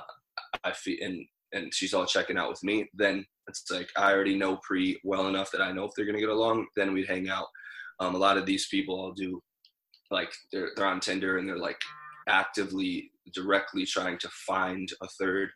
I 0.63 0.71
feel 0.71 0.97
and 1.01 1.25
and 1.53 1.73
she's 1.73 1.93
all 1.93 2.05
checking 2.05 2.37
out 2.37 2.49
with 2.49 2.63
me, 2.63 2.87
then 2.93 3.25
it's 3.47 3.63
like 3.71 3.89
I 3.97 4.13
already 4.13 4.37
know 4.37 4.57
Pri 4.57 4.99
well 5.03 5.27
enough 5.27 5.51
that 5.51 5.61
I 5.61 5.71
know 5.71 5.85
if 5.85 5.91
they're 5.95 6.05
gonna 6.05 6.19
get 6.19 6.29
along. 6.29 6.67
Then 6.75 6.93
we'd 6.93 7.07
hang 7.07 7.29
out. 7.29 7.47
Um, 7.99 8.15
a 8.15 8.19
lot 8.19 8.37
of 8.37 8.45
these 8.45 8.67
people 8.67 9.01
I'll 9.01 9.13
do 9.13 9.41
like 10.11 10.31
they're 10.51 10.71
they're 10.75 10.85
on 10.85 10.99
Tinder 10.99 11.37
and 11.37 11.47
they're 11.47 11.57
like 11.57 11.79
actively 12.27 13.11
directly 13.33 13.85
trying 13.85 14.17
to 14.19 14.29
find 14.47 14.89
a 15.01 15.07
third, 15.19 15.49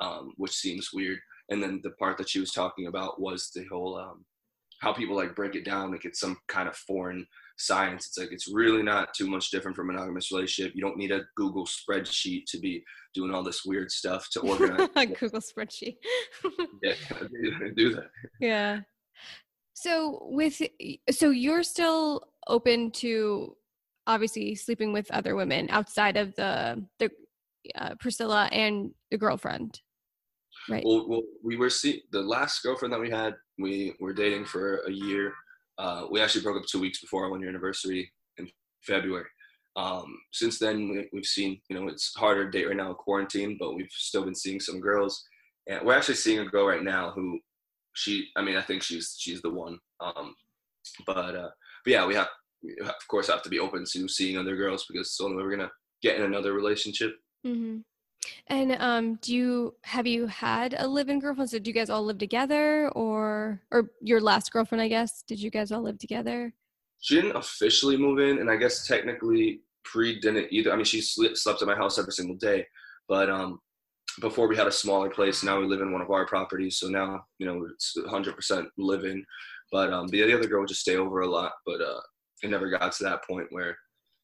um, 0.00 0.32
which 0.36 0.52
seems 0.52 0.90
weird. 0.92 1.18
And 1.50 1.62
then 1.62 1.80
the 1.82 1.90
part 1.92 2.16
that 2.18 2.28
she 2.28 2.40
was 2.40 2.52
talking 2.52 2.86
about 2.86 3.20
was 3.20 3.50
the 3.54 3.64
whole 3.70 3.98
um, 3.98 4.24
how 4.80 4.92
people 4.92 5.14
like 5.14 5.36
break 5.36 5.54
it 5.54 5.64
down 5.64 5.92
like 5.92 6.04
it's 6.04 6.20
some 6.20 6.38
kind 6.48 6.68
of 6.68 6.76
foreign 6.76 7.26
science. 7.58 8.06
It's 8.06 8.18
like 8.18 8.32
it's 8.32 8.48
really 8.52 8.82
not 8.82 9.14
too 9.14 9.28
much 9.28 9.50
different 9.50 9.76
from 9.76 9.90
a 9.90 9.92
monogamous 9.92 10.32
relationship. 10.32 10.72
You 10.74 10.82
don't 10.82 10.96
need 10.96 11.12
a 11.12 11.22
Google 11.36 11.66
spreadsheet 11.66 12.44
to 12.48 12.58
be 12.58 12.82
doing 13.14 13.32
all 13.34 13.42
this 13.42 13.64
weird 13.64 13.90
stuff 13.90 14.28
to 14.32 14.40
organize. 14.40 14.88
Google 15.20 15.40
spreadsheet. 15.40 15.96
yeah, 16.82 16.94
do 17.76 17.94
that. 17.94 18.10
Yeah. 18.40 18.80
So 19.74 20.20
with 20.30 20.60
so 21.10 21.30
you're 21.30 21.62
still 21.62 22.22
open 22.48 22.90
to 22.92 23.56
obviously 24.06 24.54
sleeping 24.54 24.92
with 24.92 25.10
other 25.10 25.36
women 25.36 25.68
outside 25.70 26.16
of 26.16 26.34
the 26.36 26.84
the 26.98 27.10
uh, 27.74 27.94
Priscilla 28.00 28.48
and 28.50 28.92
the 29.10 29.18
girlfriend, 29.18 29.80
right? 30.70 30.84
Well, 30.84 31.08
well, 31.08 31.22
we 31.42 31.56
were 31.56 31.70
see 31.70 32.02
the 32.12 32.22
last 32.22 32.62
girlfriend 32.62 32.92
that 32.92 33.00
we 33.00 33.10
had. 33.10 33.34
We 33.58 33.94
were 34.00 34.12
dating 34.12 34.46
for 34.46 34.78
a 34.86 34.90
year. 34.90 35.32
Uh, 35.78 36.06
we 36.10 36.20
actually 36.20 36.42
broke 36.42 36.58
up 36.58 36.66
two 36.66 36.80
weeks 36.80 37.00
before 37.00 37.24
our 37.24 37.30
one 37.30 37.40
year 37.40 37.48
anniversary 37.48 38.10
in 38.38 38.48
February. 38.82 39.26
Um, 39.76 40.18
since 40.32 40.58
then, 40.58 40.88
we, 40.88 41.18
have 41.18 41.24
seen, 41.24 41.60
you 41.68 41.78
know, 41.78 41.88
it's 41.88 42.14
harder 42.14 42.44
to 42.44 42.50
date 42.50 42.66
right 42.66 42.76
now, 42.76 42.90
in 42.90 42.94
quarantine, 42.94 43.56
but 43.58 43.74
we've 43.74 43.90
still 43.90 44.24
been 44.24 44.34
seeing 44.34 44.60
some 44.60 44.80
girls. 44.80 45.24
And 45.68 45.84
we're 45.84 45.96
actually 45.96 46.16
seeing 46.16 46.40
a 46.40 46.44
girl 46.44 46.66
right 46.66 46.82
now 46.82 47.12
who 47.12 47.38
she, 47.94 48.26
I 48.36 48.42
mean, 48.42 48.56
I 48.56 48.62
think 48.62 48.82
she's, 48.82 49.16
she's 49.18 49.40
the 49.42 49.50
one. 49.50 49.78
Um, 50.00 50.34
but, 51.06 51.36
uh, 51.36 51.50
but 51.84 51.90
yeah, 51.90 52.06
we 52.06 52.14
have, 52.14 52.28
we 52.62 52.76
of 52.82 53.08
course, 53.08 53.28
have 53.28 53.42
to 53.42 53.48
be 53.48 53.60
open 53.60 53.84
to 53.92 54.08
seeing 54.08 54.36
other 54.36 54.56
girls 54.56 54.84
because 54.88 55.06
it's 55.06 55.20
only 55.20 55.36
we're 55.36 55.56
going 55.56 55.68
to 55.68 55.70
get 56.02 56.16
in 56.16 56.24
another 56.24 56.52
relationship. 56.52 57.14
Mm-hmm. 57.46 57.78
And 58.48 58.76
um, 58.80 59.14
do 59.16 59.34
you 59.34 59.74
have 59.82 60.06
you 60.06 60.26
had 60.26 60.74
a 60.78 60.86
live-in 60.86 61.20
girlfriend? 61.20 61.50
So, 61.50 61.58
do 61.58 61.70
you 61.70 61.74
guys 61.74 61.90
all 61.90 62.04
live 62.04 62.18
together, 62.18 62.88
or 62.90 63.60
or 63.70 63.90
your 64.00 64.20
last 64.20 64.52
girlfriend? 64.52 64.82
I 64.82 64.88
guess 64.88 65.22
did 65.22 65.40
you 65.40 65.50
guys 65.50 65.72
all 65.72 65.82
live 65.82 65.98
together? 65.98 66.52
She 67.00 67.14
didn't 67.14 67.36
officially 67.36 67.96
move 67.96 68.18
in, 68.18 68.38
and 68.38 68.50
I 68.50 68.56
guess 68.56 68.86
technically 68.86 69.60
Pri 69.84 70.20
didn't 70.20 70.48
either. 70.50 70.72
I 70.72 70.76
mean, 70.76 70.84
she 70.84 71.00
slept 71.00 71.62
at 71.62 71.68
my 71.68 71.76
house 71.76 71.98
every 71.98 72.12
single 72.12 72.36
day, 72.36 72.66
but 73.08 73.30
um, 73.30 73.60
before 74.20 74.48
we 74.48 74.56
had 74.56 74.66
a 74.66 74.72
smaller 74.72 75.10
place. 75.10 75.42
Now 75.42 75.60
we 75.60 75.66
live 75.66 75.80
in 75.80 75.92
one 75.92 76.02
of 76.02 76.10
our 76.10 76.26
properties, 76.26 76.78
so 76.78 76.88
now 76.88 77.24
you 77.38 77.46
know 77.46 77.66
it's 77.72 77.94
100% 77.96 78.66
live-in. 78.76 79.24
But 79.70 79.92
um, 79.92 80.08
the 80.08 80.22
other 80.22 80.48
girl 80.48 80.60
would 80.60 80.68
just 80.68 80.80
stay 80.80 80.96
over 80.96 81.20
a 81.20 81.30
lot, 81.30 81.52
but 81.64 81.80
uh, 81.80 82.00
it 82.42 82.50
never 82.50 82.68
got 82.68 82.92
to 82.92 83.04
that 83.04 83.24
point 83.24 83.46
where 83.50 83.76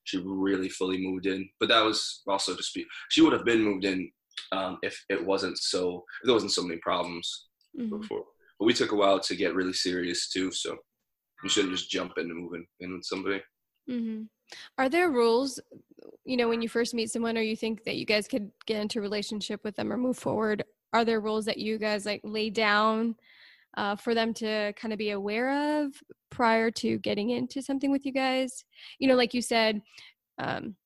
she 0.07 0.23
really 0.25 0.69
fully 0.69 0.99
moved 0.99 1.27
in. 1.27 1.49
But 1.61 1.69
that 1.69 1.85
was 1.85 2.23
also 2.27 2.57
just 2.57 2.75
be 2.75 2.87
she 3.11 3.23
would 3.23 3.33
have 3.33 3.45
been 3.45 3.62
moved 3.62 3.85
in 3.85 4.11
um, 4.53 4.79
if 4.83 5.05
it 5.09 5.25
wasn't 5.25 5.59
so 5.59 6.05
if 6.23 6.27
there 6.27 6.35
wasn't 6.35 6.53
so 6.53 6.62
many 6.62 6.79
problems 6.81 7.49
mm-hmm. 7.79 7.99
before. 8.01 8.25
But 8.59 8.66
we 8.66 8.73
took 8.73 8.92
a 8.92 8.97
while 8.97 9.21
to 9.21 9.37
get 9.37 9.55
really 9.55 9.73
serious 9.73 10.31
too, 10.31 10.51
so 10.51 10.77
you 11.42 11.49
shouldn't 11.49 11.75
just 11.75 11.90
jump 11.90 12.12
into 12.16 12.35
moving 12.35 12.66
in 12.81 12.95
with 12.95 13.05
somebody. 13.05 13.42
Mm-hmm. 13.90 14.23
Are 14.79 14.88
there 14.88 15.11
rules, 15.11 15.61
you 16.25 16.37
know, 16.37 16.49
when 16.49 16.62
you 16.62 16.69
first 16.69 16.95
meet 16.95 17.11
someone, 17.11 17.37
or 17.37 17.42
you 17.42 17.57
think 17.57 17.85
that 17.85 17.97
you 17.97 18.07
guys 18.07 18.29
could 18.29 18.51
get 18.66 18.81
into 18.81 19.01
a 19.01 19.03
relationship 19.03 19.62
with 19.64 19.77
them 19.77 19.92
or 19.92 19.97
move 19.97 20.16
forward? 20.16 20.64
Are 20.92 21.05
there 21.05 21.21
rules 21.21 21.45
that 21.45 21.59
you 21.59 21.79
guys 21.79 22.07
like 22.07 22.21
lay 22.25 22.49
down 22.49 23.16
uh, 23.77 23.97
for 23.97 24.15
them 24.15 24.33
to 24.35 24.73
kind 24.75 24.93
of 24.93 24.99
be 24.99 25.11
aware 25.11 25.85
of 25.85 25.93
prior 26.31 26.71
to 26.71 26.99
getting 26.99 27.31
into 27.31 27.62
something 27.62 27.91
with 27.91 28.07
you 28.07 28.12
guys? 28.12 28.65
You 28.99 29.09
know, 29.09 29.15
like 29.15 29.35
you 29.35 29.43
said, 29.43 29.81
um, 30.39 30.77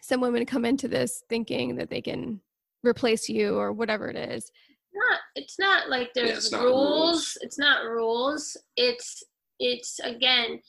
some 0.00 0.20
women 0.20 0.46
come 0.46 0.64
into 0.64 0.88
this 0.88 1.22
thinking 1.28 1.76
that 1.76 1.90
they 1.90 2.00
can 2.00 2.40
replace 2.82 3.28
you 3.28 3.56
or 3.56 3.72
whatever 3.72 4.08
it 4.08 4.16
is. 4.16 4.50
Not, 4.94 5.20
it's 5.36 5.58
not 5.58 5.88
like 5.88 6.10
there's 6.14 6.28
yeah, 6.28 6.36
it's 6.36 6.52
rules. 6.52 6.64
rules. 6.64 7.38
It's 7.40 7.58
not 7.58 7.84
rules. 7.84 8.56
It's, 8.76 9.22
it's 9.58 9.98
again, 10.00 10.60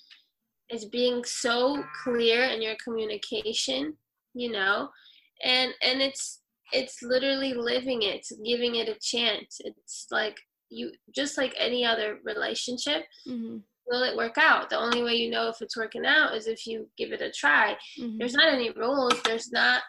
it's 0.69 0.85
being 0.85 1.23
so 1.23 1.83
clear 2.03 2.43
in 2.45 2.61
your 2.61 2.75
communication, 2.83 3.95
you 4.33 4.51
know, 4.51 4.89
and 5.43 5.71
and 5.83 6.01
it's 6.01 6.41
it's 6.71 7.03
literally 7.03 7.53
living 7.53 8.01
it, 8.01 8.25
giving 8.45 8.75
it 8.75 8.89
a 8.89 8.97
chance. 8.99 9.59
It's 9.63 10.07
like 10.09 10.37
you 10.69 10.91
just 11.13 11.37
like 11.37 11.53
any 11.57 11.85
other 11.85 12.19
relationship 12.23 13.03
mm-hmm. 13.27 13.57
will 13.87 14.03
it 14.03 14.15
work 14.15 14.37
out 14.37 14.69
the 14.69 14.77
only 14.77 15.03
way 15.03 15.13
you 15.13 15.29
know 15.29 15.47
if 15.47 15.61
it's 15.61 15.77
working 15.77 16.05
out 16.05 16.35
is 16.35 16.47
if 16.47 16.65
you 16.65 16.87
give 16.97 17.11
it 17.11 17.21
a 17.21 17.31
try 17.31 17.75
mm-hmm. 17.99 18.17
there's 18.17 18.33
not 18.33 18.53
any 18.53 18.71
rules 18.71 19.13
there's 19.23 19.51
not 19.51 19.81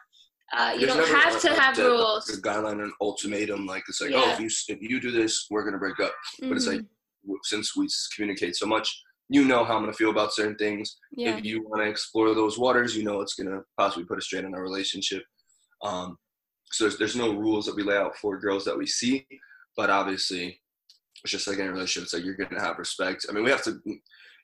uh, 0.56 0.72
you 0.72 0.86
there's 0.86 0.94
don't 0.94 1.08
have 1.08 1.40
to 1.40 1.48
have 1.54 1.74
dead, 1.74 1.86
rules 1.86 2.28
a 2.28 2.40
guideline 2.40 2.82
an 2.82 2.92
ultimatum 3.00 3.66
like 3.66 3.82
it's 3.88 4.00
like 4.00 4.10
yeah. 4.10 4.22
oh 4.24 4.32
if 4.32 4.40
you 4.40 4.48
if 4.68 4.82
you 4.82 5.00
do 5.00 5.10
this 5.10 5.46
we're 5.50 5.64
gonna 5.64 5.78
break 5.78 5.98
up 6.00 6.12
mm-hmm. 6.40 6.48
but 6.48 6.56
it's 6.56 6.66
like 6.66 6.80
mm-hmm. 6.80 7.34
since 7.44 7.74
we 7.76 7.88
communicate 8.14 8.54
so 8.54 8.66
much 8.66 9.02
you 9.28 9.44
know 9.44 9.64
how 9.64 9.76
i'm 9.76 9.82
gonna 9.82 9.92
feel 9.92 10.10
about 10.10 10.34
certain 10.34 10.56
things 10.56 10.98
yeah. 11.12 11.36
if 11.36 11.44
you 11.44 11.62
want 11.66 11.82
to 11.82 11.88
explore 11.88 12.34
those 12.34 12.58
waters 12.58 12.94
you 12.96 13.04
know 13.04 13.20
it's 13.20 13.34
gonna 13.34 13.60
possibly 13.78 14.04
put 14.04 14.18
a 14.18 14.22
strain 14.22 14.44
on 14.44 14.54
our 14.54 14.62
relationship 14.62 15.22
um, 15.82 16.16
so 16.70 16.84
there's, 16.84 16.98
there's 16.98 17.16
no 17.16 17.34
rules 17.34 17.66
that 17.66 17.76
we 17.76 17.82
lay 17.82 17.96
out 17.96 18.16
for 18.16 18.38
girls 18.38 18.64
that 18.64 18.76
we 18.76 18.86
see 18.86 19.26
but 19.76 19.90
obviously 19.90 20.60
it's 21.24 21.32
just 21.32 21.48
like 21.48 21.58
any 21.58 21.68
relationship. 21.68 22.04
It's 22.04 22.14
like 22.14 22.24
you're 22.24 22.36
gonna 22.36 22.60
have 22.60 22.78
respect. 22.78 23.26
I 23.28 23.32
mean, 23.32 23.44
we 23.44 23.50
have 23.50 23.64
to. 23.64 23.80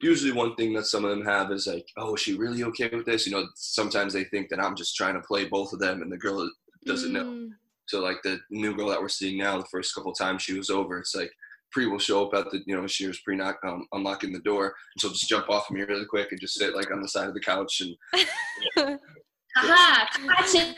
Usually, 0.01 0.33
one 0.33 0.55
thing 0.57 0.73
that 0.73 0.87
some 0.87 1.05
of 1.05 1.11
them 1.11 1.25
have 1.27 1.53
is 1.53 1.67
like, 1.67 1.87
"Oh, 1.99 2.15
is 2.15 2.23
she 2.23 2.35
really 2.35 2.65
okay 2.65 2.89
with 2.93 3.05
this?" 3.05 3.27
You 3.27 3.33
know, 3.33 3.47
sometimes 3.55 4.15
they 4.15 4.25
think 4.25 4.49
that 4.49 4.63
I'm 4.63 4.75
just 4.75 4.97
trying 4.97 5.15
to 5.15 5.21
play 5.21 5.45
both 5.45 5.75
of 5.75 5.79
them, 5.79 6.01
and 6.01 6.11
the 6.11 6.17
girl 6.17 6.51
doesn't 6.87 7.11
mm. 7.11 7.15
know. 7.15 7.51
So, 7.87 8.01
like 8.01 8.23
the 8.23 8.41
new 8.51 8.75
girl 8.75 8.89
that 8.89 9.01
we're 9.01 9.09
seeing 9.09 9.37
now, 9.37 9.59
the 9.59 9.67
first 9.67 9.95
couple 9.95 10.13
times 10.15 10.43
she 10.43 10.55
was 10.55 10.71
over, 10.71 10.99
it's 10.99 11.15
like 11.15 11.31
Pri 11.71 11.87
will 11.87 11.99
show 11.99 12.27
up 12.27 12.35
at 12.35 12.51
the, 12.51 12.63
you 12.67 12.75
know, 12.75 12.87
she 12.87 13.07
was 13.07 13.21
pre 13.21 13.37
knock 13.37 13.59
um, 13.65 13.87
unlocking 13.93 14.33
the 14.33 14.41
door, 14.41 14.67
and 14.67 15.01
she'll 15.01 15.11
just 15.11 15.29
jump 15.29 15.51
off 15.51 15.69
of 15.69 15.77
me 15.77 15.83
really 15.83 16.07
quick 16.07 16.33
and 16.33 16.41
just 16.41 16.55
sit 16.55 16.75
like 16.75 16.91
on 16.91 17.03
the 17.03 17.09
side 17.09 17.29
of 17.29 17.35
the 17.35 17.41
couch 17.41 17.83
and. 17.83 18.99
Aha, 19.57 20.09
gotcha. 20.29 20.75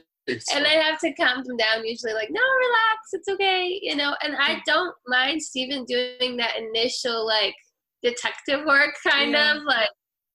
and 0.28 0.66
I 0.66 0.74
have 0.74 0.98
to 1.00 1.12
calm 1.14 1.42
them 1.44 1.56
down 1.56 1.84
usually 1.84 2.12
like 2.12 2.28
no 2.30 2.40
relax 2.40 3.08
it's 3.12 3.28
okay 3.28 3.78
you 3.82 3.96
know? 3.96 4.14
And 4.22 4.36
I 4.38 4.60
don't 4.66 4.94
mind 5.06 5.42
Steven 5.42 5.84
doing 5.84 6.36
that 6.36 6.56
initial 6.56 7.26
like 7.26 7.54
detective 8.02 8.64
work 8.66 8.94
kind 9.06 9.32
yeah. 9.32 9.56
of 9.56 9.62
like 9.64 9.88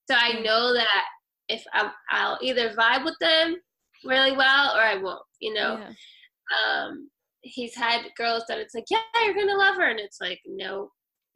so 0.09 0.15
I 0.17 0.39
know 0.41 0.73
that 0.73 1.03
if 1.47 1.63
I'm, 1.73 1.91
I'll 2.09 2.37
either 2.41 2.73
vibe 2.73 3.05
with 3.05 3.17
them 3.19 3.55
really 4.03 4.31
well 4.31 4.75
or 4.75 4.81
I 4.81 4.97
won't 4.97 5.23
you 5.39 5.53
know? 5.53 5.79
Yeah. 5.79 6.87
um 6.87 7.09
he's 7.41 7.75
had 7.75 8.01
girls 8.17 8.43
that 8.47 8.57
it's 8.57 8.73
like 8.73 8.85
yeah 8.89 8.99
you're 9.23 9.35
gonna 9.35 9.57
love 9.57 9.75
her 9.75 9.89
and 9.89 9.99
it's 9.99 10.19
like 10.19 10.39
no. 10.45 10.89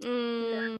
Mm 0.03 0.77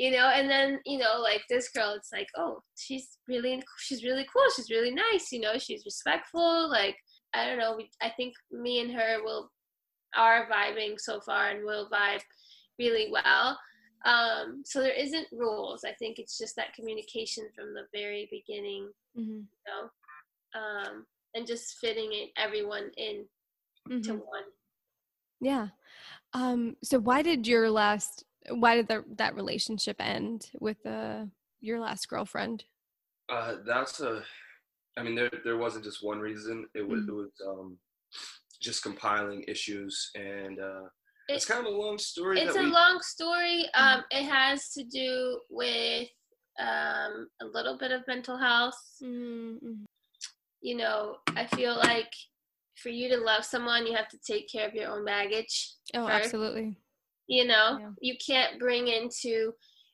you 0.00 0.10
know 0.10 0.30
and 0.34 0.48
then 0.48 0.80
you 0.86 0.96
know 0.96 1.20
like 1.22 1.42
this 1.50 1.68
girl 1.76 1.92
it's 1.94 2.10
like 2.10 2.28
oh 2.38 2.62
she's 2.74 3.18
really 3.28 3.62
she's 3.80 4.02
really 4.02 4.26
cool 4.32 4.42
she's 4.56 4.70
really 4.70 4.94
nice 4.94 5.30
you 5.30 5.38
know 5.38 5.58
she's 5.58 5.84
respectful 5.84 6.70
like 6.70 6.96
i 7.34 7.44
don't 7.44 7.58
know 7.58 7.74
we, 7.76 7.90
i 8.00 8.10
think 8.16 8.32
me 8.50 8.80
and 8.80 8.90
her 8.90 9.18
will 9.22 9.50
are 10.16 10.48
vibing 10.50 10.94
so 10.96 11.20
far 11.20 11.50
and 11.50 11.66
will 11.66 11.86
vibe 11.90 12.22
really 12.78 13.10
well 13.12 13.58
um 14.06 14.62
so 14.64 14.80
there 14.80 14.98
isn't 14.98 15.26
rules 15.32 15.84
i 15.84 15.92
think 15.98 16.18
it's 16.18 16.38
just 16.38 16.56
that 16.56 16.72
communication 16.72 17.46
from 17.54 17.74
the 17.74 17.82
very 17.92 18.26
beginning 18.30 18.88
mm-hmm. 19.18 19.40
you 19.40 19.64
know 19.66 20.58
um 20.58 21.04
and 21.34 21.46
just 21.46 21.76
fitting 21.78 22.08
it 22.12 22.30
everyone 22.38 22.90
in 22.96 23.26
mm-hmm. 23.86 24.00
to 24.00 24.14
one 24.14 24.48
yeah 25.42 25.68
um 26.32 26.74
so 26.82 26.98
why 26.98 27.20
did 27.20 27.46
your 27.46 27.70
last 27.70 28.24
why 28.50 28.76
did 28.76 28.88
the, 28.88 29.04
that 29.16 29.34
relationship 29.34 29.96
end 30.00 30.50
with 30.60 30.82
the 30.82 31.28
your 31.60 31.80
last 31.80 32.08
girlfriend? 32.08 32.64
Uh, 33.28 33.56
that's 33.66 34.00
a. 34.00 34.22
I 34.98 35.02
mean, 35.02 35.14
there 35.14 35.30
there 35.44 35.56
wasn't 35.56 35.84
just 35.84 36.04
one 36.04 36.18
reason. 36.18 36.66
It 36.74 36.86
was 36.86 37.02
mm-hmm. 37.02 37.10
it 37.10 37.14
was 37.14 37.30
um, 37.46 37.78
just 38.60 38.82
compiling 38.82 39.44
issues, 39.46 40.10
and 40.14 40.58
uh, 40.58 40.84
it, 41.28 41.34
it's 41.34 41.44
kind 41.46 41.66
of 41.66 41.72
a 41.72 41.76
long 41.76 41.98
story. 41.98 42.40
It's 42.40 42.56
a 42.56 42.60
we, 42.60 42.66
long 42.66 43.00
story. 43.00 43.66
Mm-hmm. 43.76 43.98
Um, 43.98 44.04
it 44.10 44.24
has 44.24 44.72
to 44.72 44.84
do 44.84 45.40
with 45.48 46.08
um, 46.58 47.28
a 47.40 47.46
little 47.52 47.78
bit 47.78 47.92
of 47.92 48.02
mental 48.08 48.36
health. 48.36 48.78
Mm-hmm. 49.02 49.84
You 50.62 50.76
know, 50.76 51.16
I 51.36 51.46
feel 51.46 51.76
like 51.76 52.12
for 52.76 52.90
you 52.90 53.08
to 53.10 53.16
love 53.16 53.44
someone, 53.44 53.86
you 53.86 53.94
have 53.94 54.08
to 54.08 54.18
take 54.26 54.50
care 54.50 54.68
of 54.68 54.74
your 54.74 54.90
own 54.90 55.04
baggage. 55.04 55.74
Oh, 55.94 56.06
first. 56.06 56.24
absolutely 56.26 56.76
you 57.30 57.46
know 57.46 57.78
yeah. 57.80 57.90
you 58.00 58.14
can't 58.24 58.58
bring 58.58 58.88
into 58.88 59.52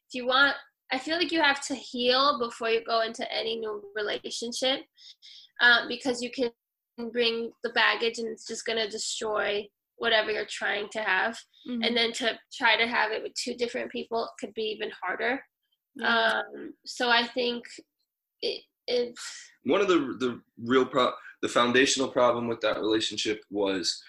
if 0.09 0.15
you 0.15 0.27
want 0.27 0.55
i 0.91 0.99
feel 0.99 1.17
like 1.19 1.31
you 1.31 1.41
have 1.41 1.65
to 1.65 1.75
heal 1.75 2.39
before 2.41 2.71
you 2.71 2.83
go 2.85 3.03
into 3.03 3.31
any 3.33 3.57
new 3.57 3.83
relationship 3.95 4.81
um, 5.61 5.87
because 5.87 6.21
you 6.23 6.31
can 6.31 6.51
bring 7.13 7.51
the 7.63 7.71
baggage 7.71 8.19
and 8.19 8.29
it's 8.29 8.47
just 8.47 8.65
going 8.65 8.79
to 8.79 8.89
destroy 8.89 9.65
whatever 9.99 10.31
you're 10.31 10.47
trying 10.47 10.89
to 10.91 11.01
have 11.01 11.39
mm-hmm. 11.69 11.83
and 11.83 11.97
then 11.97 12.13
to 12.13 12.33
try 12.53 12.77
to 12.77 12.87
have 12.87 13.13
it 13.13 13.23
with 13.23 13.33
two 13.35 13.55
different 13.55 13.91
people 13.93 14.29
could 14.41 14.53
be 14.55 14.63
even 14.63 14.91
harder 15.03 15.41
yeah. 15.95 16.41
um, 16.41 16.73
so 16.87 17.11
i 17.11 17.23
think 17.23 17.65
it, 18.41 18.63
it's 18.87 19.51
one 19.65 19.81
of 19.83 19.89
the 19.89 20.17
the 20.21 20.41
real 20.65 20.87
pro 20.87 21.11
the 21.43 21.49
foundational 21.49 22.09
problem 22.09 22.49
with 22.49 22.61
that 22.61 22.81
relationship 22.81 23.43
was 23.51 24.03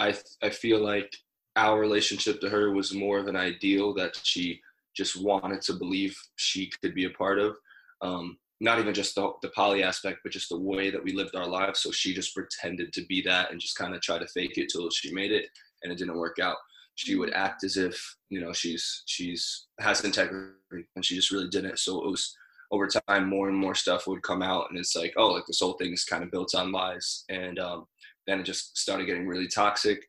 i 0.00 0.12
i 0.42 0.50
feel 0.50 0.82
like 0.82 1.12
our 1.56 1.78
relationship 1.78 2.40
to 2.40 2.48
her 2.48 2.72
was 2.72 2.94
more 2.94 3.18
of 3.18 3.26
an 3.26 3.36
ideal 3.36 3.92
that 3.94 4.18
she 4.22 4.60
just 4.96 5.20
wanted 5.20 5.62
to 5.62 5.74
believe 5.74 6.16
she 6.36 6.70
could 6.82 6.94
be 6.94 7.04
a 7.04 7.10
part 7.10 7.38
of 7.38 7.56
um, 8.02 8.38
not 8.60 8.78
even 8.78 8.92
just 8.92 9.14
the, 9.14 9.32
the 9.42 9.48
poly 9.50 9.82
aspect, 9.82 10.20
but 10.22 10.32
just 10.32 10.50
the 10.50 10.58
way 10.58 10.90
that 10.90 11.02
we 11.02 11.12
lived 11.12 11.34
our 11.34 11.46
lives. 11.46 11.80
So 11.80 11.90
she 11.90 12.14
just 12.14 12.34
pretended 12.34 12.92
to 12.92 13.04
be 13.06 13.22
that 13.22 13.50
and 13.50 13.60
just 13.60 13.76
kind 13.76 13.94
of 13.94 14.02
try 14.02 14.18
to 14.18 14.26
fake 14.28 14.58
it 14.58 14.68
till 14.70 14.88
she 14.90 15.12
made 15.12 15.32
it, 15.32 15.46
and 15.82 15.92
it 15.92 15.98
didn't 15.98 16.18
work 16.18 16.38
out. 16.40 16.56
She 16.96 17.16
would 17.16 17.32
act 17.32 17.64
as 17.64 17.76
if 17.76 18.16
you 18.28 18.40
know 18.40 18.52
she's 18.52 19.02
she's 19.06 19.66
has 19.80 20.04
integrity, 20.04 20.52
and 20.94 21.04
she 21.04 21.14
just 21.16 21.30
really 21.30 21.48
didn't. 21.48 21.78
So 21.78 22.04
it 22.04 22.10
was 22.10 22.36
over 22.70 22.86
time, 22.86 23.28
more 23.28 23.48
and 23.48 23.56
more 23.56 23.74
stuff 23.74 24.06
would 24.06 24.22
come 24.22 24.42
out, 24.42 24.66
and 24.70 24.78
it's 24.78 24.94
like, 24.94 25.14
oh, 25.16 25.28
like 25.28 25.46
this 25.46 25.60
whole 25.60 25.74
thing 25.74 25.92
is 25.92 26.04
kind 26.04 26.22
of 26.22 26.30
built 26.30 26.54
on 26.54 26.70
lies, 26.70 27.24
and 27.30 27.58
um, 27.58 27.86
then 28.26 28.40
it 28.40 28.44
just 28.44 28.76
started 28.76 29.06
getting 29.06 29.26
really 29.26 29.48
toxic, 29.48 30.06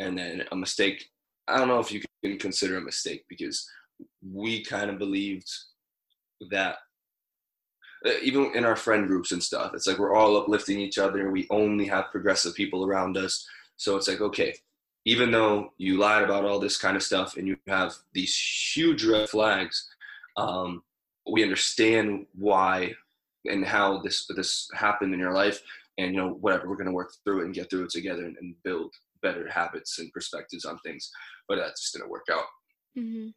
and 0.00 0.18
then 0.18 0.44
a 0.50 0.56
mistake. 0.56 1.08
I 1.46 1.58
don't 1.58 1.68
know 1.68 1.78
if 1.78 1.92
you 1.92 2.00
can 2.24 2.38
consider 2.38 2.78
a 2.78 2.82
mistake 2.82 3.24
because 3.28 3.68
we 4.26 4.64
kind 4.64 4.90
of 4.90 4.98
believed 4.98 5.48
that 6.50 6.76
uh, 8.06 8.12
even 8.22 8.50
in 8.54 8.64
our 8.64 8.76
friend 8.76 9.06
groups 9.06 9.32
and 9.32 9.42
stuff, 9.42 9.72
it's 9.74 9.86
like 9.86 9.98
we're 9.98 10.14
all 10.14 10.36
uplifting 10.36 10.80
each 10.80 10.98
other. 10.98 11.30
We 11.30 11.46
only 11.50 11.86
have 11.86 12.10
progressive 12.10 12.54
people 12.54 12.84
around 12.84 13.16
us. 13.16 13.46
So 13.76 13.96
it's 13.96 14.08
like, 14.08 14.22
okay, 14.22 14.54
even 15.04 15.30
though 15.30 15.72
you 15.76 15.98
lied 15.98 16.22
about 16.22 16.44
all 16.44 16.58
this 16.58 16.78
kind 16.78 16.96
of 16.96 17.02
stuff 17.02 17.36
and 17.36 17.46
you 17.46 17.56
have 17.66 17.94
these 18.14 18.36
huge 18.74 19.04
red 19.04 19.28
flags, 19.28 19.86
um, 20.36 20.82
we 21.30 21.42
understand 21.42 22.26
why 22.34 22.94
and 23.46 23.64
how 23.64 24.00
this 24.00 24.26
this 24.34 24.68
happened 24.74 25.12
in 25.12 25.20
your 25.20 25.32
life. 25.34 25.60
And 25.98 26.14
you 26.14 26.20
know, 26.20 26.32
whatever, 26.40 26.68
we're 26.68 26.76
gonna 26.76 26.92
work 26.92 27.12
through 27.24 27.42
it 27.42 27.44
and 27.46 27.54
get 27.54 27.68
through 27.68 27.84
it 27.84 27.90
together 27.90 28.24
and, 28.24 28.36
and 28.38 28.54
build 28.64 28.94
better 29.22 29.48
habits 29.48 29.98
and 29.98 30.12
perspectives 30.12 30.64
on 30.64 30.78
things. 30.84 31.10
But 31.48 31.56
that 31.56 31.70
just 31.70 31.92
didn't 31.92 32.10
work 32.10 32.26
out. 32.30 32.44
Mm-hmm. 32.98 33.28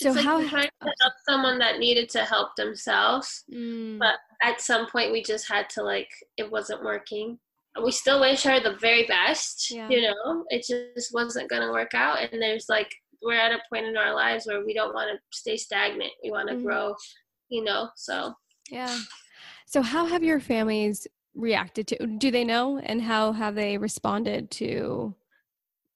So 0.00 0.10
it's 0.10 0.22
how 0.22 0.38
like 0.38 0.48
trying 0.48 0.70
to 0.82 0.92
help 1.00 1.14
someone 1.28 1.58
that 1.58 1.78
needed 1.78 2.08
to 2.10 2.24
help 2.24 2.56
themselves, 2.56 3.44
mm. 3.52 3.98
but 3.98 4.16
at 4.42 4.60
some 4.60 4.88
point 4.90 5.12
we 5.12 5.22
just 5.22 5.48
had 5.48 5.70
to 5.70 5.82
like 5.82 6.08
it 6.36 6.50
wasn't 6.50 6.84
working. 6.84 7.38
We 7.82 7.90
still 7.92 8.20
wish 8.20 8.42
her 8.44 8.60
the 8.60 8.76
very 8.80 9.06
best, 9.06 9.70
yeah. 9.70 9.88
you 9.88 10.02
know. 10.02 10.44
It 10.48 10.64
just 10.66 11.14
wasn't 11.14 11.50
gonna 11.50 11.72
work 11.72 11.94
out, 11.94 12.18
and 12.20 12.42
there's 12.42 12.66
like 12.68 12.92
we're 13.22 13.34
at 13.34 13.52
a 13.52 13.62
point 13.72 13.86
in 13.86 13.96
our 13.96 14.14
lives 14.14 14.46
where 14.46 14.64
we 14.64 14.74
don't 14.74 14.94
want 14.94 15.10
to 15.10 15.38
stay 15.38 15.56
stagnant. 15.56 16.12
We 16.22 16.30
want 16.30 16.48
to 16.48 16.56
mm. 16.56 16.64
grow, 16.64 16.94
you 17.48 17.62
know. 17.62 17.90
So 17.96 18.34
yeah. 18.70 18.98
So 19.66 19.80
how 19.80 20.06
have 20.06 20.22
your 20.22 20.40
families 20.40 21.06
reacted 21.34 21.86
to? 21.88 22.06
Do 22.06 22.30
they 22.30 22.44
know, 22.44 22.78
and 22.78 23.02
how 23.02 23.32
have 23.32 23.54
they 23.54 23.78
responded 23.78 24.50
to? 24.52 25.14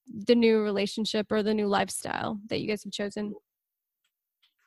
the 0.09 0.35
new 0.35 0.63
relationship 0.63 1.31
or 1.31 1.43
the 1.43 1.55
new 1.55 1.67
lifestyle 1.67 2.41
that 2.49 2.61
you 2.61 2.69
guys 2.69 2.85
have 2.85 2.93
chosen? 2.93 3.35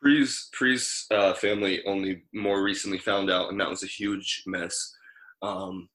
Pri's 0.01 0.49
Pri's 0.53 1.05
uh, 1.11 1.33
family 1.33 1.83
only 1.85 2.23
more 2.33 2.63
recently 2.63 2.97
found 2.97 3.29
out, 3.29 3.51
and 3.51 3.59
that 3.59 3.69
was 3.69 3.83
a 3.83 3.87
huge 3.87 4.43
mess 4.47 4.95
um, 5.41 5.89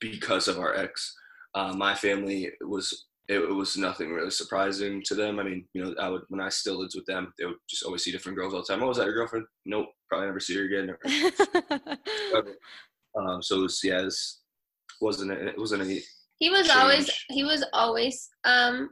because 0.00 0.46
of 0.46 0.58
our 0.58 0.74
ex. 0.76 1.14
Uh, 1.54 1.72
my 1.76 1.94
family 1.94 2.50
was 2.60 3.06
it, 3.28 3.38
it, 3.38 3.52
was 3.52 3.76
nothing 3.76 4.12
really 4.12 4.30
surprising 4.30 5.02
to 5.06 5.14
them. 5.14 5.40
I 5.40 5.44
mean, 5.44 5.66
you 5.72 5.82
know, 5.82 5.94
I 6.00 6.08
would 6.08 6.22
when 6.28 6.40
I 6.40 6.48
still 6.48 6.78
lived 6.78 6.94
with 6.94 7.06
them, 7.06 7.32
they 7.38 7.46
would 7.46 7.56
just 7.68 7.82
always 7.82 8.04
see 8.04 8.12
different 8.12 8.38
girls 8.38 8.54
all 8.54 8.60
the 8.60 8.66
time. 8.66 8.82
Oh, 8.82 8.88
was 8.88 8.98
that 8.98 9.06
your 9.06 9.14
girlfriend? 9.14 9.46
Nope, 9.64 9.88
probably 10.08 10.26
never 10.26 10.40
see 10.40 10.56
her 10.56 10.64
again. 10.64 10.96
um, 13.16 13.42
so 13.42 13.58
it 13.58 13.62
was, 13.62 13.80
yeah, 13.82 14.00
it 14.00 14.14
wasn't 15.00 15.30
a, 15.30 15.48
it 15.48 15.58
wasn't 15.58 15.82
a. 15.82 16.00
He 16.38 16.50
was 16.50 16.66
change. 16.66 16.78
always 16.78 17.24
he 17.30 17.44
was 17.44 17.64
always 17.72 18.28
um 18.44 18.90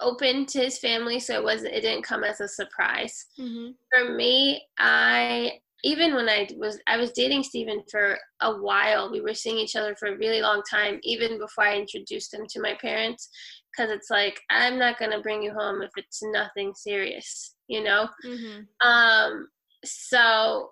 open 0.00 0.46
to 0.46 0.60
his 0.60 0.78
family, 0.78 1.20
so 1.20 1.34
it 1.34 1.44
wasn't 1.44 1.74
it 1.74 1.82
didn't 1.82 2.04
come 2.04 2.24
as 2.24 2.40
a 2.40 2.48
surprise. 2.48 3.26
Mm-hmm. 3.38 3.70
For 3.92 4.14
me, 4.14 4.62
I 4.78 5.52
even 5.84 6.14
when 6.14 6.28
I 6.28 6.48
was 6.56 6.78
I 6.86 6.96
was 6.96 7.12
dating 7.12 7.42
Steven 7.42 7.82
for 7.90 8.18
a 8.40 8.54
while. 8.56 9.10
We 9.10 9.20
were 9.20 9.34
seeing 9.34 9.58
each 9.58 9.76
other 9.76 9.94
for 9.96 10.08
a 10.08 10.16
really 10.16 10.40
long 10.40 10.62
time, 10.68 10.98
even 11.02 11.38
before 11.38 11.64
I 11.64 11.78
introduced 11.78 12.32
him 12.32 12.46
to 12.48 12.60
my 12.60 12.74
parents. 12.80 13.28
Because 13.70 13.90
it's 13.90 14.10
like 14.10 14.40
I'm 14.50 14.78
not 14.78 14.98
gonna 14.98 15.20
bring 15.20 15.42
you 15.42 15.52
home 15.52 15.82
if 15.82 15.90
it's 15.96 16.22
nothing 16.22 16.72
serious, 16.74 17.56
you 17.68 17.82
know. 17.82 18.08
Mm-hmm. 18.24 18.88
Um, 18.88 19.48
so 19.84 20.70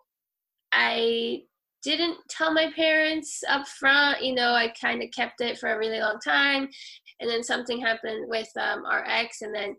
I 0.72 1.42
didn't 1.82 2.18
tell 2.28 2.52
my 2.52 2.70
parents 2.74 3.42
up 3.48 3.66
front. 3.66 4.22
You 4.22 4.34
know, 4.34 4.52
I 4.52 4.72
kind 4.80 5.02
of 5.02 5.10
kept 5.14 5.40
it 5.40 5.58
for 5.58 5.74
a 5.74 5.78
really 5.78 6.00
long 6.00 6.18
time 6.24 6.68
and 7.22 7.30
then 7.30 7.42
something 7.42 7.80
happened 7.80 8.28
with 8.28 8.48
um, 8.60 8.84
our 8.84 9.04
ex 9.08 9.40
and 9.40 9.54
then 9.54 9.76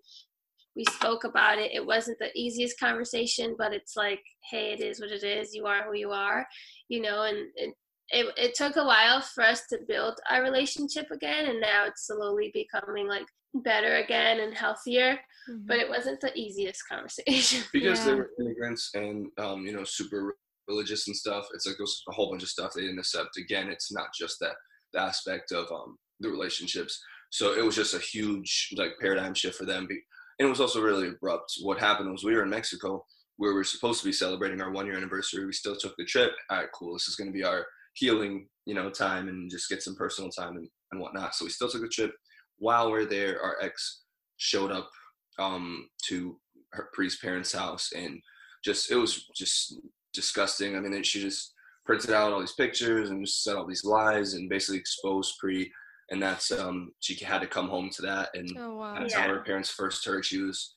we 0.75 0.85
spoke 0.85 1.23
about 1.23 1.59
it 1.59 1.71
it 1.71 1.85
wasn't 1.85 2.17
the 2.17 2.31
easiest 2.35 2.79
conversation 2.79 3.55
but 3.57 3.73
it's 3.73 3.95
like 3.95 4.21
hey 4.49 4.71
it 4.71 4.79
is 4.79 4.99
what 4.99 5.11
it 5.11 5.23
is 5.23 5.53
you 5.53 5.67
are 5.67 5.83
who 5.83 5.95
you 5.95 6.09
are 6.09 6.47
you 6.89 6.99
know 6.99 7.23
and 7.23 7.37
it, 7.55 7.73
it, 8.09 8.33
it 8.37 8.55
took 8.55 8.75
a 8.77 8.83
while 8.83 9.21
for 9.21 9.43
us 9.43 9.63
to 9.69 9.77
build 9.87 10.19
our 10.31 10.41
relationship 10.41 11.05
again 11.11 11.45
and 11.45 11.61
now 11.61 11.85
it's 11.85 12.07
slowly 12.07 12.51
becoming 12.53 13.07
like 13.07 13.25
better 13.63 13.97
again 13.97 14.39
and 14.39 14.55
healthier 14.55 15.19
mm-hmm. 15.49 15.67
but 15.67 15.77
it 15.77 15.87
wasn't 15.87 16.19
the 16.21 16.35
easiest 16.35 16.81
conversation 16.89 17.61
because 17.71 17.99
yeah. 17.99 18.05
they 18.05 18.15
were 18.15 18.31
immigrants 18.39 18.89
and 18.95 19.27
um, 19.37 19.63
you 19.65 19.73
know 19.73 19.83
super 19.83 20.35
religious 20.67 21.07
and 21.07 21.15
stuff 21.15 21.45
it's 21.53 21.65
like 21.65 21.75
there's 21.77 22.03
a 22.09 22.13
whole 22.13 22.29
bunch 22.29 22.43
of 22.43 22.49
stuff 22.49 22.71
they 22.73 22.81
didn't 22.81 22.99
accept 22.99 23.37
again 23.37 23.69
it's 23.69 23.91
not 23.91 24.07
just 24.17 24.37
that 24.39 24.55
the 24.93 24.99
aspect 24.99 25.51
of 25.51 25.65
um, 25.71 25.97
the 26.19 26.29
relationships 26.29 26.99
so 27.33 27.55
it 27.55 27.65
was 27.65 27.75
just 27.75 27.95
a 27.95 27.99
huge 27.99 28.69
like 28.77 28.91
paradigm 29.01 29.33
shift 29.33 29.57
for 29.57 29.65
them. 29.65 29.87
And 29.89 29.99
it 30.37 30.45
was 30.45 30.61
also 30.61 30.83
really 30.83 31.07
abrupt. 31.07 31.51
What 31.63 31.79
happened 31.79 32.11
was 32.11 32.23
we 32.23 32.35
were 32.35 32.43
in 32.43 32.49
Mexico 32.51 33.03
where 33.37 33.49
we 33.49 33.55
were 33.55 33.63
supposed 33.63 34.01
to 34.01 34.05
be 34.05 34.13
celebrating 34.13 34.61
our 34.61 34.69
one 34.69 34.85
year 34.85 34.95
anniversary. 34.95 35.43
We 35.43 35.51
still 35.51 35.75
took 35.75 35.95
the 35.97 36.05
trip. 36.05 36.31
All 36.51 36.59
right, 36.59 36.69
cool. 36.75 36.93
This 36.93 37.07
is 37.07 37.15
going 37.15 37.27
to 37.27 37.33
be 37.33 37.43
our 37.43 37.65
healing, 37.95 38.47
you 38.67 38.75
know, 38.75 38.91
time 38.91 39.29
and 39.29 39.49
just 39.49 39.67
get 39.67 39.81
some 39.81 39.95
personal 39.95 40.29
time 40.29 40.57
and, 40.57 40.69
and 40.91 41.01
whatnot. 41.01 41.33
So 41.33 41.45
we 41.45 41.49
still 41.49 41.69
took 41.69 41.81
the 41.81 41.87
trip. 41.87 42.13
While 42.59 42.91
we're 42.91 43.05
there, 43.05 43.41
our 43.41 43.57
ex 43.63 44.03
showed 44.37 44.71
up 44.71 44.91
um, 45.39 45.89
to 46.09 46.39
her 46.73 46.89
Pri's 46.93 47.17
parents' 47.17 47.51
house 47.51 47.89
and 47.95 48.21
just 48.63 48.91
it 48.91 48.95
was 48.95 49.25
just 49.35 49.75
disgusting. 50.13 50.75
I 50.75 50.79
mean, 50.79 51.03
she 51.03 51.21
just 51.21 51.53
printed 51.85 52.11
out 52.11 52.31
all 52.31 52.39
these 52.39 52.53
pictures 52.53 53.09
and 53.09 53.25
just 53.25 53.43
said 53.43 53.55
all 53.55 53.67
these 53.67 53.83
lies 53.83 54.33
and 54.33 54.49
basically 54.49 54.79
exposed 54.79 55.35
Pri 55.39 55.71
and 56.09 56.21
that's 56.21 56.51
um 56.51 56.91
she 56.99 57.15
had 57.23 57.41
to 57.41 57.47
come 57.47 57.67
home 57.67 57.89
to 57.89 58.01
that 58.01 58.29
and 58.33 58.49
oh, 58.57 58.75
wow. 58.75 58.95
that's 58.99 59.13
yeah. 59.13 59.21
how 59.21 59.27
her 59.27 59.43
parents 59.43 59.69
first 59.69 60.05
heard 60.05 60.25
she 60.25 60.41
was 60.41 60.75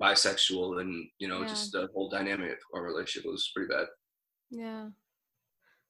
bisexual 0.00 0.80
and 0.80 1.06
you 1.18 1.28
know 1.28 1.42
yeah. 1.42 1.48
just 1.48 1.72
the 1.72 1.88
whole 1.94 2.08
dynamic 2.08 2.50
of 2.50 2.58
our 2.74 2.82
relationship 2.82 3.28
was 3.30 3.50
pretty 3.54 3.68
bad 3.68 3.86
yeah 4.50 4.86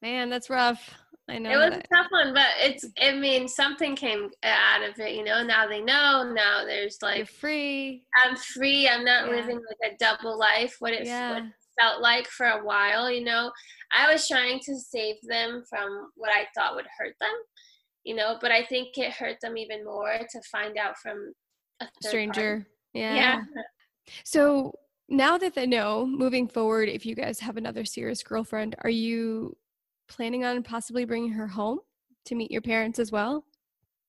man 0.03 0.31
that's 0.31 0.51
rough 0.51 0.91
i 1.29 1.39
know 1.39 1.51
it 1.51 1.57
was 1.57 1.71
that. 1.71 1.87
a 1.91 1.95
tough 1.95 2.07
one 2.11 2.33
but 2.33 2.47
it's 2.59 2.85
i 3.03 3.13
mean 3.13 3.49
something 3.49 3.97
came 3.97 4.31
out 4.45 4.89
of 4.89 4.99
it 5.01 5.15
you 5.15 5.25
know 5.25 5.43
now 5.43 5.67
they 5.67 5.81
know 5.81 6.33
now 6.35 6.65
there's 6.65 6.99
like 7.03 7.19
You're 7.19 7.27
free 7.27 8.05
i'm 8.25 8.37
free 8.37 8.89
i'm 8.89 9.05
not 9.05 9.27
yeah. 9.27 9.37
living 9.37 9.57
like 9.57 9.93
a 9.93 9.97
double 9.99 10.39
life 10.39 10.77
what 10.79 10.93
it, 10.93 11.07
what 11.07 11.43
it 11.43 11.45
felt 11.79 12.01
like 12.01 12.27
for 12.29 12.47
a 12.47 12.65
while 12.65 13.11
you 13.11 13.25
know? 13.25 13.51
I 13.93 14.13
was 14.13 14.27
trying 14.27 14.61
to 14.61 14.75
save 14.79 15.17
them 15.23 15.65
from 15.69 16.11
what 16.17 16.31
i 16.31 16.47
thought 16.55 16.75
would 16.75 16.87
hurt 16.99 17.15
them 17.21 17.35
you 18.05 18.15
know 18.15 18.39
but 18.41 18.51
i 18.51 18.65
think 18.65 18.97
it 18.99 19.13
hurt 19.13 19.37
them 19.41 19.57
even 19.57 19.85
more 19.85 20.19
to 20.19 20.41
find 20.51 20.77
out 20.77 20.97
from 20.99 21.33
a 21.81 21.87
stranger. 22.03 22.67
yeah. 22.95 23.15
Yeah. 23.15 23.43
So 24.25 24.73
now 25.09 25.39
that 25.39 25.55
they 25.55 25.67
know 25.67 26.07
moving 26.07 26.49
forward 26.49 26.89
if 26.89 27.05
you 27.05 27.15
guys 27.15 27.39
have 27.41 27.57
another 27.57 27.85
serious 27.85 28.23
girlfriend 28.23 28.75
are 28.83 28.91
you 28.91 29.57
planning 30.09 30.45
on 30.45 30.63
possibly 30.63 31.05
bringing 31.05 31.33
her 31.33 31.47
home 31.47 31.81
to 32.25 32.35
meet 32.35 32.51
your 32.51 32.63
parents 32.63 32.99
as 32.99 33.13
well? 33.13 33.45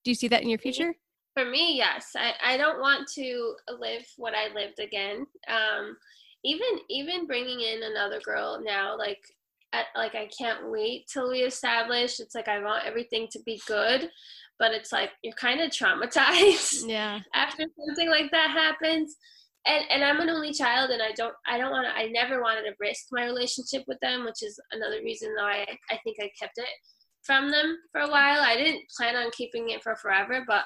Do 0.04 0.12
you 0.12 0.16
see 0.16 0.28
that 0.30 0.44
in 0.44 0.50
your 0.50 0.60
future? 0.60 0.94
for 1.34 1.46
me 1.46 1.78
yes. 1.78 2.16
I, 2.16 2.34
I 2.54 2.58
don't 2.58 2.80
want 2.80 3.08
to 3.10 3.56
live 3.80 4.04
what 4.18 4.34
i 4.34 4.52
lived 4.54 4.80
again. 4.80 5.28
Um, 5.48 5.96
even 6.44 6.80
even 6.90 7.28
bringing 7.28 7.60
in 7.62 7.84
another 7.84 8.20
girl 8.22 8.62
now 8.64 8.98
like 8.98 9.20
like 9.96 10.16
I 10.16 10.30
can't 10.38 10.70
wait 10.70 11.08
till 11.12 11.30
we 11.30 11.40
establish. 11.40 12.20
It's 12.20 12.36
like 12.36 12.48
I 12.48 12.64
want 12.64 12.86
everything 12.86 13.28
to 13.32 13.40
be 13.46 13.62
good, 13.68 14.10
but 14.60 14.72
it's 14.72 14.92
like 14.92 15.12
you're 15.24 15.34
kind 15.34 15.62
of 15.62 15.72
traumatized. 15.72 16.84
Yeah. 16.88 17.20
after 17.34 17.64
something 17.88 18.10
like 18.10 18.32
that 18.32 18.52
happens. 18.52 19.16
And 19.66 19.84
and 19.90 20.04
I'm 20.04 20.22
an 20.22 20.30
only 20.30 20.54
child 20.54 20.92
and 20.92 21.02
I 21.02 21.12
don't 21.12 21.34
I 21.46 21.58
don't 21.58 21.72
want 21.72 21.86
to 21.88 21.94
I 21.94 22.08
never 22.08 22.42
wanted 22.42 22.64
to 22.64 22.76
risk 22.80 23.08
my 23.12 23.26
relationship 23.26 23.84
with 23.88 24.00
them, 24.02 24.24
which 24.24 24.42
is 24.42 24.60
another 24.72 25.02
reason 25.04 25.34
why 25.38 25.66
I, 25.68 25.96
I 25.96 26.00
think 26.04 26.18
I 26.22 26.30
kept 26.40 26.58
it 26.58 26.70
from 27.24 27.52
them 27.52 27.78
for 27.92 28.02
a 28.02 28.10
while. 28.10 28.42
I 28.42 28.56
didn't 28.56 28.84
plan 28.96 29.16
on 29.16 29.32
keeping 29.32 29.70
it 29.70 29.84
for 29.84 29.96
forever, 29.98 30.44
but 30.48 30.64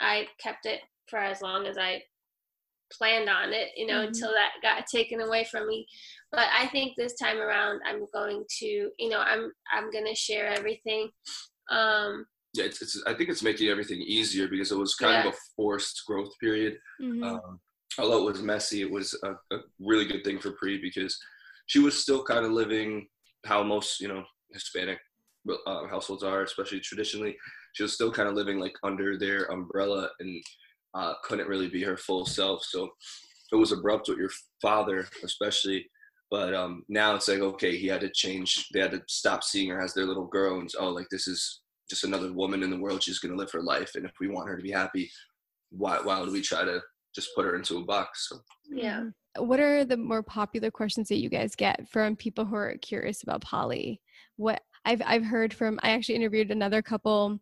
I 0.00 0.26
kept 0.38 0.66
it 0.66 0.80
for 1.08 1.18
as 1.18 1.40
long 1.40 1.66
as 1.66 1.78
I 1.78 2.02
planned 2.96 3.28
on 3.28 3.52
it, 3.52 3.70
you 3.76 3.86
know, 3.86 3.98
mm-hmm. 3.98 4.08
until 4.08 4.30
that 4.30 4.52
got 4.62 4.86
taken 4.86 5.20
away 5.20 5.46
from 5.50 5.66
me. 5.66 5.86
But 6.30 6.46
I 6.56 6.66
think 6.68 6.94
this 6.96 7.14
time 7.14 7.38
around 7.38 7.80
I'm 7.86 8.06
going 8.12 8.44
to, 8.60 8.66
you 8.98 9.08
know, 9.08 9.20
I'm 9.20 9.52
I'm 9.72 9.90
going 9.90 10.06
to 10.06 10.14
share 10.14 10.46
everything. 10.48 11.10
Um 11.70 12.26
yeah, 12.54 12.64
it's, 12.64 12.82
it's, 12.82 13.02
I 13.06 13.14
think 13.14 13.30
it's 13.30 13.42
making 13.42 13.68
everything 13.68 14.02
easier 14.02 14.46
because 14.46 14.72
it 14.72 14.78
was 14.78 14.94
kind 14.94 15.24
yeah. 15.24 15.28
of 15.30 15.34
a 15.34 15.38
forced 15.56 16.02
growth 16.06 16.32
period. 16.38 16.76
Mm-hmm. 17.00 17.22
Um, 17.22 17.60
although 17.98 18.28
it 18.28 18.32
was 18.32 18.42
messy, 18.42 18.82
it 18.82 18.90
was 18.90 19.18
a, 19.24 19.30
a 19.54 19.60
really 19.80 20.04
good 20.04 20.22
thing 20.22 20.38
for 20.38 20.52
Pri 20.52 20.78
because 20.78 21.18
she 21.66 21.78
was 21.78 22.00
still 22.00 22.22
kind 22.22 22.44
of 22.44 22.52
living 22.52 23.06
how 23.46 23.62
most 23.62 24.00
you 24.00 24.08
know 24.08 24.22
Hispanic 24.52 24.98
uh, 25.66 25.86
households 25.88 26.22
are, 26.22 26.42
especially 26.42 26.80
traditionally. 26.80 27.36
She 27.72 27.82
was 27.82 27.94
still 27.94 28.12
kind 28.12 28.28
of 28.28 28.34
living 28.34 28.58
like 28.58 28.74
under 28.82 29.18
their 29.18 29.44
umbrella 29.44 30.10
and 30.20 30.42
uh, 30.94 31.14
couldn't 31.24 31.48
really 31.48 31.68
be 31.68 31.82
her 31.82 31.96
full 31.96 32.26
self. 32.26 32.64
So 32.64 32.90
it 33.50 33.56
was 33.56 33.72
abrupt 33.72 34.08
with 34.08 34.18
your 34.18 34.30
father, 34.60 35.06
especially. 35.24 35.86
But 36.30 36.54
um, 36.54 36.84
now 36.88 37.14
it's 37.14 37.28
like 37.28 37.40
okay, 37.40 37.76
he 37.76 37.86
had 37.86 38.00
to 38.00 38.10
change. 38.10 38.68
They 38.72 38.80
had 38.80 38.92
to 38.92 39.02
stop 39.06 39.44
seeing 39.44 39.68
her 39.68 39.82
as 39.82 39.92
their 39.92 40.06
little 40.06 40.26
girl, 40.26 40.60
and 40.60 40.70
oh, 40.78 40.88
like 40.88 41.08
this 41.10 41.28
is 41.28 41.60
just 41.90 42.04
another 42.04 42.32
woman 42.32 42.62
in 42.62 42.70
the 42.70 42.78
world. 42.78 43.02
She's 43.02 43.18
gonna 43.18 43.36
live 43.36 43.52
her 43.52 43.62
life, 43.62 43.92
and 43.94 44.06
if 44.06 44.12
we 44.18 44.28
want 44.28 44.48
her 44.48 44.56
to 44.56 44.62
be 44.62 44.70
happy, 44.70 45.10
why 45.70 45.98
why 46.02 46.18
would 46.18 46.32
we 46.32 46.40
try 46.40 46.64
to 46.64 46.80
just 47.14 47.28
put 47.34 47.44
her 47.44 47.54
into 47.54 47.76
a 47.76 47.84
box? 47.84 48.28
So. 48.30 48.38
Yeah. 48.70 49.04
What 49.36 49.60
are 49.60 49.84
the 49.84 49.96
more 49.96 50.22
popular 50.22 50.70
questions 50.70 51.08
that 51.08 51.20
you 51.20 51.28
guys 51.28 51.54
get 51.54 51.88
from 51.88 52.16
people 52.16 52.44
who 52.46 52.54
are 52.54 52.76
curious 52.80 53.22
about 53.22 53.42
poly? 53.42 54.00
What 54.36 54.62
I've 54.86 55.02
I've 55.04 55.24
heard 55.24 55.52
from 55.52 55.78
I 55.82 55.90
actually 55.90 56.14
interviewed 56.16 56.50
another 56.50 56.80
couple 56.80 57.38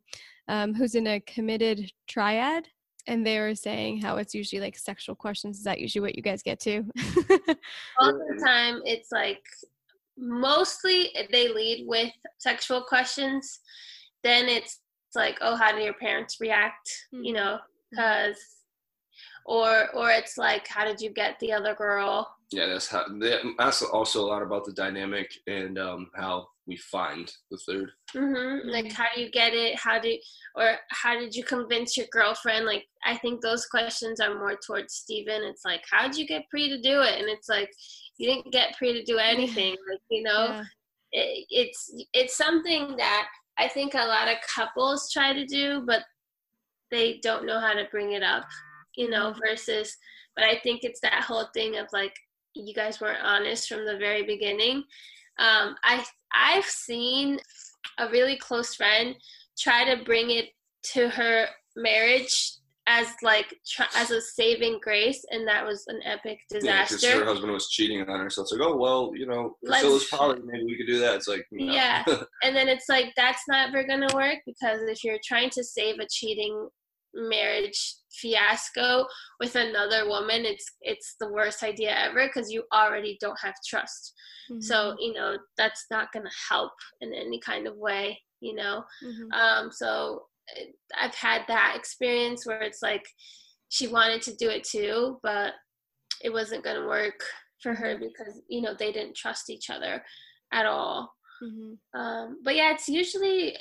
um, 0.49 0.75
who's 0.75 0.97
in 0.97 1.07
a 1.07 1.21
committed 1.21 1.93
triad, 2.09 2.67
and 3.11 3.27
they 3.27 3.41
were 3.41 3.57
saying 3.57 4.01
how 4.01 4.19
it's 4.19 4.35
usually 4.35 4.61
like 4.61 4.79
sexual 4.79 5.17
questions. 5.17 5.59
Is 5.59 5.65
that 5.65 5.81
usually 5.81 6.01
what 6.01 6.15
you 6.15 6.23
guys 6.23 6.45
get 6.45 6.61
to? 6.61 6.85
Most 6.97 8.15
of 8.15 8.29
the 8.29 8.43
time, 8.45 8.81
it's 8.85 9.11
like 9.11 9.43
mostly 10.17 11.11
they 11.33 11.49
lead 11.49 11.87
with 11.89 12.13
sexual 12.39 12.83
questions. 12.83 13.59
Then 14.23 14.49
it's, 14.49 14.81
it's 15.09 15.17
like, 15.17 15.39
oh, 15.41 15.57
how 15.57 15.73
do 15.73 15.83
your 15.83 15.95
parents 15.95 16.37
react? 16.41 16.89
Mm-hmm. 17.13 17.25
You 17.25 17.33
know, 17.33 17.59
because 17.91 18.37
or 19.45 19.91
or 19.95 20.11
it's 20.11 20.39
like 20.39 20.69
how 20.69 20.85
did 20.85 21.01
you 21.01 21.11
get 21.11 21.39
the 21.41 21.53
other 21.53 21.75
girl 21.75 22.33
yeah 22.53 22.67
that's 22.67 22.89
how 22.89 23.05
that's 23.59 23.83
also 23.83 24.21
a 24.21 24.27
lot 24.27 24.43
about 24.43 24.65
the 24.65 24.73
dynamic 24.73 25.31
and 25.47 25.79
um, 25.79 26.11
how 26.15 26.47
we 26.67 26.77
find 26.77 27.33
the 27.51 27.59
3rd 27.69 27.87
mm-hmm. 28.15 28.69
like 28.69 28.93
how 28.93 29.07
do 29.15 29.21
you 29.21 29.31
get 29.31 29.53
it? 29.53 29.79
How 29.79 29.99
do 29.99 30.17
or 30.57 30.77
how 30.91 31.19
did 31.19 31.35
you 31.35 31.43
convince 31.45 31.97
your 31.97 32.07
girlfriend? 32.13 32.67
Like 32.67 32.85
i 33.05 33.17
think 33.17 33.41
those 33.41 33.67
questions 33.67 34.21
are 34.21 34.35
more 34.35 34.57
towards 34.65 34.95
steven. 34.95 35.43
It's 35.43 35.65
like 35.65 35.83
how 35.91 36.07
did 36.07 36.17
you 36.17 36.27
get 36.27 36.49
Pri 36.49 36.69
to 36.69 36.81
do 36.81 37.01
it? 37.01 37.19
And 37.19 37.29
it's 37.29 37.49
like 37.49 37.71
you 38.19 38.33
didn't 38.33 38.53
get 38.53 38.77
Pri 38.77 38.93
to 38.93 39.03
do 39.03 39.19
anything 39.19 39.77
like 39.91 40.01
you 40.11 40.23
know? 40.23 40.47
Yeah. 40.47 40.65
it, 41.13 41.47
it's 41.51 41.93
it's 42.13 42.37
something 42.37 42.97
that 42.97 43.27
i 43.59 43.67
think 43.67 43.95
a 43.95 43.99
lot 43.99 44.29
of 44.29 44.37
couples 44.55 45.11
try 45.13 45.33
to 45.33 45.45
do 45.45 45.83
but 45.85 46.03
they 46.93 47.19
don't 47.21 47.47
know 47.47 47.59
how 47.59 47.73
to 47.73 47.89
bring 47.91 48.13
it 48.13 48.23
up 48.23 48.45
you 48.97 49.09
know, 49.09 49.35
versus, 49.45 49.97
but 50.37 50.45
I 50.45 50.59
think 50.63 50.81
it's 50.83 51.01
that 51.01 51.25
whole 51.25 51.47
thing 51.55 51.77
of 51.77 51.87
like, 51.93 52.15
you 52.55 52.75
guys 52.75 53.01
weren't 53.01 53.23
honest 53.23 53.69
from 53.69 53.87
the 53.87 53.97
very 53.99 54.25
beginning. 54.25 54.85
Um, 55.39 55.77
I, 55.85 56.05
I've 56.35 56.65
seen 56.65 57.39
a 57.99 58.09
really 58.09 58.37
close 58.37 58.75
friend 58.75 59.15
try 59.59 59.85
to 59.85 60.05
bring 60.05 60.31
it 60.31 60.51
to 60.93 61.09
her 61.09 61.47
marriage 61.77 62.61
as 62.87 63.07
like 63.23 63.55
as 63.95 64.11
a 64.11 64.21
saving 64.21 64.81
grace, 64.83 65.25
and 65.31 65.47
that 65.47 65.65
was 65.65 65.85
an 65.87 66.01
epic 66.05 66.41
disaster. 66.51 67.07
Yeah, 67.07 67.19
her 67.19 67.25
husband 67.25 67.53
was 67.53 67.69
cheating 67.69 68.01
on 68.01 68.21
her, 68.21 68.31
so 68.31 68.43
it's 68.43 68.53
like, 68.53 68.61
oh 68.61 68.77
well, 68.77 69.13
you 69.15 69.27
know, 69.27 69.57
Priscilla's 69.65 70.07
poly, 70.07 70.41
maybe 70.45 70.65
we 70.65 70.77
could 70.77 70.89
do 70.89 70.99
that. 70.99 71.15
It's 71.15 71.29
like, 71.29 71.47
no. 71.53 71.73
yeah, 71.73 72.03
and 72.43 72.57
then 72.57 72.69
it's 72.69 72.89
like 72.89 73.13
that's 73.17 73.43
never 73.49 73.85
gonna 73.85 74.09
work 74.13 74.39
because 74.45 74.81
if 74.83 75.05
you're 75.05 75.21
trying 75.25 75.51
to 75.51 75.63
save 75.63 76.01
a 76.01 76.07
cheating 76.11 76.69
marriage 77.15 77.97
fiasco 78.13 79.07
with 79.39 79.55
another 79.55 80.09
woman 80.09 80.45
it's 80.45 80.65
it's 80.83 81.15
the 81.21 81.31
worst 81.33 81.63
idea 81.63 81.95
ever 81.97 82.27
because 82.27 82.51
you 82.51 82.63
already 82.73 83.17
don't 83.21 83.39
have 83.41 83.55
trust 83.67 84.15
mm-hmm. 84.51 84.61
so 84.61 84.95
you 84.99 85.13
know 85.13 85.37
that's 85.57 85.87
not 85.91 86.13
going 86.13 86.25
to 86.25 86.33
help 86.49 86.73
in 87.01 87.13
any 87.15 87.41
kind 87.41 87.67
of 87.67 87.77
way 87.77 88.19
you 88.41 88.55
know 88.55 88.83
mm-hmm. 89.05 89.33
um 89.33 89.71
so 89.73 90.23
eh, 90.57 90.65
i've 91.01 91.15
had 91.15 91.43
that 91.49 91.75
experience 91.77 92.47
where 92.47 92.63
it's 92.63 92.83
like 92.83 93.05
she 93.69 93.87
wanted 93.87 94.23
to 94.23 94.35
do 94.37 94.49
it 94.49 94.65
too 94.65 95.19
but 95.23 95.53
it 96.23 96.33
wasn't 96.33 96.63
going 96.65 96.81
to 96.81 96.87
work 96.87 97.21
for 97.63 97.75
her 97.75 97.95
mm-hmm. 97.95 98.05
because 98.05 98.41
you 98.49 98.61
know 98.61 98.75
they 98.79 98.93
didn't 98.93 99.17
trust 99.17 99.51
each 99.51 99.71
other 99.71 100.03
at 100.53 100.67
all 100.67 101.13
mm-hmm. 101.43 102.01
um 102.01 102.39
but 102.45 102.57
yeah 102.57 102.73
it's 102.73 102.89
usually 102.89 103.57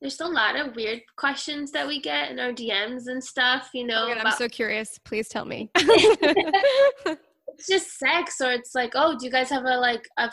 there's 0.00 0.20
a 0.20 0.26
lot 0.26 0.56
of 0.56 0.76
weird 0.76 1.00
questions 1.16 1.70
that 1.72 1.86
we 1.86 2.00
get 2.00 2.30
in 2.30 2.38
our 2.38 2.52
DMs 2.52 3.06
and 3.06 3.22
stuff, 3.22 3.70
you 3.72 3.86
know. 3.86 4.08
Oh 4.10 4.14
God, 4.14 4.26
I'm 4.26 4.32
so 4.32 4.48
curious. 4.48 4.98
Please 5.04 5.28
tell 5.28 5.44
me. 5.44 5.70
it's 5.74 7.66
just 7.68 7.98
sex, 7.98 8.40
or 8.40 8.52
it's 8.52 8.74
like, 8.74 8.92
oh, 8.94 9.16
do 9.18 9.24
you 9.24 9.32
guys 9.32 9.50
have 9.50 9.64
a 9.64 9.76
like 9.76 10.06
a 10.18 10.30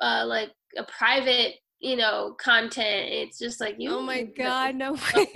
uh, 0.00 0.24
like 0.26 0.52
a 0.78 0.84
private, 0.84 1.54
you 1.80 1.96
know, 1.96 2.36
content? 2.38 3.08
It's 3.10 3.38
just 3.38 3.60
like 3.60 3.74
you. 3.78 3.90
Oh 3.90 4.02
my 4.02 4.22
God, 4.22 4.76
no 4.76 4.92
way. 5.14 5.26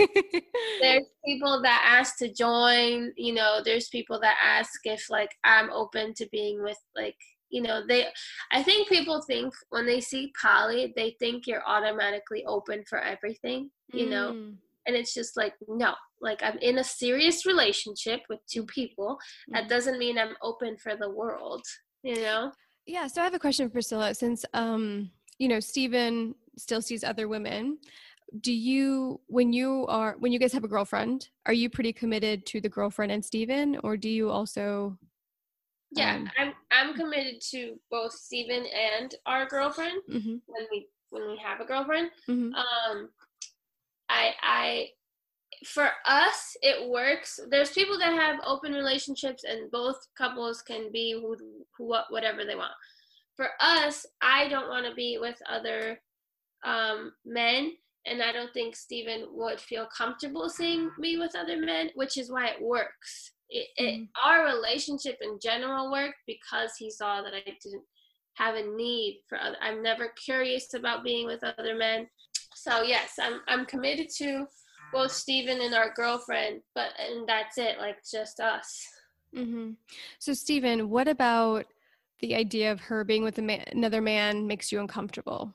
there's 0.81 1.07
people 1.25 1.61
that 1.63 1.85
ask 1.85 2.19
to 2.19 2.33
join. 2.33 3.13
You 3.17 3.35
know, 3.35 3.61
there's 3.65 3.89
people 3.89 4.21
that 4.21 4.37
ask 4.43 4.71
if 4.85 5.11
like 5.11 5.31
I'm 5.43 5.73
open 5.73 6.15
to 6.15 6.29
being 6.31 6.63
with 6.63 6.79
like 6.95 7.17
you 7.51 7.61
know 7.61 7.83
they 7.87 8.07
i 8.53 8.63
think 8.63 8.89
people 8.89 9.21
think 9.23 9.53
when 9.71 9.87
they 9.87 10.01
see 10.01 10.33
poly 10.41 10.93
they 10.97 11.17
think 11.19 11.47
you're 11.47 11.67
automatically 11.67 12.45
open 12.47 12.83
for 12.89 12.99
everything 13.01 13.71
you 13.93 14.07
mm. 14.07 14.11
know 14.11 14.29
and 14.87 14.97
it's 14.97 15.13
just 15.13 15.37
like 15.37 15.55
no 15.69 15.95
like 16.21 16.43
i'm 16.43 16.59
in 16.59 16.79
a 16.79 16.85
serious 16.85 17.45
relationship 17.45 18.21
with 18.29 18.39
two 18.51 18.65
people 18.67 19.19
mm. 19.49 19.55
that 19.55 19.69
doesn't 19.69 19.99
mean 19.99 20.19
i'm 20.19 20.35
open 20.43 20.77
for 20.77 20.97
the 20.97 21.11
world 21.11 21.65
you 22.03 22.17
know 22.17 22.51
yeah 22.87 23.07
so 23.07 23.21
i 23.21 23.25
have 23.25 23.35
a 23.35 23.39
question 23.39 23.69
for 23.69 23.73
priscilla 23.73 24.15
since 24.15 24.45
um 24.55 25.11
you 25.39 25.49
know 25.49 25.61
steven 25.61 26.35
still 26.57 26.83
sees 26.83 27.05
other 27.05 27.29
women 27.29 27.79
do 28.41 28.53
you 28.53 29.21
when 29.27 29.53
you 29.53 29.87
are 29.89 30.15
when 30.21 30.31
you 30.31 30.39
guys 30.39 30.53
have 30.53 30.63
a 30.63 30.69
girlfriend 30.69 31.29
are 31.47 31.53
you 31.53 31.69
pretty 31.69 31.93
committed 31.93 32.47
to 32.47 32.61
the 32.61 32.69
girlfriend 32.69 33.11
and 33.11 33.25
Steven, 33.25 33.79
or 33.83 33.97
do 33.97 34.09
you 34.09 34.31
also 34.31 34.97
yeah, 35.93 36.14
um, 36.14 36.30
I'm 36.38 36.53
I'm 36.70 36.95
committed 36.95 37.41
to 37.51 37.78
both 37.91 38.12
Steven 38.12 38.64
and 38.66 39.14
our 39.26 39.47
girlfriend 39.47 40.03
mm-hmm. 40.09 40.36
when 40.47 40.66
we 40.70 40.88
when 41.11 41.28
we 41.28 41.38
have 41.45 41.61
a 41.61 41.64
girlfriend. 41.64 42.11
Mm-hmm. 42.28 42.55
Um, 42.55 43.09
I 44.09 44.30
I 44.43 44.88
for 45.64 45.91
us 46.07 46.57
it 46.62 46.88
works. 46.88 47.41
There's 47.51 47.72
people 47.72 47.99
that 47.99 48.12
have 48.12 48.41
open 48.47 48.72
relationships 48.72 49.45
and 49.45 49.70
both 49.70 49.97
couples 50.16 50.62
can 50.62 50.91
be 50.93 51.12
who, 51.12 51.36
who 51.76 51.95
whatever 52.09 52.45
they 52.45 52.55
want. 52.55 52.72
For 53.36 53.49
us, 53.61 54.07
I 54.22 54.49
don't 54.49 54.68
want 54.68 54.86
to 54.86 54.95
be 54.95 55.18
with 55.20 55.36
other 55.49 56.01
um, 56.64 57.12
men 57.24 57.72
and 58.07 58.22
I 58.22 58.32
don't 58.32 58.53
think 58.55 58.76
Steven 58.76 59.26
would 59.32 59.61
feel 59.61 59.86
comfortable 59.95 60.49
seeing 60.49 60.91
me 60.99 61.18
with 61.18 61.34
other 61.36 61.59
men, 61.59 61.91
which 61.95 62.16
is 62.16 62.30
why 62.30 62.49
it 62.49 62.62
works 62.62 63.32
it, 63.51 63.69
it, 63.77 63.83
mm-hmm. 63.83 64.29
our 64.29 64.45
relationship 64.45 65.19
in 65.21 65.39
general 65.43 65.91
worked 65.91 66.21
because 66.27 66.73
he 66.79 66.91
saw 66.91 67.23
that 67.23 67.35
I 67.35 67.41
didn't 67.41 67.83
have 68.35 68.55
a 68.55 68.63
need 68.63 69.23
for 69.29 69.39
other. 69.41 69.57
I'm 69.61 69.83
never 69.83 70.13
curious 70.25 70.73
about 70.75 71.05
being 71.05 71.27
with 71.27 71.43
other 71.43 71.75
men. 71.75 72.09
So 72.55 72.83
yes, 72.83 73.15
I'm 73.21 73.41
I'm 73.49 73.67
committed 73.67 74.09
to 74.19 74.47
both 74.93 75.13
Steven 75.13 75.61
and 75.61 75.75
our 75.75 75.93
girlfriend, 75.95 76.63
but 76.75 76.91
and 76.99 77.29
that's 77.29 77.59
it, 77.59 77.79
like 77.79 77.99
just 78.11 78.41
us. 78.41 78.87
Mm-hmm. 79.37 79.73
So 80.19 80.33
Steven, 80.33 80.91
what 80.91 81.09
about 81.09 81.67
the 82.21 82.35
idea 82.35 82.73
of 82.73 82.81
her 82.81 83.05
being 83.05 83.23
with 83.23 83.39
man, 83.39 83.65
another 83.73 84.01
man 84.01 84.47
makes 84.47 84.71
you 84.71 84.81
uncomfortable? 84.81 85.55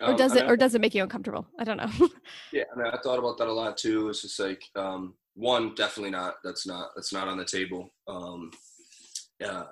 Or 0.00 0.10
um, 0.10 0.16
does 0.16 0.34
it, 0.34 0.48
or 0.48 0.56
does 0.56 0.74
it 0.74 0.80
make 0.80 0.94
you 0.94 1.02
uncomfortable? 1.02 1.46
I 1.58 1.64
don't 1.64 1.76
know. 1.76 2.08
yeah, 2.52 2.64
I, 2.74 2.78
mean, 2.78 2.86
I 2.86 2.96
thought 3.02 3.18
about 3.18 3.36
that 3.38 3.48
a 3.48 3.52
lot 3.52 3.76
too. 3.76 4.08
It's 4.08 4.22
just 4.22 4.40
like, 4.40 4.64
um, 4.74 5.14
one 5.40 5.74
definitely 5.74 6.10
not 6.10 6.34
that's 6.44 6.66
not 6.66 6.90
that's 6.94 7.12
not 7.12 7.28
on 7.28 7.38
the 7.38 7.44
table. 7.44 7.90
Um 8.08 8.50
uh, 9.44 9.64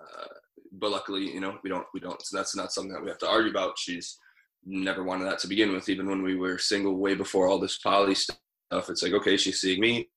but 0.72 0.90
luckily 0.90 1.32
you 1.32 1.40
know 1.40 1.58
we 1.62 1.70
don't 1.70 1.86
we 1.94 2.00
don't 2.00 2.20
so 2.24 2.36
that's 2.36 2.56
not 2.56 2.72
something 2.72 2.92
that 2.92 3.02
we 3.02 3.08
have 3.08 3.18
to 3.18 3.28
argue 3.28 3.50
about. 3.50 3.78
She's 3.78 4.18
never 4.64 5.04
wanted 5.04 5.24
that 5.24 5.38
to 5.40 5.48
begin 5.48 5.72
with 5.72 5.88
even 5.88 6.08
when 6.08 6.22
we 6.22 6.36
were 6.36 6.58
single 6.58 6.96
way 6.96 7.14
before 7.14 7.48
all 7.48 7.58
this 7.58 7.78
poly 7.78 8.14
stuff. 8.14 8.38
It's 8.72 9.02
like 9.02 9.12
okay 9.12 9.36
she's 9.36 9.60
seeing 9.60 9.80
me. 9.80 10.08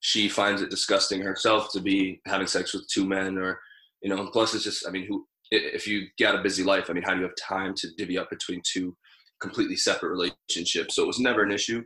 She 0.00 0.28
finds 0.28 0.62
it 0.62 0.70
disgusting 0.70 1.22
herself 1.22 1.72
to 1.72 1.80
be 1.80 2.20
having 2.26 2.46
sex 2.46 2.74
with 2.74 2.86
two 2.88 3.06
men 3.06 3.38
or 3.38 3.58
you 4.02 4.10
know 4.10 4.26
plus 4.26 4.54
it's 4.54 4.62
just 4.62 4.86
i 4.86 4.90
mean 4.90 5.06
who 5.06 5.26
if 5.50 5.86
you 5.86 6.06
got 6.20 6.34
a 6.34 6.42
busy 6.42 6.62
life 6.62 6.90
i 6.90 6.92
mean 6.92 7.02
how 7.02 7.14
do 7.14 7.20
you 7.20 7.24
have 7.24 7.34
time 7.40 7.72
to 7.74 7.88
divvy 7.96 8.18
up 8.18 8.28
between 8.28 8.60
two 8.62 8.94
completely 9.40 9.76
separate 9.76 10.10
relationships? 10.10 10.94
So 10.94 11.02
it 11.02 11.06
was 11.06 11.20
never 11.20 11.42
an 11.42 11.52
issue. 11.52 11.82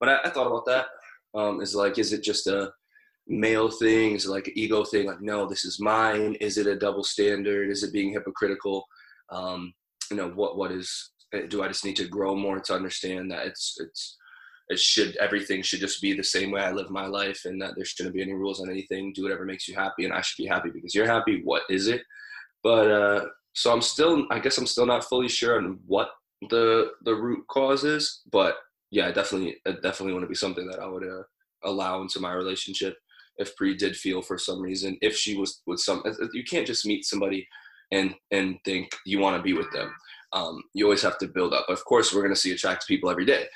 But 0.00 0.08
I, 0.08 0.18
I 0.24 0.30
thought 0.30 0.46
about 0.46 0.66
that. 0.66 0.86
Um, 1.34 1.60
is 1.60 1.74
like, 1.74 1.98
is 1.98 2.12
it 2.12 2.22
just 2.22 2.46
a 2.46 2.72
male 3.26 3.70
thing? 3.70 4.14
Is 4.14 4.26
it 4.26 4.30
like 4.30 4.46
an 4.46 4.54
ego 4.56 4.84
thing? 4.84 5.06
Like, 5.06 5.20
no, 5.20 5.46
this 5.46 5.64
is 5.64 5.80
mine. 5.80 6.34
Is 6.40 6.58
it 6.58 6.66
a 6.66 6.76
double 6.76 7.04
standard? 7.04 7.70
Is 7.70 7.82
it 7.82 7.92
being 7.92 8.12
hypocritical? 8.12 8.84
Um, 9.30 9.72
you 10.10 10.16
know, 10.16 10.30
what 10.30 10.56
what 10.56 10.72
is? 10.72 11.10
Do 11.48 11.62
I 11.62 11.68
just 11.68 11.84
need 11.84 11.96
to 11.96 12.06
grow 12.06 12.36
more 12.36 12.60
to 12.60 12.74
understand 12.74 13.30
that 13.30 13.46
it's 13.46 13.76
it's 13.80 14.16
it 14.68 14.78
should 14.78 15.16
everything 15.16 15.62
should 15.62 15.80
just 15.80 16.00
be 16.00 16.14
the 16.14 16.22
same 16.22 16.50
way 16.50 16.62
I 16.62 16.70
live 16.70 16.90
my 16.90 17.06
life, 17.06 17.42
and 17.44 17.60
that 17.60 17.74
there 17.76 17.84
shouldn't 17.84 18.14
be 18.14 18.22
any 18.22 18.32
rules 18.32 18.60
on 18.60 18.70
anything. 18.70 19.12
Do 19.12 19.24
whatever 19.24 19.44
makes 19.44 19.68
you 19.68 19.74
happy, 19.74 20.04
and 20.04 20.14
I 20.14 20.20
should 20.20 20.42
be 20.42 20.48
happy 20.48 20.70
because 20.70 20.94
you're 20.94 21.06
happy. 21.06 21.40
What 21.44 21.62
is 21.68 21.88
it? 21.88 22.02
But 22.62 22.90
uh, 22.90 23.26
so 23.52 23.72
I'm 23.72 23.82
still, 23.82 24.26
I 24.30 24.38
guess 24.38 24.58
I'm 24.58 24.66
still 24.66 24.86
not 24.86 25.04
fully 25.04 25.28
sure 25.28 25.58
on 25.58 25.78
what 25.86 26.10
the 26.50 26.92
the 27.02 27.14
root 27.14 27.44
cause 27.48 27.84
is, 27.84 28.22
but 28.30 28.56
yeah, 28.94 29.08
I 29.08 29.12
definitely, 29.12 29.56
it 29.66 29.82
definitely 29.82 30.12
want 30.12 30.22
to 30.22 30.28
be 30.28 30.36
something 30.36 30.68
that 30.68 30.78
I 30.78 30.86
would 30.86 31.02
uh, 31.02 31.24
allow 31.64 32.00
into 32.00 32.20
my 32.20 32.32
relationship. 32.32 32.96
If 33.38 33.56
Pri 33.56 33.74
did 33.74 33.96
feel 33.96 34.22
for 34.22 34.38
some 34.38 34.62
reason, 34.62 34.96
if 35.02 35.16
she 35.16 35.36
was 35.36 35.62
with 35.66 35.80
some, 35.80 36.04
you 36.32 36.44
can't 36.44 36.66
just 36.66 36.86
meet 36.86 37.04
somebody 37.04 37.46
and 37.90 38.14
and 38.30 38.56
think 38.64 38.92
you 39.04 39.18
want 39.18 39.36
to 39.36 39.42
be 39.42 39.52
with 39.52 39.70
them. 39.72 39.92
Um, 40.32 40.62
you 40.74 40.84
always 40.84 41.02
have 41.02 41.18
to 41.18 41.26
build 41.26 41.52
up. 41.52 41.68
Of 41.68 41.84
course, 41.84 42.14
we're 42.14 42.22
going 42.22 42.34
to 42.34 42.40
see 42.40 42.52
attractive 42.52 42.86
people 42.86 43.10
every 43.10 43.24
day, 43.24 43.46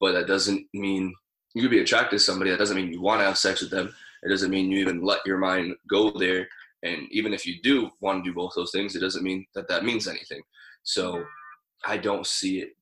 but 0.00 0.12
that 0.12 0.26
doesn't 0.26 0.66
mean 0.74 1.14
you 1.54 1.62
could 1.62 1.70
be 1.70 1.80
attracted 1.80 2.18
to 2.18 2.24
somebody. 2.24 2.50
That 2.50 2.58
doesn't 2.58 2.76
mean 2.76 2.92
you 2.92 3.00
want 3.00 3.20
to 3.20 3.26
have 3.26 3.38
sex 3.38 3.60
with 3.60 3.70
them. 3.70 3.94
It 4.24 4.28
doesn't 4.28 4.50
mean 4.50 4.72
you 4.72 4.78
even 4.78 5.00
let 5.00 5.24
your 5.24 5.38
mind 5.38 5.76
go 5.88 6.10
there. 6.10 6.48
And 6.82 7.06
even 7.12 7.32
if 7.32 7.46
you 7.46 7.62
do 7.62 7.90
want 8.00 8.24
to 8.24 8.30
do 8.30 8.34
both 8.34 8.54
those 8.56 8.72
things, 8.72 8.96
it 8.96 9.00
doesn't 9.00 9.22
mean 9.22 9.46
that 9.54 9.68
that 9.68 9.84
means 9.84 10.08
anything. 10.08 10.42
So 10.82 11.24
I 11.84 11.96
don't 11.98 12.26
see 12.26 12.58
it. 12.58 12.75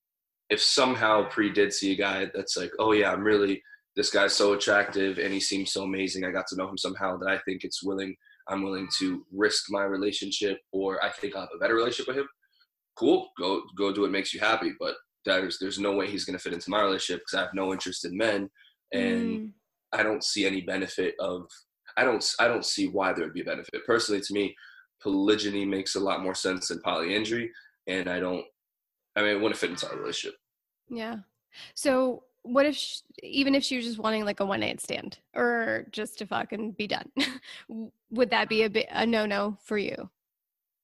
If 0.51 0.61
somehow 0.61 1.28
Pri 1.28 1.51
did 1.51 1.72
see 1.72 1.92
a 1.92 1.97
guy 1.97 2.30
that's 2.34 2.57
like, 2.57 2.70
oh 2.78 2.92
yeah, 2.92 3.12
I'm 3.12 3.24
really 3.24 3.62
this 3.97 4.11
guy's 4.11 4.34
so 4.34 4.55
attractive 4.55 5.18
and 5.18 5.32
he 5.32 5.40
seems 5.40 5.72
so 5.72 5.84
amazing. 5.84 6.24
I 6.24 6.32
got 6.32 6.47
to 6.49 6.57
know 6.57 6.68
him 6.68 6.78
somehow 6.78 7.16
that 7.18 7.28
I 7.28 7.38
think 7.47 7.62
it's 7.62 7.82
willing. 7.82 8.14
I'm 8.49 8.62
willing 8.62 8.88
to 8.99 9.24
risk 9.32 9.66
my 9.70 9.84
relationship, 9.84 10.59
or 10.72 11.03
I 11.03 11.11
think 11.11 11.34
I'll 11.34 11.42
have 11.42 11.51
a 11.55 11.59
better 11.59 11.76
relationship 11.76 12.09
with 12.09 12.18
him. 12.18 12.28
Cool, 12.99 13.28
go 13.38 13.62
go 13.76 13.92
do 13.92 14.03
what 14.03 14.11
makes 14.11 14.34
you 14.34 14.40
happy. 14.40 14.72
But 14.78 14.95
there's 15.24 15.59
there's 15.59 15.78
no 15.78 15.92
way 15.92 16.11
he's 16.11 16.24
gonna 16.24 16.38
fit 16.38 16.53
into 16.53 16.70
my 16.70 16.82
relationship 16.82 17.22
because 17.22 17.38
I 17.38 17.42
have 17.42 17.55
no 17.55 17.72
interest 17.72 18.05
in 18.05 18.16
men, 18.16 18.51
and 18.92 19.40
mm. 19.40 19.51
I 19.92 20.03
don't 20.03 20.22
see 20.22 20.47
any 20.47 20.61
benefit 20.61 21.14
of. 21.20 21.47
I 21.97 22.05
don't 22.05 22.24
I 22.38 22.49
don't 22.49 22.64
see 22.64 22.88
why 22.88 23.12
there 23.12 23.24
would 23.24 23.34
be 23.34 23.42
a 23.42 23.45
benefit. 23.45 23.86
Personally, 23.86 24.20
to 24.20 24.34
me, 24.34 24.55
polygyny 25.03 25.64
makes 25.64 25.95
a 25.95 26.01
lot 26.01 26.22
more 26.22 26.34
sense 26.34 26.68
than 26.68 26.80
polyandry, 26.80 27.51
and 27.86 28.09
I 28.09 28.20
don't 28.20 28.45
I 29.16 29.22
mean, 29.22 29.30
it 29.30 29.40
wouldn't 29.40 29.56
fit 29.56 29.70
into 29.70 29.88
our 29.88 29.96
relationship. 29.96 30.38
Yeah. 30.88 31.16
So 31.74 32.24
what 32.44 32.66
if 32.66 32.76
she, 32.76 33.00
even 33.22 33.54
if 33.54 33.64
she 33.64 33.76
was 33.76 33.86
just 33.86 33.98
wanting 33.98 34.24
like 34.24 34.40
a 34.40 34.44
one 34.44 34.60
night 34.60 34.80
stand 34.80 35.18
or 35.34 35.86
just 35.90 36.18
to 36.18 36.26
fuck 36.26 36.52
and 36.52 36.76
be 36.76 36.86
done 36.86 37.10
would 38.10 38.30
that 38.30 38.48
be 38.48 38.62
a 38.62 38.70
bit 38.70 38.86
a 38.90 39.04
no 39.04 39.24
no 39.24 39.56
for 39.64 39.78
you 39.78 40.10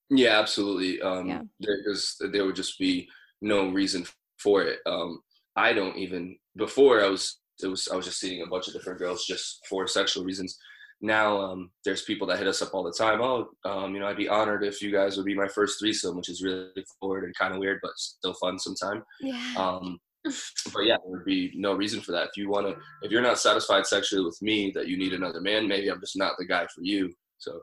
yeah 0.09 0.41
absolutely 0.41 1.01
um 1.03 1.28
yeah. 1.28 1.43
there's 1.61 2.16
there 2.33 2.47
would 2.47 2.57
just 2.57 2.78
be 2.78 3.07
no 3.43 3.68
reason 3.68 4.07
for 4.39 4.62
it 4.62 4.78
um 4.87 5.20
i 5.55 5.72
don't 5.72 5.97
even 5.97 6.35
before 6.57 7.03
i 7.03 7.09
was 7.09 7.41
it 7.62 7.66
was 7.66 7.89
i 7.93 7.97
was 7.97 8.07
just 8.07 8.20
seeing 8.20 8.43
a 8.43 8.47
bunch 8.47 8.66
of 8.66 8.72
different 8.72 8.99
girls 8.99 9.26
just 9.26 9.61
for 9.68 9.87
sexual 9.87 10.24
reasons 10.24 10.59
now 11.01 11.41
um, 11.41 11.71
there's 11.85 12.03
people 12.03 12.27
that 12.27 12.39
hit 12.39 12.47
us 12.47 12.63
up 12.63 12.75
all 12.75 12.83
the 12.83 12.93
time. 12.93 13.21
Oh, 13.23 13.49
um, 13.65 13.95
you 13.95 14.01
know, 14.01 14.07
I'd 14.07 14.17
be 14.17 14.29
honored 14.29 14.65
if 14.65 14.83
you 14.83 14.93
guys 14.93 15.17
would 15.17 15.27
be 15.27 15.35
my 15.35 15.49
first 15.49 15.79
threesome, 15.79 16.17
which 16.17 16.29
is 16.29 16.43
really 16.43 16.85
forward 17.01 17.25
and 17.25 17.35
kind 17.37 17.55
of 17.55 17.61
weird, 17.61 17.79
but 17.83 17.93
still 17.97 18.35
fun 18.35 18.59
sometime. 18.59 19.03
Yeah. 19.21 19.55
Um, 19.57 19.99
but 20.25 20.85
yeah, 20.85 20.97
there 21.03 21.13
would 21.13 21.25
be 21.25 21.53
no 21.55 21.75
reason 21.75 22.01
for 22.01 22.13
that. 22.13 22.29
If 22.29 22.37
you 22.37 22.51
want 22.51 22.67
to, 22.67 22.77
if 23.03 23.11
you're 23.11 23.23
not 23.23 23.39
satisfied 23.39 23.87
sexually 23.87 24.25
with 24.25 24.41
me, 24.43 24.71
that 24.75 24.89
you 24.89 24.99
need 24.99 25.15
another 25.15 25.41
man, 25.41 25.67
maybe 25.67 25.89
I'm 25.89 26.01
just 26.01 26.19
not 26.19 26.35
the 26.39 26.47
guy 26.47 26.67
for 26.75 26.83
you. 26.83 27.13
So. 27.39 27.61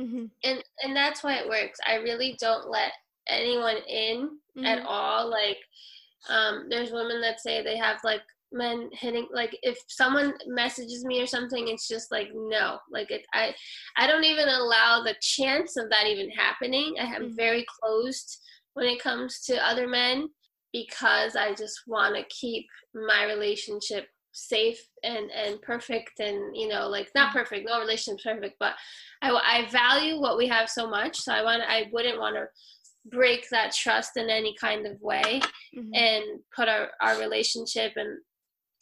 Mm-hmm. 0.00 0.24
And 0.42 0.64
and 0.82 0.96
that's 0.96 1.22
why 1.22 1.34
it 1.34 1.48
works. 1.48 1.78
I 1.86 1.96
really 1.96 2.36
don't 2.40 2.70
let 2.70 2.92
anyone 3.28 3.76
in 3.86 4.30
mm-hmm. 4.56 4.64
at 4.64 4.82
all. 4.86 5.30
Like, 5.30 5.58
um, 6.30 6.66
there's 6.70 6.92
women 6.92 7.20
that 7.20 7.40
say 7.40 7.62
they 7.62 7.76
have 7.76 7.98
like 8.02 8.22
men 8.52 8.88
hitting 8.92 9.26
like 9.32 9.56
if 9.62 9.78
someone 9.88 10.34
messages 10.46 11.04
me 11.04 11.20
or 11.20 11.26
something 11.26 11.68
it's 11.68 11.88
just 11.88 12.10
like 12.10 12.28
no 12.34 12.78
like 12.90 13.10
it, 13.10 13.24
i 13.34 13.54
i 13.96 14.06
don't 14.06 14.24
even 14.24 14.48
allow 14.48 15.02
the 15.02 15.14
chance 15.20 15.76
of 15.76 15.88
that 15.90 16.06
even 16.06 16.30
happening 16.30 16.94
i 17.00 17.04
am 17.04 17.22
mm-hmm. 17.22 17.36
very 17.36 17.64
closed 17.80 18.38
when 18.74 18.86
it 18.86 19.02
comes 19.02 19.40
to 19.40 19.66
other 19.66 19.86
men 19.86 20.28
because 20.72 21.36
i 21.36 21.54
just 21.54 21.82
want 21.86 22.14
to 22.14 22.24
keep 22.28 22.66
my 22.94 23.24
relationship 23.24 24.06
safe 24.34 24.80
and 25.04 25.30
and 25.30 25.60
perfect 25.60 26.18
and 26.18 26.56
you 26.56 26.66
know 26.66 26.88
like 26.88 27.10
not 27.14 27.28
mm-hmm. 27.28 27.38
perfect 27.38 27.68
no 27.68 27.78
relationship's 27.78 28.24
perfect 28.24 28.56
but 28.58 28.74
i 29.20 29.30
i 29.30 29.70
value 29.70 30.18
what 30.18 30.38
we 30.38 30.48
have 30.48 30.70
so 30.70 30.88
much 30.88 31.18
so 31.18 31.32
i 31.32 31.42
want 31.42 31.62
i 31.68 31.84
wouldn't 31.92 32.18
want 32.18 32.34
to 32.34 32.46
break 33.06 33.48
that 33.50 33.72
trust 33.72 34.16
in 34.16 34.30
any 34.30 34.54
kind 34.60 34.86
of 34.86 35.00
way 35.00 35.40
mm-hmm. 35.76 35.94
and 35.94 36.24
put 36.54 36.68
our, 36.68 36.90
our 37.00 37.18
relationship 37.18 37.92
and 37.96 38.18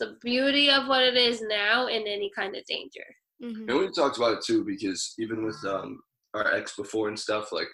the 0.00 0.16
beauty 0.20 0.70
of 0.70 0.88
what 0.88 1.02
it 1.04 1.16
is 1.16 1.40
now 1.42 1.86
in 1.86 2.02
any 2.06 2.30
kind 2.34 2.56
of 2.56 2.64
danger. 2.64 3.04
Mm-hmm. 3.42 3.70
And 3.70 3.78
we 3.78 3.90
talked 3.92 4.16
about 4.16 4.32
it 4.32 4.44
too 4.44 4.64
because 4.64 5.14
even 5.18 5.44
with 5.44 5.56
um, 5.66 6.00
our 6.34 6.52
ex 6.52 6.74
before 6.76 7.08
and 7.08 7.18
stuff, 7.18 7.52
like 7.52 7.68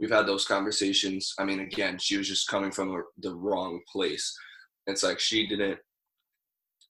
we've 0.00 0.10
had 0.10 0.26
those 0.26 0.46
conversations. 0.46 1.34
I 1.38 1.44
mean, 1.44 1.60
again, 1.60 1.98
she 1.98 2.16
was 2.16 2.28
just 2.28 2.48
coming 2.48 2.70
from 2.70 2.90
a, 2.94 3.02
the 3.18 3.34
wrong 3.34 3.80
place. 3.92 4.34
It's 4.86 5.02
like 5.02 5.20
she 5.20 5.46
didn't. 5.46 5.78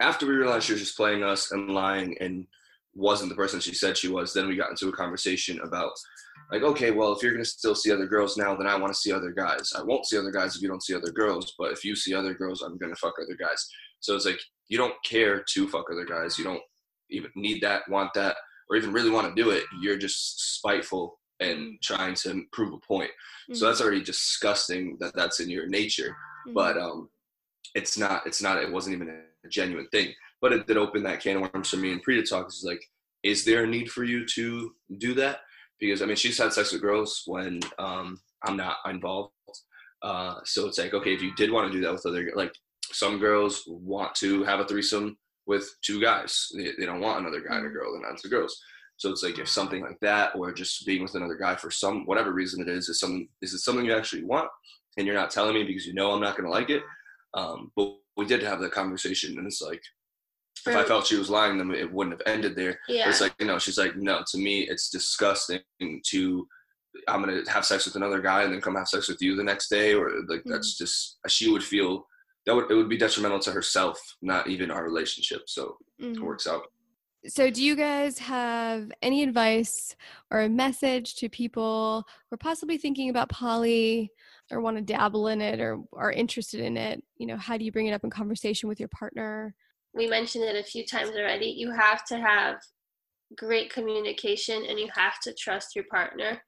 After 0.01 0.27
we 0.27 0.35
realized 0.35 0.67
she 0.67 0.73
was 0.73 0.83
just 0.83 0.97
playing 0.97 1.23
us 1.23 1.53
and 1.53 1.71
lying 1.71 2.17
and 2.21 2.47
wasn't 2.95 3.29
the 3.29 3.37
person 3.37 3.61
she 3.61 3.75
said 3.75 3.97
she 3.97 4.09
was, 4.09 4.33
then 4.33 4.49
we 4.49 4.57
got 4.57 4.71
into 4.71 4.89
a 4.89 4.93
conversation 4.93 5.61
about 5.61 5.93
like, 6.51 6.63
okay, 6.63 6.91
well, 6.91 7.13
if 7.13 7.23
you're 7.23 7.33
gonna 7.33 7.45
still 7.45 7.75
see 7.75 7.93
other 7.93 8.07
girls 8.07 8.37
now, 8.37 8.55
then 8.57 8.67
I 8.67 8.77
want 8.77 8.93
to 8.93 8.99
see 8.99 9.13
other 9.13 9.31
guys. 9.31 9.73
I 9.77 9.83
won't 9.83 10.07
see 10.07 10.19
other 10.19 10.31
guys 10.31 10.57
if 10.57 10.63
you 10.63 10.69
don't 10.69 10.83
see 10.83 10.95
other 10.95 11.13
girls, 11.13 11.55
but 11.59 11.73
if 11.73 11.85
you 11.85 11.95
see 11.95 12.15
other 12.15 12.35
girls, 12.35 12.63
I'm 12.63 12.79
gonna 12.79 12.97
fuck 12.97 13.15
other 13.21 13.37
guys. 13.37 13.67
So 14.01 14.15
it's 14.15 14.27
like 14.27 14.41
you 14.69 14.79
don't 14.79 14.95
care 15.05 15.45
to 15.53 15.69
fuck 15.69 15.87
other 15.91 16.05
guys. 16.05 16.39
You 16.39 16.45
don't 16.45 16.63
even 17.11 17.31
need 17.35 17.63
that, 17.63 17.83
want 17.89 18.15
that, 18.15 18.37
or 18.69 18.77
even 18.77 18.93
really 18.93 19.11
want 19.11 19.35
to 19.35 19.43
do 19.43 19.51
it. 19.51 19.65
You're 19.81 19.99
just 19.99 20.55
spiteful 20.57 21.19
and 21.41 21.59
mm. 21.59 21.83
trying 21.83 22.15
to 22.15 22.43
prove 22.53 22.73
a 22.73 22.87
point. 22.87 23.11
Mm-hmm. 23.11 23.55
So 23.55 23.67
that's 23.67 23.81
already 23.81 24.03
disgusting 24.03 24.97
that 25.01 25.15
that's 25.15 25.41
in 25.41 25.51
your 25.51 25.67
nature. 25.67 26.17
Mm-hmm. 26.47 26.55
But 26.55 26.79
um, 26.79 27.09
it's 27.75 27.99
not. 27.99 28.27
It's 28.27 28.43
not. 28.43 28.59
It 28.59 28.73
wasn't 28.73 28.97
even 28.97 29.09
a 29.09 29.49
genuine 29.49 29.89
thing. 29.89 30.13
But 30.41 30.53
it 30.53 30.67
did 30.67 30.77
open 30.77 31.03
that 31.05 31.21
can 31.21 31.37
of 31.37 31.53
worms 31.53 31.71
for 31.71 31.77
me 31.77 31.93
and 31.93 32.03
Pri 32.03 32.17
to 32.17 32.23
talk. 32.27 32.49
Is 32.49 32.65
like, 32.67 32.85
is 33.23 33.45
there 33.45 33.65
a 33.65 33.67
need 33.67 33.91
for 33.91 34.05
you 34.05 34.27
to 34.27 34.73
do 34.99 35.15
that? 35.15 35.41
Because 35.81 36.03
I 36.03 36.07
mean, 36.07 36.17
she's 36.17 36.39
had 36.39 36.53
sex 36.53 36.73
with 36.73 36.83
girls 36.83 37.23
when 37.27 37.61
um, 37.79 38.19
I'm 38.45 38.57
not 38.57 38.77
involved. 38.87 39.33
Uh, 40.03 40.35
so 40.45 40.67
it's 40.67 40.79
like, 40.79 40.93
okay, 40.93 41.15
if 41.15 41.23
you 41.23 41.35
did 41.35 41.51
want 41.51 41.67
to 41.67 41.77
do 41.77 41.83
that 41.83 41.93
with 41.93 42.05
other, 42.05 42.31
like 42.35 42.53
some 42.95 43.19
girls 43.19 43.65
want 43.67 44.15
to 44.17 44.45
have 44.45 44.61
a 44.61 44.65
threesome 44.67 45.17
with 45.47 45.69
two 45.83 46.01
guys. 46.01 46.49
They, 46.57 46.71
they 46.79 46.87
don't 46.87 47.01
want 47.01 47.21
another 47.21 47.41
guy 47.41 47.57
and 47.57 47.67
a 47.67 47.69
mm-hmm. 47.69 47.79
girl, 47.79 47.95
and 47.95 48.05
that's 48.05 48.23
the 48.23 48.29
girls. 48.29 48.59
So 48.97 49.11
it's 49.11 49.23
like 49.23 49.39
if 49.39 49.49
something 49.49 49.83
like 49.83 49.99
that, 50.03 50.37
or 50.37 50.53
just 50.53 50.87
being 50.87 51.03
with 51.03 51.15
another 51.15 51.37
guy 51.37 51.57
for 51.57 51.71
some 51.71 52.07
whatever 52.07 52.33
reason 52.33 52.63
it 52.63 52.69
is, 52.69 52.89
is 52.89 53.01
something 53.01 53.29
is 53.43 53.53
it 53.53 53.59
something 53.59 53.85
you 53.85 53.95
actually 53.95 54.25
want, 54.25 54.49
and 54.97 55.07
you're 55.07 55.17
not 55.17 55.31
telling 55.31 55.55
me 55.55 55.65
because 55.65 55.87
you 55.87 55.95
know 55.95 56.13
I'm 56.13 56.21
not 56.21 56.37
going 56.37 56.47
to 56.47 56.53
like 56.53 56.71
it. 56.71 56.83
Um, 57.35 57.73
but 57.75 57.97
we 58.17 58.27
did 58.27 58.43
have 58.43 58.61
that 58.61 58.73
conversation, 58.73 59.37
and 59.37 59.47
it's 59.47 59.61
like 59.61 59.83
if 60.67 60.77
I 60.77 60.85
felt 60.85 61.07
she 61.07 61.17
was 61.17 61.29
lying, 61.29 61.59
then 61.59 61.73
it 61.73 61.93
wouldn't 61.93 62.19
have 62.19 62.33
ended 62.33 62.57
there. 62.57 62.79
Yeah. 62.89 63.09
It's 63.09 63.21
like 63.21 63.35
you 63.41 63.47
know, 63.47 63.59
she's 63.59 63.79
like, 63.79 63.97
no, 63.97 64.23
to 64.29 64.39
me, 64.39 64.61
it's 64.63 64.89
disgusting 64.89 65.61
to 65.81 66.47
I'm 67.09 67.21
gonna 67.21 67.43
have 67.49 67.65
sex 67.65 67.85
with 67.85 67.97
another 67.97 68.21
guy 68.21 68.45
and 68.45 68.53
then 68.53 68.61
come 68.61 68.77
have 68.77 68.89
sex 68.89 69.09
with 69.09 69.21
you 69.21 69.35
the 69.37 69.45
next 69.45 69.69
day, 69.69 69.95
or 69.95 70.11
like 70.29 70.41
mm-hmm. 70.41 70.53
that's 70.53 70.79
just 70.79 71.19
she 71.29 71.51
would 71.51 71.65
feel 71.65 72.07
that 72.47 72.55
would 72.55 72.71
it 72.71 72.75
would 72.75 72.89
be 72.89 72.99
detrimental 72.99 73.39
to 73.41 73.53
herself, 73.53 73.99
not 74.23 74.49
even 74.49 74.71
our 74.71 74.85
relationship. 74.85 75.43
So 75.47 75.77
mm-hmm. 76.01 76.15
it 76.15 76.21
works 76.21 76.47
out. 76.47 76.63
So, 77.27 77.51
do 77.51 77.65
you 77.65 77.75
guys 77.75 78.19
have 78.19 78.93
any 79.01 79.23
advice 79.23 79.97
or 80.31 80.43
a 80.43 80.49
message 80.49 81.15
to 81.17 81.31
people 81.31 82.05
who 82.29 82.35
are 82.35 82.39
possibly 82.39 82.77
thinking 82.77 83.09
about 83.09 83.31
poly 83.31 84.11
or 84.51 84.61
want 84.61 84.77
to 84.77 84.83
dabble 84.83 85.29
in 85.29 85.41
it 85.41 85.59
or 85.59 85.83
are 85.95 86.13
interested 86.13 86.61
in 86.61 86.77
it? 86.77 87.03
You 87.17 87.27
know, 87.27 87.39
how 87.39 87.57
do 87.57 87.65
you 87.65 87.73
bring 87.73 87.87
it 87.87 87.95
up 87.95 88.05
in 88.05 88.11
conversation 88.11 88.69
with 88.69 88.79
your 88.79 88.91
partner? 88.91 89.55
We 89.95 90.07
mentioned 90.07 90.45
it 90.45 90.57
a 90.57 90.69
few 90.69 90.85
times 90.85 91.17
already. 91.17 91.47
You 91.47 91.71
have 91.71 92.05
to 92.07 92.19
have 92.19 92.57
great 93.39 93.73
communication 93.73 94.67
and 94.69 94.79
you 94.79 94.89
have 94.95 95.19
to 95.21 95.33
trust 95.33 95.75
your 95.75 95.87
partner 95.91 96.43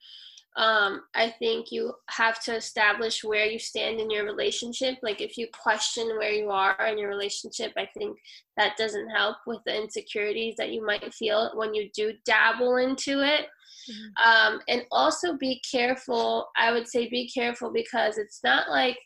um, 0.57 1.03
I 1.15 1.35
think 1.39 1.71
you 1.71 1.93
have 2.09 2.43
to 2.45 2.57
establish 2.57 3.23
where 3.23 3.45
you 3.45 3.59
stand 3.59 4.01
in 4.01 4.11
your 4.11 4.25
relationship. 4.25 4.97
Like 5.03 5.21
if 5.21 5.37
you 5.37 5.49
question 5.53 6.17
where 6.17 6.33
you 6.33 6.51
are 6.51 6.87
in 6.87 6.99
your 6.99 7.11
relationship, 7.11 7.73
I 7.77 7.87
think 7.97 8.19
that 8.57 8.77
doesn't 8.79 9.11
help 9.11 9.37
with 9.47 9.59
the 9.67 9.77
insecurities 9.77 10.55
that 10.57 10.73
you 10.73 10.85
might 10.85 11.13
feel 11.13 11.51
when 11.55 11.75
you 11.75 11.91
do 11.95 12.15
dabble 12.25 12.77
into 12.77 13.21
it. 13.21 13.49
Mm-hmm. 13.91 14.55
Um, 14.55 14.61
and 14.69 14.83
also 14.91 15.37
be 15.37 15.61
careful. 15.71 16.49
I 16.57 16.73
would 16.73 16.89
say 16.89 17.09
be 17.09 17.29
careful 17.29 17.71
because 17.71 18.17
it's 18.17 18.41
not 18.43 18.71
like 18.71 18.97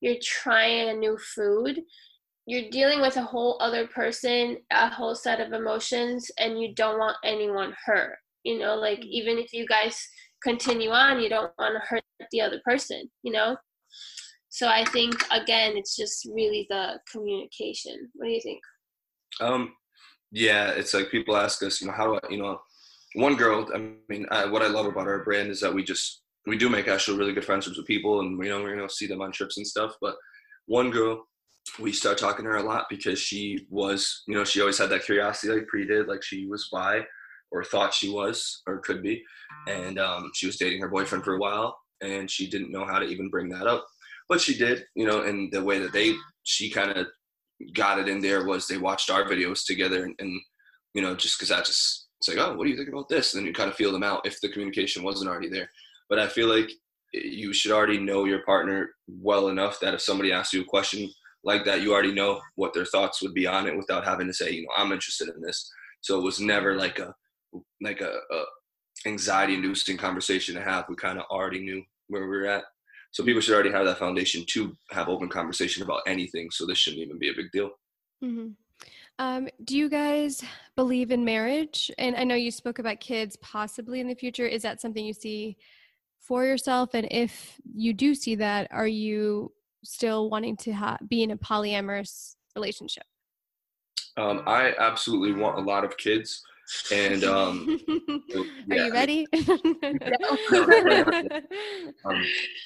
you're 0.00 0.16
trying 0.22 0.88
a 0.88 0.94
new 0.94 1.18
food 1.34 1.80
you're 2.46 2.70
dealing 2.70 3.00
with 3.00 3.16
a 3.16 3.22
whole 3.22 3.56
other 3.60 3.86
person 3.86 4.58
a 4.70 4.90
whole 4.90 5.14
set 5.14 5.40
of 5.40 5.54
emotions 5.54 6.30
and 6.38 6.60
you 6.60 6.74
don't 6.74 6.98
want 6.98 7.16
anyone 7.24 7.74
hurt 7.86 8.16
you 8.42 8.58
know 8.58 8.74
like 8.74 8.98
mm-hmm. 8.98 9.08
even 9.12 9.38
if 9.38 9.52
you 9.54 9.66
guys 9.66 10.06
continue 10.44 10.90
on 10.90 11.20
you 11.20 11.28
don't 11.28 11.52
want 11.58 11.74
to 11.74 11.88
hurt 11.88 12.02
the 12.30 12.40
other 12.40 12.60
person 12.64 13.10
you 13.22 13.32
know? 13.32 13.56
So 14.50 14.68
i 14.68 14.84
think 14.84 15.14
again 15.32 15.76
it's 15.76 15.96
just 15.96 16.28
really 16.32 16.66
the 16.70 17.00
communication. 17.10 18.10
What 18.14 18.26
do 18.26 18.32
you 18.32 18.40
think? 18.40 18.60
Um 19.40 19.72
yeah 20.34 20.70
it's 20.70 20.92
like 20.92 21.10
people 21.10 21.36
ask 21.36 21.62
us 21.62 21.80
you 21.80 21.86
know 21.86 21.92
how 21.92 22.18
you 22.28 22.36
know 22.36 22.58
one 23.14 23.36
girl 23.36 23.66
i 23.72 23.78
mean 24.08 24.26
I, 24.32 24.44
what 24.46 24.62
i 24.62 24.66
love 24.66 24.86
about 24.86 25.06
our 25.06 25.22
brand 25.22 25.48
is 25.48 25.60
that 25.60 25.72
we 25.72 25.84
just 25.84 26.22
we 26.46 26.58
do 26.58 26.68
make 26.68 26.88
actually 26.88 27.18
really 27.18 27.32
good 27.32 27.44
friendships 27.44 27.76
with 27.76 27.86
people 27.86 28.20
and 28.20 28.36
you 28.44 28.50
know 28.50 28.60
we're 28.60 28.74
gonna 28.74 28.90
see 28.90 29.06
them 29.06 29.22
on 29.22 29.30
trips 29.30 29.56
and 29.56 29.66
stuff 29.66 29.92
but 30.02 30.16
one 30.66 30.90
girl 30.90 31.24
we 31.78 31.92
start 31.92 32.18
talking 32.18 32.44
to 32.44 32.50
her 32.50 32.56
a 32.56 32.62
lot 32.62 32.86
because 32.90 33.18
she 33.18 33.66
was 33.70 34.24
you 34.26 34.34
know 34.34 34.44
she 34.44 34.60
always 34.60 34.76
had 34.76 34.90
that 34.90 35.04
curiosity 35.04 35.52
like 35.52 35.68
Pri 35.68 35.86
did 35.86 36.08
like 36.08 36.22
she 36.22 36.46
was 36.46 36.68
bi 36.72 37.00
or 37.54 37.64
thought 37.64 37.94
she 37.94 38.10
was 38.10 38.60
or 38.66 38.80
could 38.80 39.02
be. 39.02 39.22
And 39.68 39.98
um, 39.98 40.30
she 40.34 40.46
was 40.46 40.58
dating 40.58 40.82
her 40.82 40.88
boyfriend 40.88 41.24
for 41.24 41.36
a 41.36 41.38
while 41.38 41.78
and 42.02 42.30
she 42.30 42.50
didn't 42.50 42.72
know 42.72 42.84
how 42.84 42.98
to 42.98 43.06
even 43.06 43.30
bring 43.30 43.48
that 43.48 43.66
up 43.66 43.86
but 44.28 44.40
she 44.40 44.56
did 44.56 44.84
you 44.94 45.06
know 45.06 45.22
and 45.22 45.52
the 45.52 45.62
way 45.62 45.78
that 45.78 45.92
they 45.92 46.12
she 46.42 46.68
kind 46.68 46.90
of 46.90 47.06
got 47.72 47.98
it 47.98 48.08
in 48.08 48.20
there 48.20 48.44
was 48.44 48.66
they 48.66 48.78
watched 48.78 49.10
our 49.10 49.24
videos 49.24 49.64
together 49.64 50.04
and, 50.04 50.14
and 50.18 50.40
you 50.92 51.00
know 51.00 51.14
just 51.14 51.38
because 51.38 51.48
that 51.48 51.64
just 51.64 52.08
it's 52.18 52.28
like 52.28 52.38
oh 52.38 52.54
what 52.54 52.64
do 52.64 52.70
you 52.70 52.76
think 52.76 52.88
about 52.88 53.08
this? 53.08 53.34
And 53.34 53.40
then 53.40 53.46
you 53.46 53.52
kind 53.52 53.70
of 53.70 53.76
feel 53.76 53.92
them 53.92 54.02
out 54.02 54.26
if 54.26 54.40
the 54.40 54.48
communication 54.48 55.02
wasn't 55.02 55.28
already 55.28 55.48
there. 55.48 55.68
But 56.08 56.18
I 56.18 56.26
feel 56.26 56.48
like 56.48 56.70
you 57.12 57.52
should 57.52 57.70
already 57.70 57.98
know 57.98 58.24
your 58.24 58.42
partner 58.44 58.90
well 59.08 59.48
enough 59.48 59.78
that 59.80 59.94
if 59.94 60.00
somebody 60.00 60.32
asks 60.32 60.52
you 60.52 60.62
a 60.62 60.66
question 60.66 61.10
like 61.44 61.64
that, 61.66 61.82
you 61.82 61.92
already 61.92 62.12
know 62.12 62.40
what 62.56 62.72
their 62.72 62.86
thoughts 62.86 63.22
would 63.22 63.34
be 63.34 63.46
on 63.46 63.66
it 63.66 63.76
without 63.76 64.04
having 64.04 64.26
to 64.26 64.32
say, 64.32 64.50
you 64.50 64.62
know, 64.62 64.72
I'm 64.76 64.90
interested 64.90 65.28
in 65.28 65.40
this. 65.42 65.70
So 66.00 66.18
it 66.18 66.24
was 66.24 66.40
never 66.40 66.76
like 66.76 66.98
a 66.98 67.14
like 67.84 68.00
a, 68.00 68.12
a 68.30 68.44
anxiety 69.06 69.54
inducing 69.54 69.96
conversation 69.96 70.54
to 70.54 70.62
have. 70.62 70.86
We 70.88 70.96
kind 70.96 71.18
of 71.18 71.24
already 71.30 71.60
knew 71.60 71.82
where 72.08 72.22
we 72.22 72.36
were 72.36 72.46
at. 72.46 72.64
So 73.12 73.22
people 73.22 73.40
should 73.40 73.54
already 73.54 73.70
have 73.70 73.86
that 73.86 73.98
foundation 73.98 74.44
to 74.50 74.76
have 74.90 75.08
open 75.08 75.28
conversation 75.28 75.82
about 75.82 76.02
anything. 76.06 76.50
So 76.50 76.66
this 76.66 76.78
shouldn't 76.78 77.02
even 77.02 77.18
be 77.18 77.30
a 77.30 77.34
big 77.34 77.50
deal. 77.52 77.70
Mm-hmm. 78.24 78.48
Um, 79.20 79.48
do 79.62 79.76
you 79.76 79.88
guys 79.88 80.42
believe 80.74 81.12
in 81.12 81.24
marriage? 81.24 81.90
And 81.98 82.16
I 82.16 82.24
know 82.24 82.34
you 82.34 82.50
spoke 82.50 82.80
about 82.80 82.98
kids 82.98 83.36
possibly 83.36 84.00
in 84.00 84.08
the 84.08 84.16
future. 84.16 84.46
Is 84.46 84.62
that 84.62 84.80
something 84.80 85.04
you 85.04 85.12
see 85.12 85.56
for 86.18 86.44
yourself? 86.44 86.94
And 86.94 87.06
if 87.10 87.60
you 87.72 87.92
do 87.92 88.14
see 88.14 88.34
that, 88.36 88.66
are 88.72 88.88
you 88.88 89.52
still 89.84 90.28
wanting 90.30 90.56
to 90.56 90.72
ha- 90.72 90.98
be 91.06 91.22
in 91.22 91.30
a 91.30 91.36
polyamorous 91.36 92.34
relationship? 92.56 93.04
Um, 94.16 94.42
I 94.46 94.74
absolutely 94.78 95.40
want 95.40 95.58
a 95.58 95.62
lot 95.62 95.84
of 95.84 95.96
kids. 95.96 96.42
And 96.92 97.24
um, 97.24 97.80
are 98.70 98.76
you 98.76 98.92
ready? 98.92 99.26
um, 99.34 99.44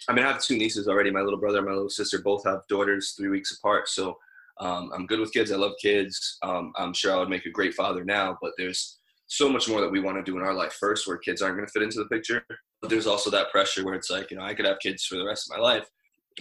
I 0.08 0.12
mean, 0.12 0.24
I 0.24 0.32
have 0.32 0.42
two 0.42 0.56
nieces 0.56 0.88
already. 0.88 1.10
My 1.10 1.20
little 1.20 1.38
brother 1.38 1.58
and 1.58 1.66
my 1.66 1.72
little 1.72 1.90
sister 1.90 2.20
both 2.20 2.44
have 2.44 2.60
daughters 2.68 3.14
three 3.16 3.28
weeks 3.28 3.56
apart. 3.58 3.88
So 3.88 4.16
um, 4.60 4.90
I'm 4.94 5.06
good 5.06 5.20
with 5.20 5.32
kids. 5.32 5.52
I 5.52 5.56
love 5.56 5.72
kids. 5.80 6.38
Um, 6.42 6.72
I'm 6.76 6.92
sure 6.92 7.14
I 7.14 7.18
would 7.18 7.28
make 7.28 7.46
a 7.46 7.50
great 7.50 7.74
father 7.74 8.04
now, 8.04 8.36
but 8.40 8.52
there's 8.56 8.98
so 9.26 9.48
much 9.48 9.68
more 9.68 9.80
that 9.80 9.90
we 9.90 10.00
want 10.00 10.16
to 10.16 10.22
do 10.22 10.36
in 10.38 10.42
our 10.44 10.54
life 10.54 10.72
first 10.72 11.06
where 11.06 11.18
kids 11.18 11.42
aren't 11.42 11.56
going 11.56 11.66
to 11.66 11.72
fit 11.72 11.82
into 11.82 11.98
the 11.98 12.08
picture. 12.08 12.44
But 12.80 12.90
there's 12.90 13.06
also 13.06 13.30
that 13.30 13.50
pressure 13.50 13.84
where 13.84 13.94
it's 13.94 14.10
like, 14.10 14.30
you 14.30 14.36
know, 14.36 14.44
I 14.44 14.54
could 14.54 14.64
have 14.64 14.78
kids 14.80 15.04
for 15.04 15.16
the 15.16 15.26
rest 15.26 15.50
of 15.50 15.56
my 15.56 15.62
life. 15.62 15.88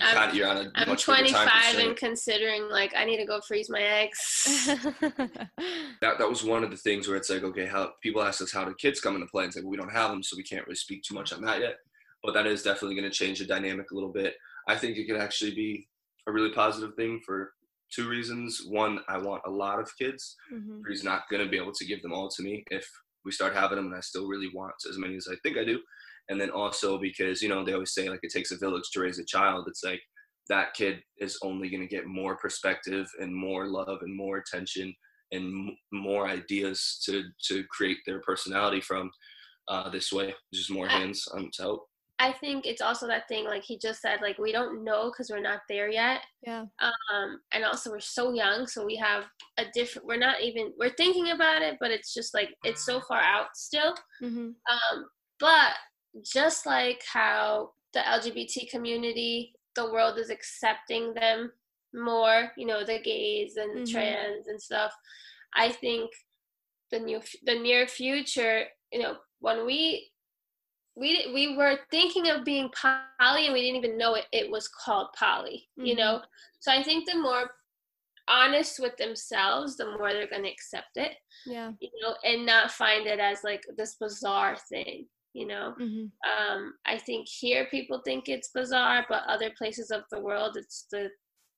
I'm, 0.01 0.35
you're 0.35 0.47
on 0.47 0.57
a 0.57 0.71
I'm 0.75 0.95
25 0.95 1.77
and 1.79 1.95
considering 1.95 2.69
like 2.69 2.93
I 2.95 3.05
need 3.05 3.17
to 3.17 3.25
go 3.25 3.39
freeze 3.41 3.69
my 3.69 3.81
eggs. 3.81 4.65
that 4.67 6.17
that 6.19 6.29
was 6.29 6.43
one 6.43 6.63
of 6.63 6.71
the 6.71 6.77
things 6.77 7.07
where 7.07 7.17
it's 7.17 7.29
like, 7.29 7.43
okay, 7.43 7.65
how 7.65 7.91
people 8.01 8.21
ask 8.21 8.41
us 8.41 8.51
how 8.51 8.65
do 8.65 8.73
kids 8.75 8.99
come 8.99 9.15
into 9.15 9.27
play? 9.27 9.43
And 9.43 9.49
it's 9.49 9.57
like, 9.57 9.63
well, 9.63 9.71
we 9.71 9.77
don't 9.77 9.91
have 9.91 10.11
them, 10.11 10.23
so 10.23 10.37
we 10.37 10.43
can't 10.43 10.65
really 10.65 10.75
speak 10.75 11.03
too 11.03 11.15
much 11.15 11.33
on 11.33 11.41
that 11.43 11.61
yet. 11.61 11.75
But 12.23 12.33
that 12.33 12.47
is 12.47 12.63
definitely 12.63 12.95
going 12.95 13.09
to 13.09 13.15
change 13.15 13.39
the 13.39 13.45
dynamic 13.45 13.91
a 13.91 13.95
little 13.95 14.11
bit. 14.11 14.35
I 14.67 14.75
think 14.75 14.97
it 14.97 15.05
could 15.07 15.19
actually 15.19 15.55
be 15.55 15.87
a 16.27 16.31
really 16.31 16.51
positive 16.51 16.95
thing 16.95 17.21
for 17.25 17.53
two 17.93 18.09
reasons. 18.09 18.63
One, 18.67 18.99
I 19.07 19.17
want 19.17 19.43
a 19.45 19.51
lot 19.51 19.79
of 19.79 19.89
kids. 19.97 20.35
Mm-hmm. 20.53 20.81
He's 20.89 21.03
not 21.03 21.23
going 21.29 21.43
to 21.43 21.49
be 21.49 21.57
able 21.57 21.71
to 21.73 21.85
give 21.85 22.01
them 22.01 22.13
all 22.13 22.29
to 22.29 22.43
me 22.43 22.63
if 22.69 22.89
we 23.23 23.31
start 23.31 23.53
having 23.53 23.77
them, 23.77 23.87
and 23.87 23.95
I 23.95 24.01
still 24.01 24.27
really 24.27 24.49
want 24.53 24.73
as 24.89 24.97
many 24.97 25.15
as 25.15 25.27
I 25.31 25.35
think 25.43 25.57
I 25.57 25.63
do. 25.63 25.79
And 26.30 26.39
then 26.39 26.49
also 26.49 26.97
because 26.97 27.41
you 27.41 27.49
know 27.49 27.63
they 27.63 27.73
always 27.73 27.93
say 27.93 28.09
like 28.09 28.19
it 28.23 28.32
takes 28.34 28.51
a 28.51 28.57
village 28.57 28.89
to 28.93 29.01
raise 29.01 29.19
a 29.19 29.25
child. 29.25 29.65
It's 29.67 29.84
like 29.84 30.01
that 30.49 30.73
kid 30.73 30.99
is 31.19 31.38
only 31.41 31.69
going 31.69 31.82
to 31.82 31.88
get 31.88 32.05
more 32.05 32.38
perspective 32.38 33.07
and 33.19 33.34
more 33.34 33.67
love 33.67 33.99
and 34.01 34.15
more 34.15 34.38
attention 34.38 34.93
and 35.32 35.43
m- 35.45 35.78
more 35.91 36.28
ideas 36.28 37.01
to 37.05 37.23
to 37.47 37.63
create 37.69 37.97
their 38.05 38.21
personality 38.21 38.82
from 38.82 39.11
uh, 39.67 39.89
this 39.89 40.11
way. 40.11 40.34
Just 40.53 40.71
more 40.71 40.88
hands 40.88 41.28
on 41.34 41.49
to 41.53 41.61
help. 41.61 41.88
I 42.19 42.32
think 42.32 42.65
it's 42.65 42.82
also 42.82 43.05
that 43.07 43.28
thing 43.28 43.45
like 43.45 43.63
he 43.63 43.78
just 43.78 44.01
said 44.01 44.21
like 44.21 44.39
we 44.39 44.51
don't 44.51 44.84
know 44.84 45.11
because 45.11 45.30
we're 45.30 45.39
not 45.39 45.61
there 45.69 45.89
yet. 45.89 46.21
Yeah. 46.41 46.65
Um, 46.80 47.41
and 47.53 47.63
also 47.63 47.91
we're 47.91 47.99
so 47.99 48.34
young, 48.34 48.65
so 48.65 48.86
we 48.86 48.95
have 48.95 49.25
a 49.59 49.65
different. 49.73 50.07
We're 50.07 50.17
not 50.17 50.41
even 50.41 50.73
we're 50.80 50.95
thinking 50.95 51.32
about 51.32 51.61
it, 51.61 51.78
but 51.80 51.91
it's 51.91 52.13
just 52.13 52.34
like 52.34 52.49
it's 52.63 52.86
so 52.86 53.01
far 53.01 53.21
out 53.21 53.47
still. 53.55 53.93
Mm-hmm. 54.23 54.47
Um, 54.47 55.05
but 55.39 55.73
just 56.24 56.65
like 56.65 57.03
how 57.11 57.72
the 57.93 57.99
LGBT 57.99 58.70
community, 58.70 59.53
the 59.76 59.91
world 59.91 60.18
is 60.18 60.30
accepting 60.30 61.13
them 61.13 61.51
more. 61.93 62.51
You 62.57 62.68
know, 62.68 62.84
the 62.84 62.99
gays 62.99 63.57
and 63.57 63.78
mm-hmm. 63.78 63.91
trans 63.91 64.47
and 64.47 64.61
stuff. 64.61 64.93
I 65.55 65.70
think 65.70 66.11
the 66.91 66.99
new 66.99 67.22
the 67.45 67.55
near 67.55 67.88
future. 67.88 68.65
You 68.91 69.01
know, 69.01 69.18
when 69.39 69.65
we 69.65 70.11
we 70.97 71.32
we 71.34 71.55
were 71.55 71.80
thinking 71.91 72.30
of 72.30 72.43
being 72.43 72.70
poly 72.70 73.45
and 73.45 73.53
we 73.53 73.61
didn't 73.61 73.84
even 73.84 73.97
know 73.97 74.15
it, 74.15 74.26
it 74.32 74.49
was 74.49 74.68
called 74.68 75.07
poly 75.18 75.68
mm-hmm. 75.78 75.86
you 75.86 75.95
know 75.95 76.22
so 76.59 76.72
i 76.72 76.82
think 76.82 77.05
the 77.05 77.18
more 77.18 77.51
honest 78.28 78.80
with 78.80 78.97
themselves 78.97 79.78
the 79.78 79.86
more 79.86 80.11
they're 80.11 80.28
going 80.28 80.43
to 80.43 80.51
accept 80.51 80.97
it 80.97 81.11
yeah 81.45 81.72
you 81.80 81.89
know 82.01 82.15
and 82.24 82.45
not 82.45 82.72
find 82.72 83.07
it 83.07 83.20
as 83.20 83.43
like 83.43 83.63
this 83.78 83.95
bizarre 83.95 84.57
thing 84.70 85.05
you 85.38 85.47
know 85.47 85.73
mm-hmm. 85.79 86.05
um 86.31 86.73
i 86.85 86.97
think 86.97 87.27
here 87.27 87.67
people 87.69 88.01
think 88.03 88.27
it's 88.27 88.49
bizarre 88.55 89.05
but 89.09 89.23
other 89.27 89.51
places 89.57 89.91
of 89.91 90.01
the 90.11 90.19
world 90.19 90.57
it's 90.57 90.85
the 90.91 91.09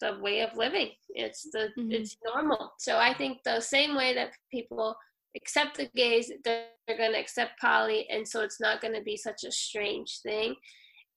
the 0.02 0.18
way 0.22 0.42
of 0.42 0.50
living 0.56 0.90
it's 1.10 1.44
the 1.52 1.70
mm-hmm. 1.78 1.92
it's 1.92 2.16
normal 2.26 2.72
so 2.78 2.98
i 2.98 3.14
think 3.14 3.38
the 3.44 3.60
same 3.60 3.96
way 3.96 4.14
that 4.14 4.32
people 4.52 4.96
accept 5.36 5.78
the 5.78 5.90
gays, 5.96 6.32
they're, 6.44 6.66
going 6.98 7.12
to 7.12 7.20
accept 7.20 7.62
poly, 7.62 8.08
and 8.10 8.28
so 8.28 8.42
it's 8.42 8.60
not 8.60 8.82
going 8.82 8.96
to 8.96 9.02
be 9.02 9.16
such 9.16 9.44
a 9.44 9.52
strange 9.52 10.22
thing. 10.24 10.56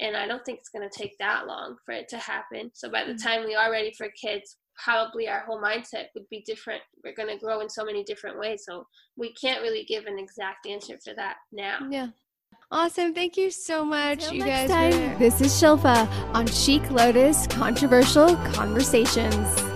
And 0.01 0.15
I 0.15 0.27
don't 0.27 0.45
think 0.45 0.59
it's 0.59 0.69
going 0.69 0.87
to 0.87 0.99
take 0.99 1.17
that 1.19 1.47
long 1.47 1.77
for 1.87 1.93
it 1.93 2.09
to 2.11 2.19
happen. 2.19 2.71
So 2.75 2.91
by 2.91 3.05
the 3.05 3.13
mm-hmm. 3.13 3.27
time 3.27 3.47
we 3.47 3.55
are 3.55 3.71
ready 3.71 3.91
for 3.97 4.09
kids, 4.21 4.59
probably 4.77 5.29
our 5.29 5.41
whole 5.47 5.63
mindset 5.63 6.07
would 6.15 6.29
be 6.29 6.43
different. 6.47 6.83
We're 7.03 7.15
going 7.15 7.31
to 7.31 7.43
grow 7.43 7.61
in 7.61 7.71
so 7.71 7.87
many 7.87 8.05
different 8.05 8.39
ways. 8.39 8.65
So 8.67 8.87
we 9.17 9.33
can't 9.33 9.63
really 9.63 9.85
give 9.85 10.05
an 10.05 10.19
exact 10.19 10.67
answer 10.67 10.99
for 11.03 11.15
that 11.15 11.37
now. 11.53 11.79
Yeah. 11.91 12.09
Awesome. 12.73 13.13
Thank 13.13 13.37
you 13.37 13.51
so 13.51 13.85
much, 13.85 14.25
Until 14.25 14.35
you 14.35 14.45
guys. 14.45 14.71
Time. 14.71 15.19
This 15.19 15.43
is 15.43 15.53
Shilpa 15.53 16.09
on 16.35 16.47
Chic 16.47 16.91
Lotus 16.91 17.47
Controversial 17.49 18.35
Conversations. 18.55 19.72